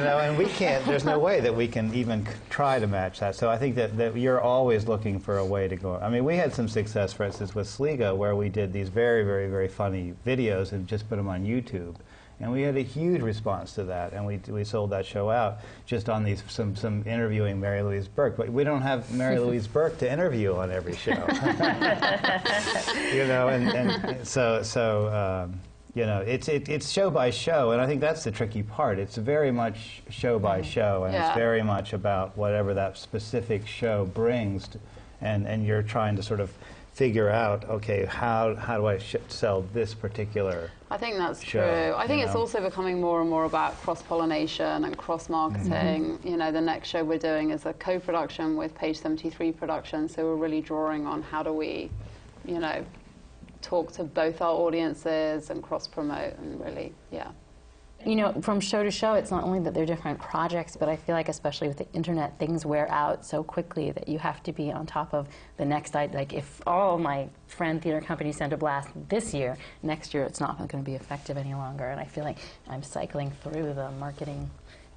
know, 0.00 0.18
and 0.20 0.36
we 0.38 0.46
can't. 0.46 0.84
There's 0.86 1.04
no 1.04 1.18
way 1.18 1.40
that 1.40 1.54
we 1.54 1.66
can 1.66 1.92
even 1.94 2.26
try 2.50 2.78
to 2.78 2.86
match 2.86 3.20
that. 3.20 3.34
So 3.34 3.50
I 3.50 3.58
think 3.58 3.74
that, 3.76 3.96
that 3.96 4.16
you're 4.16 4.40
always 4.40 4.86
looking 4.86 5.18
for 5.18 5.38
a 5.38 5.44
way 5.44 5.66
to 5.68 5.76
go. 5.76 5.96
I 5.96 6.08
mean, 6.08 6.24
we 6.24 6.36
had 6.36 6.54
some 6.54 6.68
success, 6.68 7.12
for 7.12 7.24
instance, 7.24 7.54
with 7.54 7.68
Sligo, 7.68 8.14
where 8.14 8.36
we 8.36 8.48
did 8.48 8.72
these 8.72 8.88
very, 8.88 9.24
very, 9.24 9.48
very 9.48 9.68
funny 9.68 10.14
videos 10.24 10.72
and 10.72 10.86
just 10.86 11.08
put 11.08 11.16
them 11.16 11.28
on 11.28 11.44
YouTube, 11.44 11.96
And 12.38 12.52
we 12.52 12.62
had 12.62 12.76
a 12.76 12.82
huge 12.82 13.22
response 13.22 13.72
to 13.74 13.84
that, 13.84 14.12
and 14.12 14.26
we, 14.26 14.38
we 14.48 14.62
sold 14.62 14.90
that 14.90 15.06
show 15.06 15.30
out 15.30 15.60
just 15.86 16.10
on 16.10 16.22
these 16.22 16.42
some, 16.48 16.76
some 16.76 17.02
interviewing 17.06 17.58
Mary 17.58 17.82
Louise 17.82 18.08
Burke. 18.08 18.36
But 18.36 18.50
we 18.50 18.62
don't 18.62 18.82
have 18.82 19.10
Mary 19.14 19.38
Louise 19.44 19.66
Burke 19.66 19.96
to 19.98 20.10
interview 20.12 20.54
on 20.54 20.70
every 20.70 20.94
show, 20.94 21.12
you 23.12 23.26
know. 23.26 23.48
And, 23.48 23.68
and 23.68 24.26
so 24.26 24.62
so 24.62 25.08
um, 25.48 25.58
you 25.94 26.04
know, 26.04 26.20
it's 26.20 26.48
it, 26.48 26.68
it's 26.68 26.90
show 26.90 27.08
by 27.10 27.30
show, 27.30 27.70
and 27.70 27.80
I 27.80 27.86
think 27.86 28.02
that's 28.02 28.22
the 28.24 28.30
tricky 28.30 28.62
part. 28.62 28.98
It's 28.98 29.16
very 29.16 29.50
much 29.50 30.02
show 30.10 30.38
by 30.38 30.60
show, 30.60 31.04
and 31.04 31.14
Yeah. 31.14 31.28
it's 31.28 31.36
very 31.38 31.62
much 31.62 31.94
about 31.94 32.36
whatever 32.36 32.74
that 32.74 32.98
specific 32.98 33.66
show 33.66 34.04
brings, 34.04 34.68
to, 34.68 34.78
and 35.22 35.46
and 35.46 35.64
you're 35.66 35.82
trying 35.82 36.16
to 36.16 36.22
sort 36.22 36.40
of 36.40 36.52
figure 36.96 37.28
out, 37.28 37.62
okay, 37.68 38.06
how 38.06 38.54
how 38.54 38.78
do 38.78 38.86
I 38.86 38.96
sh- 38.96 39.16
sell 39.28 39.60
this 39.74 39.92
particular 39.92 40.70
I 40.90 40.96
think 40.96 41.18
that's 41.18 41.44
show, 41.44 41.60
true. 41.60 41.94
I 41.94 42.06
think 42.06 42.22
it's 42.24 42.32
know? 42.32 42.40
also 42.40 42.62
becoming 42.62 43.02
more 43.02 43.20
and 43.20 43.28
more 43.28 43.44
about 43.44 43.78
cross 43.82 44.00
pollination 44.00 44.84
and 44.84 44.96
cross 44.96 45.28
marketing. 45.28 46.16
Mm-hmm. 46.16 46.28
You 46.28 46.36
know, 46.38 46.50
the 46.50 46.60
next 46.60 46.88
show 46.88 47.04
we're 47.04 47.18
doing 47.18 47.50
is 47.50 47.66
a 47.66 47.74
co 47.74 48.00
production 48.00 48.56
with 48.56 48.74
Page 48.74 48.98
73 48.98 49.52
Productions, 49.52 50.14
so 50.14 50.24
we're 50.24 50.36
really 50.36 50.62
drawing 50.62 51.06
on 51.06 51.20
how 51.20 51.42
do 51.42 51.52
we, 51.52 51.90
you 52.46 52.58
know, 52.58 52.82
talk 53.60 53.92
to 53.92 54.04
both 54.04 54.40
our 54.40 54.54
audiences 54.54 55.50
and 55.50 55.62
cross 55.62 55.86
promote 55.86 56.38
and 56.38 56.58
really, 56.64 56.94
yeah. 57.10 57.30
You 58.06 58.14
know, 58.14 58.32
from 58.40 58.60
show 58.60 58.84
to 58.84 58.90
show, 58.92 59.14
it's 59.14 59.32
not 59.32 59.42
only 59.42 59.58
that 59.60 59.74
they're 59.74 59.84
different 59.84 60.20
projects, 60.20 60.76
but 60.76 60.88
I 60.88 60.94
feel 60.94 61.16
like, 61.16 61.28
especially 61.28 61.66
with 61.66 61.76
the 61.78 61.92
internet, 61.92 62.38
things 62.38 62.64
wear 62.64 62.88
out 62.88 63.26
so 63.26 63.42
quickly 63.42 63.90
that 63.90 64.06
you 64.06 64.20
have 64.20 64.42
to 64.44 64.52
be 64.52 64.70
on 64.70 64.86
top 64.86 65.12
of 65.12 65.26
the 65.56 65.64
next. 65.64 65.96
i- 65.96 66.06
Like, 66.06 66.32
if 66.32 66.60
all 66.68 66.98
my 66.98 67.28
friend 67.48 67.82
theater 67.82 68.00
companies 68.00 68.36
send 68.36 68.52
a 68.52 68.56
blast 68.56 68.90
this 69.08 69.34
year, 69.34 69.58
next 69.82 70.14
year 70.14 70.22
it's 70.22 70.38
not 70.38 70.56
going 70.56 70.68
to 70.84 70.88
be 70.88 70.94
effective 70.94 71.36
any 71.36 71.54
longer. 71.54 71.86
And 71.88 72.00
I 72.00 72.04
feel 72.04 72.22
like 72.22 72.38
I'm 72.68 72.84
cycling 72.84 73.32
through 73.42 73.74
the 73.74 73.90
marketing 73.98 74.48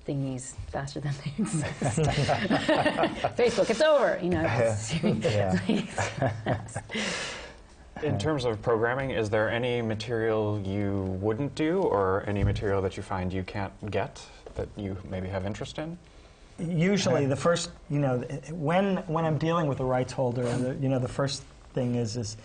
thingies 0.08 0.54
faster 0.72 1.00
than 1.00 1.14
they 1.26 1.32
exist. 1.40 1.66
Facebook, 3.40 3.70
it's 3.72 3.82
over. 3.82 4.20
You 4.22 4.30
know. 4.30 4.44
it's- 4.46 4.94
In 8.04 8.18
terms 8.18 8.46
of 8.46 8.62
programming, 8.62 9.12
is 9.12 9.30
there 9.30 9.50
any 9.50 9.82
material 9.82 10.62
you 10.66 11.18
wouldn't 11.22 11.56
do 11.56 11.82
or 11.82 12.24
any 12.28 12.44
material 12.44 12.82
that 12.82 12.98
you 12.98 13.04
find 13.04 13.32
you 13.32 13.44
can't 13.44 13.74
get 13.92 14.22
that 14.56 14.68
you 14.76 14.98
maybe 15.10 15.28
have 15.28 15.46
interest 15.46 15.80
in? 15.80 15.98
Usually, 16.60 17.26
the 17.26 17.36
first, 17.36 17.72
you 17.90 18.00
know, 18.00 18.20
when 18.52 18.98
when 19.08 19.26
I'm 19.26 19.38
dealing 19.38 19.68
with 19.68 19.80
a 19.80 19.86
rights 19.86 20.12
holder, 20.12 20.44
the, 20.44 20.76
you 20.76 20.90
know, 20.90 21.00
the 21.00 21.08
first 21.08 21.44
thing 21.74 21.96
is 21.96 22.18
is 22.18 22.38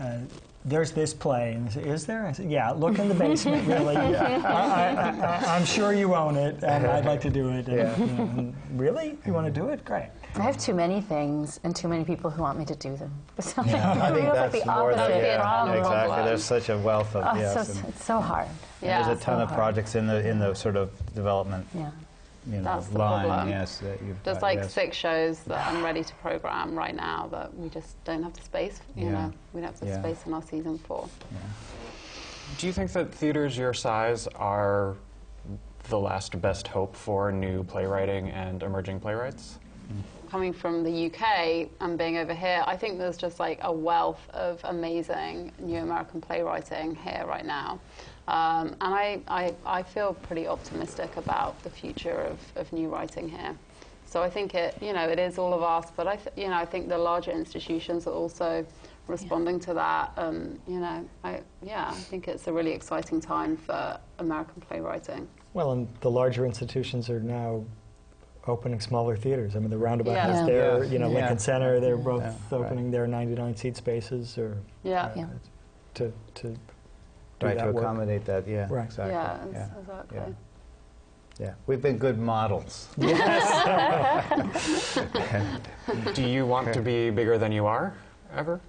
uh, 0.00 0.18
there's 0.64 0.92
this 0.92 1.14
play, 1.14 1.52
and 1.54 1.68
they 1.68 1.82
say, 1.82 1.88
is 1.88 2.06
there? 2.06 2.26
I 2.26 2.32
said, 2.32 2.50
yeah. 2.50 2.70
Look 2.70 2.98
in 2.98 3.08
the 3.08 3.14
basement, 3.14 3.66
really. 3.68 3.96
I, 3.96 5.56
am 5.56 5.64
sure 5.64 5.92
you 5.92 6.14
own 6.14 6.36
it, 6.36 6.62
and 6.62 6.86
I'd 6.96 7.04
like 7.04 7.20
to 7.22 7.30
do 7.30 7.48
it. 7.50 7.68
And, 7.68 7.76
Yeah. 7.76 7.98
you 7.98 8.06
know, 8.06 8.22
and 8.22 8.54
really, 8.74 9.18
you 9.26 9.32
want 9.32 9.46
to 9.46 9.52
do 9.52 9.68
it? 9.68 9.84
Great. 9.84 10.08
I 10.36 10.42
have 10.42 10.56
too 10.58 10.74
many 10.74 11.00
things 11.00 11.58
and 11.64 11.74
too 11.74 11.88
many 11.88 12.04
people 12.04 12.30
who 12.30 12.42
want 12.42 12.58
me 12.58 12.64
to 12.66 12.76
do 12.76 12.96
them. 12.96 13.12
So 13.40 13.62
I 13.62 13.64
think 14.12 14.24
it's 14.24 14.36
like 14.36 14.64
the 14.64 14.70
more 14.70 14.90
than 14.92 15.00
opposite 15.00 15.22
yeah, 15.22 15.40
problem. 15.40 15.78
exactly. 15.78 16.24
There's 16.24 16.44
such 16.44 16.68
a 16.68 16.78
wealth 16.78 17.16
of 17.16 17.24
Oh, 17.26 17.38
yes, 17.38 17.68
it's, 17.68 17.80
so, 17.80 17.88
it's 17.88 18.04
so 18.04 18.20
hard. 18.20 18.48
Yeah. 18.82 19.02
there's 19.04 19.18
a 19.18 19.20
ton 19.24 19.38
so 19.38 19.42
of 19.42 19.48
hard. 19.48 19.58
projects 19.58 19.94
in 19.94 20.06
the 20.06 20.28
in 20.28 20.38
the 20.38 20.54
sort 20.54 20.76
of 20.76 20.90
development 21.14 21.66
Yeah. 21.74 21.90
you 22.46 22.58
know 22.58 22.64
That's 22.64 22.86
the 22.88 22.94
problem. 22.96 23.48
Yes, 23.48 23.78
that 23.78 24.00
you've 24.02 24.22
There's 24.22 24.36
got, 24.36 24.42
like 24.42 24.58
yes. 24.58 24.72
six 24.72 24.96
shows 24.96 25.40
that 25.44 25.66
I'm 25.66 25.82
ready 25.82 26.04
to 26.04 26.14
program 26.16 26.76
right 26.76 26.94
now 26.94 27.28
that 27.32 27.54
we 27.56 27.68
just 27.68 28.02
don't 28.04 28.22
have 28.22 28.34
the 28.34 28.42
space. 28.42 28.80
You 28.96 29.06
Yeah. 29.06 29.12
know, 29.12 29.32
we 29.52 29.60
don't 29.60 29.70
have 29.70 29.80
the 29.80 29.86
Yeah. 29.86 30.00
space 30.00 30.24
in 30.26 30.32
our 30.34 30.42
season 30.42 30.78
for. 30.78 31.08
Do 32.58 32.66
you 32.66 32.72
think 32.72 32.92
that 32.92 33.12
theaters 33.12 33.56
your 33.58 33.74
size 33.74 34.26
are 34.36 34.94
the 35.88 35.98
last 35.98 36.40
best 36.40 36.68
hope 36.68 36.94
for 36.94 37.32
new 37.32 37.64
playwriting 37.64 38.28
and 38.30 38.62
emerging 38.62 39.00
playwrights? 39.00 39.58
Mm. 39.92 40.02
Coming 40.28 40.52
from 40.52 40.84
the 40.84 41.06
UK 41.06 41.68
and 41.80 41.96
being 41.98 42.18
over 42.18 42.34
here, 42.34 42.62
I 42.66 42.76
think 42.76 42.98
there's 42.98 43.16
just 43.16 43.40
like 43.40 43.58
a 43.62 43.72
wealth 43.72 44.28
of 44.30 44.60
amazing 44.64 45.52
new 45.58 45.78
American 45.78 46.20
playwriting 46.20 46.94
here 46.94 47.24
right 47.26 47.46
now. 47.46 47.80
Um, 48.28 48.76
and 48.82 48.94
I, 48.94 49.20
I, 49.26 49.54
I 49.64 49.82
feel 49.82 50.12
pretty 50.14 50.46
optimistic 50.46 51.16
about 51.16 51.62
the 51.62 51.70
future 51.70 52.20
of, 52.20 52.38
of 52.56 52.72
new 52.72 52.88
writing 52.88 53.28
here. 53.28 53.56
So 54.04 54.22
I 54.22 54.30
think 54.30 54.54
it, 54.54 54.76
you 54.82 54.92
know, 54.92 55.08
it 55.08 55.18
is 55.18 55.38
all 55.38 55.52
of 55.52 55.62
us, 55.62 55.90
but 55.94 56.06
I, 56.06 56.16
th- 56.16 56.36
you 56.36 56.48
know, 56.48 56.56
I 56.56 56.64
think 56.64 56.88
the 56.88 56.98
larger 56.98 57.30
institutions 57.30 58.06
are 58.06 58.14
also 58.14 58.66
responding 59.06 59.60
to 59.60 59.74
that. 59.74 60.12
And 60.16 60.58
you 60.66 60.80
know, 60.80 61.06
I, 61.24 61.40
yeah, 61.62 61.88
I 61.88 61.94
think 61.94 62.28
it's 62.28 62.46
a 62.46 62.52
really 62.52 62.72
exciting 62.72 63.20
time 63.20 63.56
for 63.56 63.98
American 64.18 64.62
playwriting. 64.62 65.28
Well, 65.52 65.72
and 65.72 65.88
the 66.00 66.10
larger 66.10 66.46
institutions 66.46 67.10
are 67.10 67.20
now 67.20 67.64
opening 68.50 68.80
smaller 68.80 69.16
theaters. 69.16 69.56
I 69.56 69.58
mean, 69.58 69.70
the 69.70 69.78
Roundabout 69.78 70.12
Yeah. 70.12 70.26
has 70.32 70.46
their, 70.46 70.84
Yeah. 70.84 70.90
you 70.90 70.98
know, 70.98 71.08
Yeah. 71.08 71.14
Lincoln 71.20 71.38
Center. 71.38 71.80
They're 71.80 71.96
both 71.96 72.22
Yeah, 72.22 72.34
right. 72.50 72.60
opening 72.64 72.90
their 72.90 73.06
99 73.06 73.56
seat 73.56 73.76
spaces, 73.76 74.36
or 74.38 74.56
Yeah, 74.82 75.06
uh, 75.06 75.12
Yeah. 75.16 75.26
to 75.94 76.12
to 76.34 76.48
do 76.48 76.56
right 77.46 77.56
that 77.56 77.66
to 77.66 77.72
work. 77.72 77.84
accommodate 77.84 78.24
that. 78.26 78.46
Yeah, 78.48 78.66
Right. 78.70 78.84
exactly. 78.84 79.14
yeah, 79.14 79.38
yeah. 79.52 79.68
exactly. 79.80 80.18
yeah. 80.18 80.28
Yeah. 81.38 81.54
we've 81.68 81.80
been 81.80 81.98
good 81.98 82.18
models. 82.18 82.88
Do 82.98 83.06
you 86.22 86.44
want 86.46 86.72
to 86.74 86.82
be 86.82 87.10
bigger 87.10 87.38
than 87.38 87.52
you 87.52 87.64
are 87.66 87.94
ever? 88.36 88.60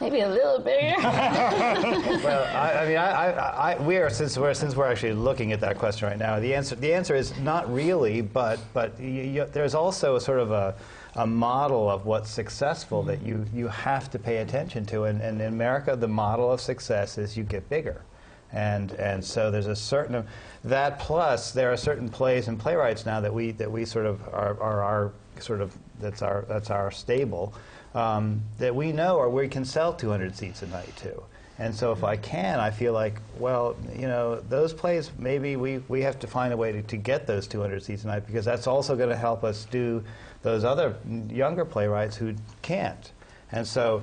Maybe 0.00 0.20
a 0.20 0.28
little 0.28 0.60
bigger. 0.60 0.94
well, 1.02 2.44
I, 2.56 2.72
I 2.72 2.86
mean, 2.86 2.96
I, 2.96 3.10
I, 3.10 3.72
I, 3.72 3.82
we 3.82 3.96
are 3.96 4.08
since 4.08 4.38
we're 4.38 4.54
since 4.54 4.76
we're 4.76 4.86
actually 4.86 5.14
looking 5.14 5.52
at 5.52 5.60
that 5.60 5.76
question 5.76 6.08
right 6.08 6.18
now. 6.18 6.38
The 6.38 6.54
answer 6.54 6.76
the 6.76 6.94
answer 6.94 7.16
is 7.16 7.36
not 7.40 7.72
really, 7.72 8.20
but 8.20 8.60
but 8.72 8.98
y 9.00 9.34
y 9.38 9.44
there's 9.52 9.74
also 9.74 10.14
a 10.14 10.20
sort 10.20 10.38
of 10.38 10.52
a, 10.52 10.76
a 11.16 11.26
model 11.26 11.90
of 11.90 12.06
what's 12.06 12.30
successful 12.30 13.02
that 13.04 13.22
you 13.22 13.44
you 13.52 13.66
have 13.66 14.08
to 14.10 14.18
pay 14.20 14.36
attention 14.36 14.86
to. 14.86 15.04
And, 15.04 15.20
and 15.20 15.40
in 15.40 15.48
America, 15.48 15.96
the 15.96 16.08
model 16.08 16.52
of 16.52 16.60
success 16.60 17.18
is 17.18 17.36
you 17.36 17.42
get 17.42 17.68
bigger. 17.68 18.02
And, 18.50 18.92
and 18.92 19.22
so 19.22 19.50
there's 19.50 19.66
a 19.66 19.76
certain 19.76 20.26
that 20.64 20.98
plus 20.98 21.52
there 21.52 21.70
are 21.70 21.76
certain 21.76 22.08
plays 22.08 22.48
and 22.48 22.58
playwrights 22.58 23.04
now 23.04 23.20
that 23.20 23.34
we 23.34 23.50
that 23.52 23.70
we 23.70 23.84
sort 23.84 24.06
of 24.06 24.22
are, 24.28 24.58
are 24.60 24.82
our 24.82 25.12
sort 25.40 25.60
of 25.60 25.76
that's 26.00 26.22
our 26.22 26.44
that's 26.48 26.70
our 26.70 26.90
stable 26.90 27.52
um, 27.94 28.42
that 28.58 28.74
we 28.74 28.92
know 28.92 29.16
or 29.16 29.28
we 29.30 29.48
can 29.48 29.64
sell 29.64 29.92
200 29.92 30.36
seats 30.36 30.62
a 30.62 30.66
night 30.66 30.94
to. 30.96 31.22
And 31.60 31.74
so 31.74 31.90
if 31.90 32.04
I 32.04 32.16
can, 32.16 32.60
I 32.60 32.70
feel 32.70 32.92
like, 32.92 33.20
well, 33.36 33.74
you 33.96 34.06
know, 34.06 34.36
those 34.36 34.72
plays, 34.72 35.10
maybe 35.18 35.56
we, 35.56 35.78
we 35.88 36.02
have 36.02 36.18
to 36.20 36.28
find 36.28 36.52
a 36.52 36.56
way 36.56 36.70
to, 36.70 36.82
to 36.82 36.96
get 36.96 37.26
those 37.26 37.48
200 37.48 37.82
seats 37.82 38.04
a 38.04 38.06
night 38.06 38.26
because 38.26 38.44
that's 38.44 38.68
also 38.68 38.94
going 38.94 39.08
to 39.08 39.16
help 39.16 39.42
us 39.42 39.64
do 39.64 40.04
those 40.42 40.62
other 40.62 40.94
younger 41.28 41.64
playwrights 41.64 42.14
who 42.16 42.34
can't. 42.62 43.10
And 43.50 43.66
so, 43.66 44.02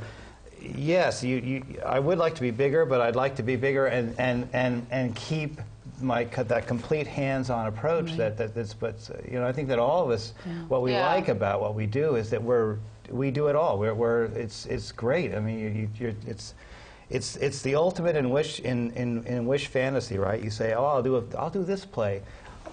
yes, 0.61 1.23
you, 1.23 1.37
you, 1.37 1.63
I 1.85 1.97
would 1.99 2.17
like 2.17 2.35
to 2.35 2.41
be 2.41 2.51
bigger, 2.51 2.85
but 2.85 2.99
I'd 2.99 3.15
like 3.15 3.37
to 3.37 3.43
be 3.43 3.55
bigger 3.55 3.85
and, 3.85 4.19
and, 4.19 4.49
and, 4.51 4.85
and 4.91 5.15
keep 5.15 5.61
my 6.01 6.25
co- 6.25 6.43
that 6.43 6.67
complete 6.67 7.07
hands-on 7.07 7.67
approach 7.67 8.17
that, 8.17 8.35
that 8.37 8.53
that's 8.53 8.73
but 8.73 9.09
you 9.31 9.39
know 9.39 9.47
I 9.47 9.53
think 9.53 9.69
that 9.69 9.79
all 9.79 10.03
of 10.03 10.09
us 10.09 10.33
what 10.67 10.81
we 10.81 10.91
Yeah. 10.91 11.05
like 11.07 11.29
about 11.29 11.61
what 11.61 11.73
we 11.73 11.85
do 11.85 12.15
is 12.15 12.29
that 12.31 12.43
we're 12.43 12.79
we 13.09 13.31
do 13.31 13.47
it 13.47 13.55
all. 13.55 13.77
We're, 13.77 13.93
we're 13.93 14.25
it's 14.25 14.65
it's 14.65 14.91
great. 14.91 15.33
I 15.33 15.39
mean 15.39 15.59
you, 15.59 15.69
you, 15.69 15.89
you're, 15.99 16.13
it's 16.27 16.53
it's 17.09 17.35
it's 17.37 17.61
the 17.61 17.75
ultimate 17.75 18.15
in 18.15 18.29
wish 18.29 18.59
in, 18.59 18.91
in, 18.91 19.23
in 19.25 19.45
wish 19.45 19.67
fantasy 19.67 20.17
right? 20.17 20.41
You 20.41 20.49
say 20.49 20.73
oh 20.73 20.85
I'll 20.85 21.03
do 21.03 21.17
a, 21.17 21.37
I'll 21.37 21.49
do 21.49 21.63
this 21.63 21.85
play. 21.85 22.21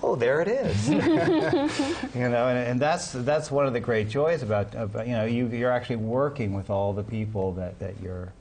Oh 0.02 0.16
there 0.16 0.40
it 0.40 0.48
is. 0.48 0.88
You 2.14 2.28
know 2.28 2.48
and, 2.48 2.58
and 2.58 2.80
that's 2.80 3.12
that's 3.12 3.50
one 3.50 3.66
of 3.66 3.72
the 3.72 3.80
great 3.80 4.08
joys 4.08 4.42
about, 4.42 4.74
about 4.74 5.06
you 5.06 5.14
know 5.14 5.24
you, 5.24 5.46
you're 5.48 5.72
actually 5.72 5.96
working 5.96 6.52
with 6.54 6.70
all 6.70 6.92
the 6.92 7.04
people 7.04 7.52
that, 7.52 7.78
that 7.78 7.94
you're 8.02 8.32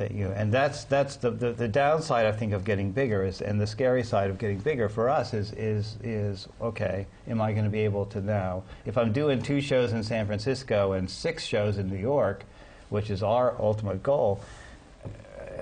that 0.00 0.12
you 0.12 0.28
and 0.28 0.50
that's 0.50 0.84
that's 0.84 1.16
the, 1.16 1.30
the, 1.30 1.52
the 1.52 1.68
downside 1.68 2.24
I 2.24 2.32
think 2.32 2.54
of 2.54 2.64
getting 2.64 2.90
bigger 2.90 3.22
is 3.22 3.42
and 3.42 3.60
the 3.60 3.66
scary 3.66 4.02
side 4.02 4.30
of 4.30 4.38
getting 4.38 4.58
bigger 4.58 4.88
for 4.88 5.10
us 5.10 5.34
is 5.34 5.52
is 5.52 5.98
is 6.02 6.48
okay 6.60 7.06
am 7.28 7.40
I 7.40 7.52
going 7.52 7.64
to 7.64 7.70
be 7.70 7.80
able 7.80 8.06
to 8.06 8.20
now? 8.20 8.62
If 8.86 8.96
I'm 8.96 9.12
doing 9.12 9.42
two 9.42 9.60
shows 9.60 9.92
in 9.92 10.02
San 10.02 10.26
Francisco 10.26 10.92
and 10.92 11.08
six 11.08 11.44
shows 11.44 11.76
in 11.76 11.90
New 11.90 11.98
York 11.98 12.44
which 12.88 13.10
is 13.10 13.22
our 13.22 13.54
ultimate 13.60 14.02
goal 14.02 14.40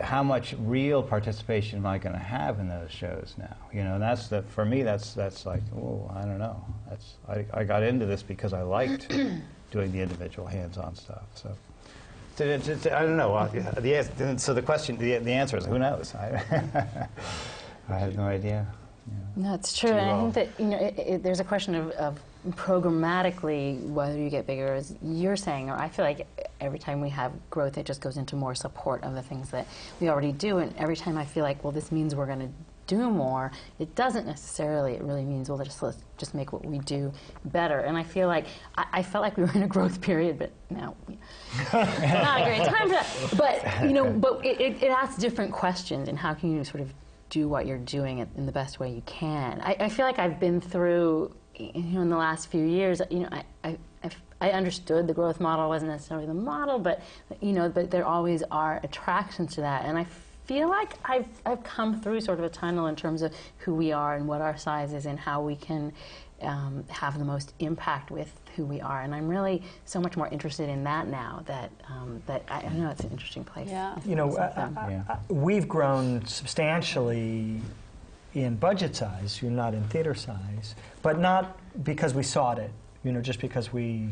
how 0.01 0.23
much 0.23 0.55
real 0.61 1.03
participation 1.03 1.81
am 1.81 1.87
I 1.87 1.99
going 1.99 2.15
to 2.15 2.23
have 2.23 2.61
in 2.61 2.69
those 2.69 2.93
shows 2.93 3.35
now? 3.39 3.57
You 3.73 3.83
know 3.83 3.95
and 3.95 4.03
that's 4.03 4.29
the 4.29 4.43
for 4.43 4.65
me 4.65 4.85
that's 4.85 5.15
that's 5.15 5.47
like 5.47 5.63
oh 5.77 6.09
I 6.15 6.23
don't 6.23 6.39
know. 6.39 6.65
That's 6.89 7.15
I, 7.29 7.45
I 7.53 7.65
got 7.65 7.83
into 7.83 8.07
this 8.07 8.23
because 8.23 8.53
I 8.53 8.63
liked 8.63 9.09
doing 9.73 9.91
the 9.91 10.01
individual 10.01 10.47
hands-on 10.47 10.95
stuff 10.95 11.27
so 11.35 11.51
to- 12.39 12.59
to- 12.59 12.77
to- 12.77 12.99
I 12.99 13.03
don't 13.03 13.17
know. 13.17 13.35
Uh, 13.35 13.49
the, 13.49 14.35
so 14.39 14.55
the 14.55 14.63
question, 14.63 14.97
the, 14.97 15.19
the 15.19 15.33
answer 15.33 15.57
is 15.57 15.67
who 15.67 15.79
knows? 15.79 16.15
I, 16.15 17.09
I 17.89 17.99
have 17.99 18.17
no 18.17 18.25
idea. 18.25 18.67
No, 19.37 19.55
it's 19.55 19.77
true. 19.79 19.91
And 19.91 20.11
I 20.11 20.21
think 20.21 20.35
that 20.35 20.49
you 20.61 20.67
know, 20.67 20.79
it, 20.79 20.99
it, 20.99 21.23
there's 21.23 21.41
a 21.41 21.45
question 21.45 21.75
of, 21.75 21.91
of 21.93 22.19
programmatically, 22.51 23.81
whether 23.89 24.17
you 24.17 24.31
get 24.31 24.47
bigger, 24.47 24.75
as 24.75 24.95
you're 25.03 25.37
saying, 25.37 25.71
or 25.71 25.75
I 25.77 25.89
feel 25.89 26.05
like 26.05 26.27
every 26.61 26.79
time 26.79 27.01
we 27.01 27.09
have 27.11 27.33
growth, 27.51 27.79
it 27.79 27.87
just 27.87 28.01
goes 28.01 28.17
into 28.17 28.37
more 28.37 28.55
support 28.55 29.03
of 29.05 29.15
the 29.15 29.23
things 29.23 29.51
that 29.51 29.67
we 30.01 30.09
already 30.09 30.33
do. 30.33 30.59
And 30.59 30.75
every 30.77 30.97
time 30.97 31.17
I 31.17 31.25
feel 31.25 31.45
like, 31.45 31.63
well, 31.63 31.73
this 31.73 31.91
means 31.93 32.15
we're 32.15 32.27
going 32.27 32.41
to 32.41 32.49
do 32.89 33.11
more, 33.11 33.53
it 33.79 33.95
doesn't 33.95 34.27
necessarily. 34.27 34.95
It 34.95 35.03
really 35.03 35.25
means, 35.25 35.49
well, 35.49 35.59
just 35.63 35.81
let's 35.81 35.99
just 36.17 36.35
make 36.35 36.53
what 36.53 36.65
we 36.65 36.79
do 36.81 37.13
better. 37.45 37.79
And 37.81 37.97
I 37.97 38.03
feel 38.03 38.27
like 38.27 38.47
I, 38.77 38.87
I 38.95 39.03
felt 39.05 39.23
like 39.23 39.37
we 39.37 39.45
were 39.45 39.53
in 39.53 39.63
a 39.63 39.69
growth 39.69 40.01
period, 40.09 40.39
but 40.39 40.51
now 40.71 40.97
not 41.73 42.41
a 42.41 42.45
great 42.45 42.65
time 42.65 42.89
for 42.89 42.95
that. 42.95 43.07
But 43.37 43.85
you 43.85 43.93
know, 43.93 44.11
but 44.11 44.45
it, 44.45 44.61
it, 44.61 44.83
it 44.83 44.91
asks 44.91 45.21
different 45.21 45.53
questions, 45.53 46.09
and 46.09 46.19
how 46.19 46.35
can 46.35 46.51
you 46.51 46.65
sort 46.65 46.81
of 46.81 46.93
do 47.31 47.47
what 47.47 47.67
you're 47.67 47.79
doing 47.79 48.19
in 48.19 48.47
the 48.47 48.53
best 48.53 48.81
way 48.81 48.91
you 48.91 49.03
can? 49.07 49.61
I, 49.61 49.77
I 49.79 49.89
feel 49.89 50.07
like 50.07 50.19
I've 50.19 50.41
been 50.41 50.61
through, 50.61 51.35
you 51.55 51.73
know, 51.75 52.01
in 52.01 52.09
the 52.09 52.17
last 52.17 52.49
few 52.49 52.65
years, 52.65 53.01
you 53.11 53.21
know, 53.21 53.29
I, 53.31 53.45
I 53.63 53.79
I've, 54.03 54.17
I 54.41 54.51
understood 54.51 55.07
the 55.07 55.15
growth 55.15 55.41
model 55.41 55.69
wasn't 55.69 55.91
necessarily 55.91 56.27
the 56.27 56.35
model, 56.35 56.79
but 56.79 57.03
you 57.41 57.53
know, 57.53 57.69
but 57.69 57.91
there 57.91 58.07
always 58.07 58.43
are 58.51 58.81
attractions 58.83 59.55
to 59.57 59.61
that, 59.61 59.85
and 59.85 59.99
I 59.99 60.07
feel 60.49 60.69
like 60.71 60.95
I've, 61.05 61.29
I've 61.45 61.63
come 61.63 62.01
through 62.01 62.23
sort 62.23 62.39
of 62.39 62.45
a 62.47 62.49
tunnel 62.49 62.87
in 62.87 62.97
terms 62.97 63.21
of 63.21 63.35
who 63.59 63.75
we 63.75 63.93
are 63.93 64.17
and 64.17 64.27
what 64.27 64.41
our 64.41 64.57
size 64.57 64.95
is 64.95 65.05
and 65.05 65.19
how 65.19 65.43
we 65.43 65.55
can 65.55 65.93
um, 66.41 66.85
have 66.89 67.19
the 67.19 67.25
most 67.25 67.53
impact 67.59 68.11
with 68.11 68.33
who 68.57 68.65
we 68.65 68.81
are. 68.81 69.03
And 69.03 69.15
I'm 69.15 69.29
really 69.29 69.63
so 69.85 70.01
much 70.01 70.17
more 70.17 70.27
interested 70.29 70.71
in 70.71 70.83
that 70.85 71.07
now 71.07 71.43
that, 71.47 71.71
um, 71.87 72.23
that 72.27 72.45
I, 72.49 72.63
I 72.63 72.73
know 72.73 72.89
it's 72.89 73.05
an 73.05 73.11
interesting 73.11 73.45
place. 73.45 73.69
Yeah. 73.69 73.95
You 74.07 74.17
know, 74.17 74.37
uh, 74.37 74.71
uh, 74.75 74.89
Yeah. 74.89 75.03
uh, 75.11 75.17
we've 75.29 75.69
grown 75.69 76.25
substantially 76.25 77.61
in 78.35 78.57
budget 78.57 78.97
size, 78.97 79.43
you're 79.43 79.51
not 79.51 79.75
in 79.75 79.85
theater 79.85 80.15
size, 80.15 80.75
but 81.03 81.19
not 81.19 81.59
because 81.85 82.15
we 82.15 82.23
sought 82.23 82.59
it, 82.59 82.71
you 83.05 83.13
know, 83.13 83.21
just 83.21 83.41
because 83.41 83.71
we 83.71 84.09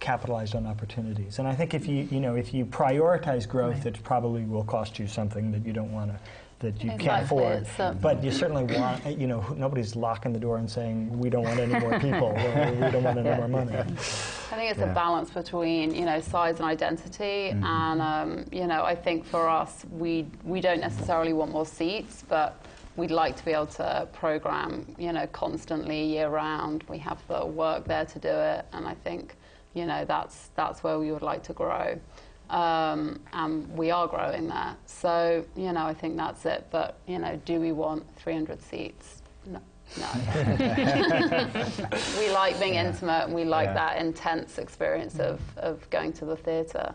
capitalized 0.00 0.54
on 0.54 0.66
opportunities. 0.66 1.38
And 1.38 1.48
I 1.48 1.54
think 1.54 1.74
if 1.74 1.86
you, 1.86 2.08
you 2.10 2.20
know, 2.20 2.34
if 2.36 2.52
you 2.54 2.64
prioritize 2.66 3.48
growth, 3.48 3.86
it 3.86 4.02
probably 4.02 4.42
will 4.44 4.64
cost 4.64 4.98
you 4.98 5.06
something 5.06 5.50
that 5.52 5.64
you 5.66 5.72
don't 5.72 5.92
want 5.92 6.10
to, 6.12 6.18
that 6.60 6.82
you 6.82 6.90
can't 6.98 7.24
afford. 7.24 7.62
it's, 7.62 7.80
um, 7.80 7.98
But 7.98 8.22
you 8.22 8.30
certainly 8.30 8.64
want, 8.64 9.04
you 9.18 9.26
know, 9.26 9.44
nobody's 9.56 9.96
locking 9.96 10.32
the 10.32 10.38
door 10.38 10.58
and 10.58 10.70
saying, 10.70 11.18
we 11.18 11.28
don't 11.30 11.44
want 11.44 11.60
any 11.60 11.78
more 11.78 11.98
people, 12.00 12.28
or 12.28 12.72
we 12.72 12.90
don't 12.90 13.02
want 13.04 13.18
any 13.18 13.36
more 13.36 13.48
money. 13.48 13.72
I 13.76 14.58
think 14.58 14.70
it's 14.70 14.80
Yeah. 14.80 14.90
a 14.90 14.94
balance 14.94 15.30
between 15.30 15.94
you 15.94 16.06
know 16.06 16.20
size 16.20 16.56
and 16.60 16.64
identity, 16.68 17.48
and 17.50 18.00
um, 18.00 18.44
you 18.52 18.66
know 18.66 18.84
I 18.84 18.94
think 18.94 19.26
for 19.26 19.48
us 19.48 19.84
we 19.90 20.26
we 20.44 20.60
don't 20.60 20.80
necessarily 20.80 21.32
want 21.34 21.50
more 21.52 21.66
seats, 21.66 22.24
but 22.26 22.56
we'd 22.96 23.10
like 23.10 23.36
to 23.36 23.44
be 23.44 23.50
able 23.52 23.66
to 23.66 24.08
program 24.14 24.86
you 24.98 25.12
know 25.12 25.26
constantly 25.26 26.04
year 26.04 26.28
round. 26.28 26.84
We 26.88 26.96
have 26.98 27.18
the 27.28 27.44
work 27.44 27.84
there 27.86 28.06
to 28.06 28.18
do 28.18 28.28
it, 28.28 28.64
and 28.72 28.86
I 28.86 28.94
think 28.94 29.34
you 29.76 29.84
know 29.84 30.04
that's 30.06 30.48
that's 30.56 30.82
where 30.82 30.98
we 30.98 31.12
would 31.12 31.22
like 31.22 31.42
to 31.44 31.52
grow, 31.52 32.00
um, 32.48 33.20
and 33.34 33.68
we 33.76 33.90
are 33.90 34.08
growing 34.08 34.48
there. 34.48 34.74
So 34.86 35.44
you 35.54 35.72
know 35.72 35.84
I 35.84 35.92
think 35.94 36.16
that's 36.16 36.46
it. 36.46 36.66
But 36.70 36.96
you 37.06 37.18
know, 37.18 37.38
do 37.44 37.60
we 37.60 37.72
want 37.72 38.04
300 38.16 38.60
seats? 38.62 39.22
No. 39.44 39.60
No. 40.00 40.08
we 42.18 42.30
like 42.32 42.58
being 42.58 42.74
intimate 42.74 43.26
and 43.26 43.34
we 43.34 43.44
like 43.44 43.66
Yeah. 43.68 43.74
that 43.74 43.98
intense 43.98 44.58
experience 44.58 45.20
of, 45.20 45.40
of 45.58 45.88
going 45.90 46.12
to 46.14 46.24
the 46.24 46.36
theatre 46.36 46.92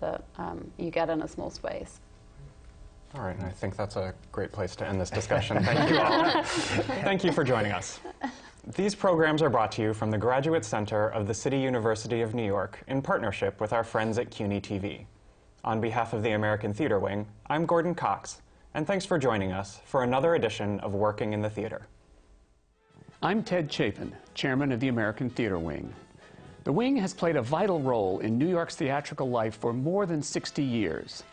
that 0.00 0.24
um, 0.36 0.70
you 0.76 0.90
get 0.90 1.08
in 1.08 1.22
a 1.22 1.28
small 1.28 1.48
space. 1.48 2.00
All 3.14 3.22
right, 3.22 3.34
and 3.34 3.46
I 3.46 3.50
think 3.50 3.76
that's 3.76 3.96
a 3.96 4.12
great 4.30 4.52
place 4.52 4.76
to 4.76 4.86
end 4.86 5.00
this 5.00 5.08
discussion. 5.08 5.64
Thank 5.64 5.88
you 5.88 5.98
all. 5.98 6.42
Thank 7.08 7.24
you 7.24 7.32
for 7.32 7.44
joining 7.44 7.72
us. 7.72 7.98
These 8.76 8.94
programs 8.94 9.40
are 9.40 9.48
brought 9.48 9.72
to 9.72 9.82
you 9.82 9.94
from 9.94 10.10
the 10.10 10.18
Graduate 10.18 10.62
Center 10.62 11.08
of 11.08 11.26
the 11.26 11.32
City 11.32 11.58
University 11.58 12.20
of 12.20 12.34
New 12.34 12.44
York 12.44 12.78
in 12.86 13.00
partnership 13.00 13.62
with 13.62 13.72
our 13.72 13.82
friends 13.82 14.18
at 14.18 14.30
CUNY 14.30 14.60
TV. 14.60 15.06
On 15.64 15.80
behalf 15.80 16.12
of 16.12 16.22
the 16.22 16.32
American 16.32 16.74
Theater 16.74 16.98
Wing, 16.98 17.26
I'm 17.46 17.64
Gordon 17.64 17.94
Cox, 17.94 18.42
and 18.74 18.86
thanks 18.86 19.06
for 19.06 19.18
joining 19.18 19.52
us 19.52 19.80
for 19.86 20.02
another 20.02 20.34
edition 20.34 20.80
of 20.80 20.92
Working 20.92 21.32
in 21.32 21.40
the 21.40 21.48
Theater. 21.48 21.86
I'm 23.22 23.42
Ted 23.42 23.72
Chapin, 23.72 24.14
chairman 24.34 24.70
of 24.70 24.80
the 24.80 24.88
American 24.88 25.30
Theater 25.30 25.58
Wing. 25.58 25.90
The 26.64 26.72
Wing 26.72 26.94
has 26.98 27.14
played 27.14 27.36
a 27.36 27.42
vital 27.42 27.80
role 27.80 28.18
in 28.18 28.36
New 28.36 28.48
York's 28.48 28.76
theatrical 28.76 29.30
life 29.30 29.56
for 29.56 29.72
more 29.72 30.04
than 30.04 30.22
60 30.22 30.62
years. 30.62 31.24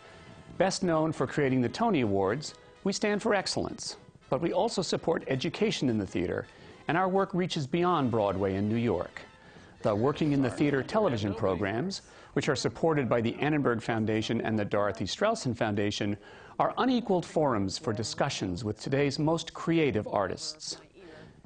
Best 0.57 0.83
known 0.83 1.11
for 1.11 1.27
creating 1.27 1.59
the 1.59 1.67
Tony 1.67 1.99
Awards, 1.99 2.53
we 2.85 2.93
stand 2.93 3.21
for 3.21 3.35
excellence, 3.35 3.97
but 4.29 4.39
we 4.39 4.53
also 4.53 4.81
support 4.81 5.25
education 5.27 5.89
in 5.89 5.97
the 5.97 6.07
theater, 6.07 6.47
and 6.87 6.97
our 6.97 7.09
work 7.09 7.33
reaches 7.33 7.67
beyond 7.67 8.11
Broadway 8.11 8.55
in 8.55 8.69
New 8.69 8.75
York. 8.75 9.21
The 9.81 9.95
Working 9.95 10.31
in 10.31 10.41
the 10.41 10.49
Theater 10.49 10.81
television 10.81 11.33
programs, 11.33 12.01
which 12.33 12.49
are 12.49 12.55
supported 12.55 13.07
by 13.07 13.21
the 13.21 13.35
Annenberg 13.35 13.81
Foundation 13.81 14.41
and 14.41 14.57
the 14.57 14.65
Dorothy 14.65 15.05
Strelsin 15.05 15.55
Foundation, 15.55 16.17
are 16.59 16.73
unequaled 16.77 17.25
forums 17.25 17.77
for 17.77 17.93
discussions 17.93 18.63
with 18.63 18.79
today's 18.79 19.19
most 19.19 19.53
creative 19.53 20.07
artists. 20.07 20.77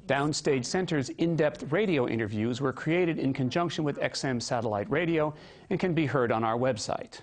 Downstage 0.06 0.64
Center's 0.64 1.10
in 1.10 1.36
depth 1.36 1.70
radio 1.70 2.08
interviews 2.08 2.60
were 2.60 2.72
created 2.72 3.18
in 3.18 3.32
conjunction 3.32 3.84
with 3.84 4.00
XM 4.00 4.42
Satellite 4.42 4.90
Radio 4.90 5.34
and 5.70 5.78
can 5.78 5.94
be 5.94 6.06
heard 6.06 6.32
on 6.32 6.42
our 6.42 6.56
website. 6.56 7.20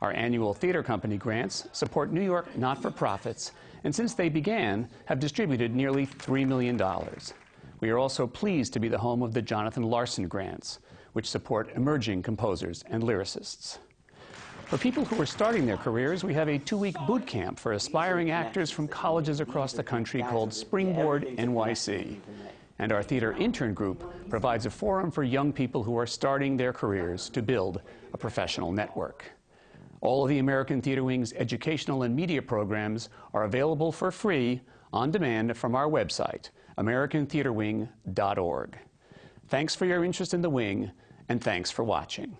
Our 0.00 0.12
annual 0.12 0.54
theater 0.54 0.82
company 0.82 1.16
grants 1.16 1.68
support 1.72 2.12
New 2.12 2.22
York 2.22 2.56
not 2.56 2.80
for 2.82 2.90
profits, 2.90 3.52
and 3.84 3.94
since 3.94 4.14
they 4.14 4.28
began, 4.28 4.88
have 5.06 5.20
distributed 5.20 5.74
nearly 5.74 6.06
$3 6.06 6.46
million. 6.46 6.78
We 7.80 7.90
are 7.90 7.98
also 7.98 8.26
pleased 8.26 8.72
to 8.72 8.80
be 8.80 8.88
the 8.88 8.98
home 8.98 9.22
of 9.22 9.34
the 9.34 9.42
Jonathan 9.42 9.84
Larson 9.84 10.26
Grants, 10.26 10.80
which 11.12 11.30
support 11.30 11.70
emerging 11.76 12.22
composers 12.22 12.82
and 12.90 13.02
lyricists. 13.02 13.78
For 14.66 14.76
people 14.76 15.04
who 15.04 15.20
are 15.22 15.26
starting 15.26 15.64
their 15.64 15.76
careers, 15.76 16.24
we 16.24 16.34
have 16.34 16.48
a 16.48 16.58
two 16.58 16.76
week 16.76 16.96
boot 17.06 17.26
camp 17.26 17.58
for 17.58 17.72
aspiring 17.72 18.30
actors 18.30 18.70
from 18.70 18.88
colleges 18.88 19.40
across 19.40 19.72
the 19.72 19.82
country 19.82 20.22
called 20.22 20.52
Springboard 20.52 21.24
NYC. 21.38 22.18
And 22.80 22.92
our 22.92 23.02
theater 23.02 23.32
intern 23.32 23.74
group 23.74 24.28
provides 24.28 24.66
a 24.66 24.70
forum 24.70 25.10
for 25.10 25.22
young 25.22 25.52
people 25.52 25.82
who 25.82 25.96
are 25.96 26.06
starting 26.06 26.56
their 26.56 26.72
careers 26.72 27.30
to 27.30 27.42
build 27.42 27.80
a 28.12 28.18
professional 28.18 28.72
network. 28.72 29.24
All 30.00 30.24
of 30.24 30.28
the 30.28 30.38
American 30.38 30.82
Theater 30.82 31.02
Wing's 31.02 31.32
educational 31.32 32.02
and 32.02 32.14
media 32.14 32.42
programs 32.42 33.08
are 33.32 33.44
available 33.44 33.90
for 33.90 34.10
free 34.10 34.60
on 34.92 35.10
demand 35.10 35.56
from 35.56 35.74
our 35.74 35.88
website, 35.88 36.50
americantheaterwing.org. 36.78 38.78
Thanks 39.48 39.74
for 39.74 39.86
your 39.86 40.04
interest 40.04 40.32
in 40.32 40.42
the 40.42 40.50
Wing, 40.50 40.92
and 41.28 41.42
thanks 41.42 41.70
for 41.70 41.84
watching. 41.84 42.36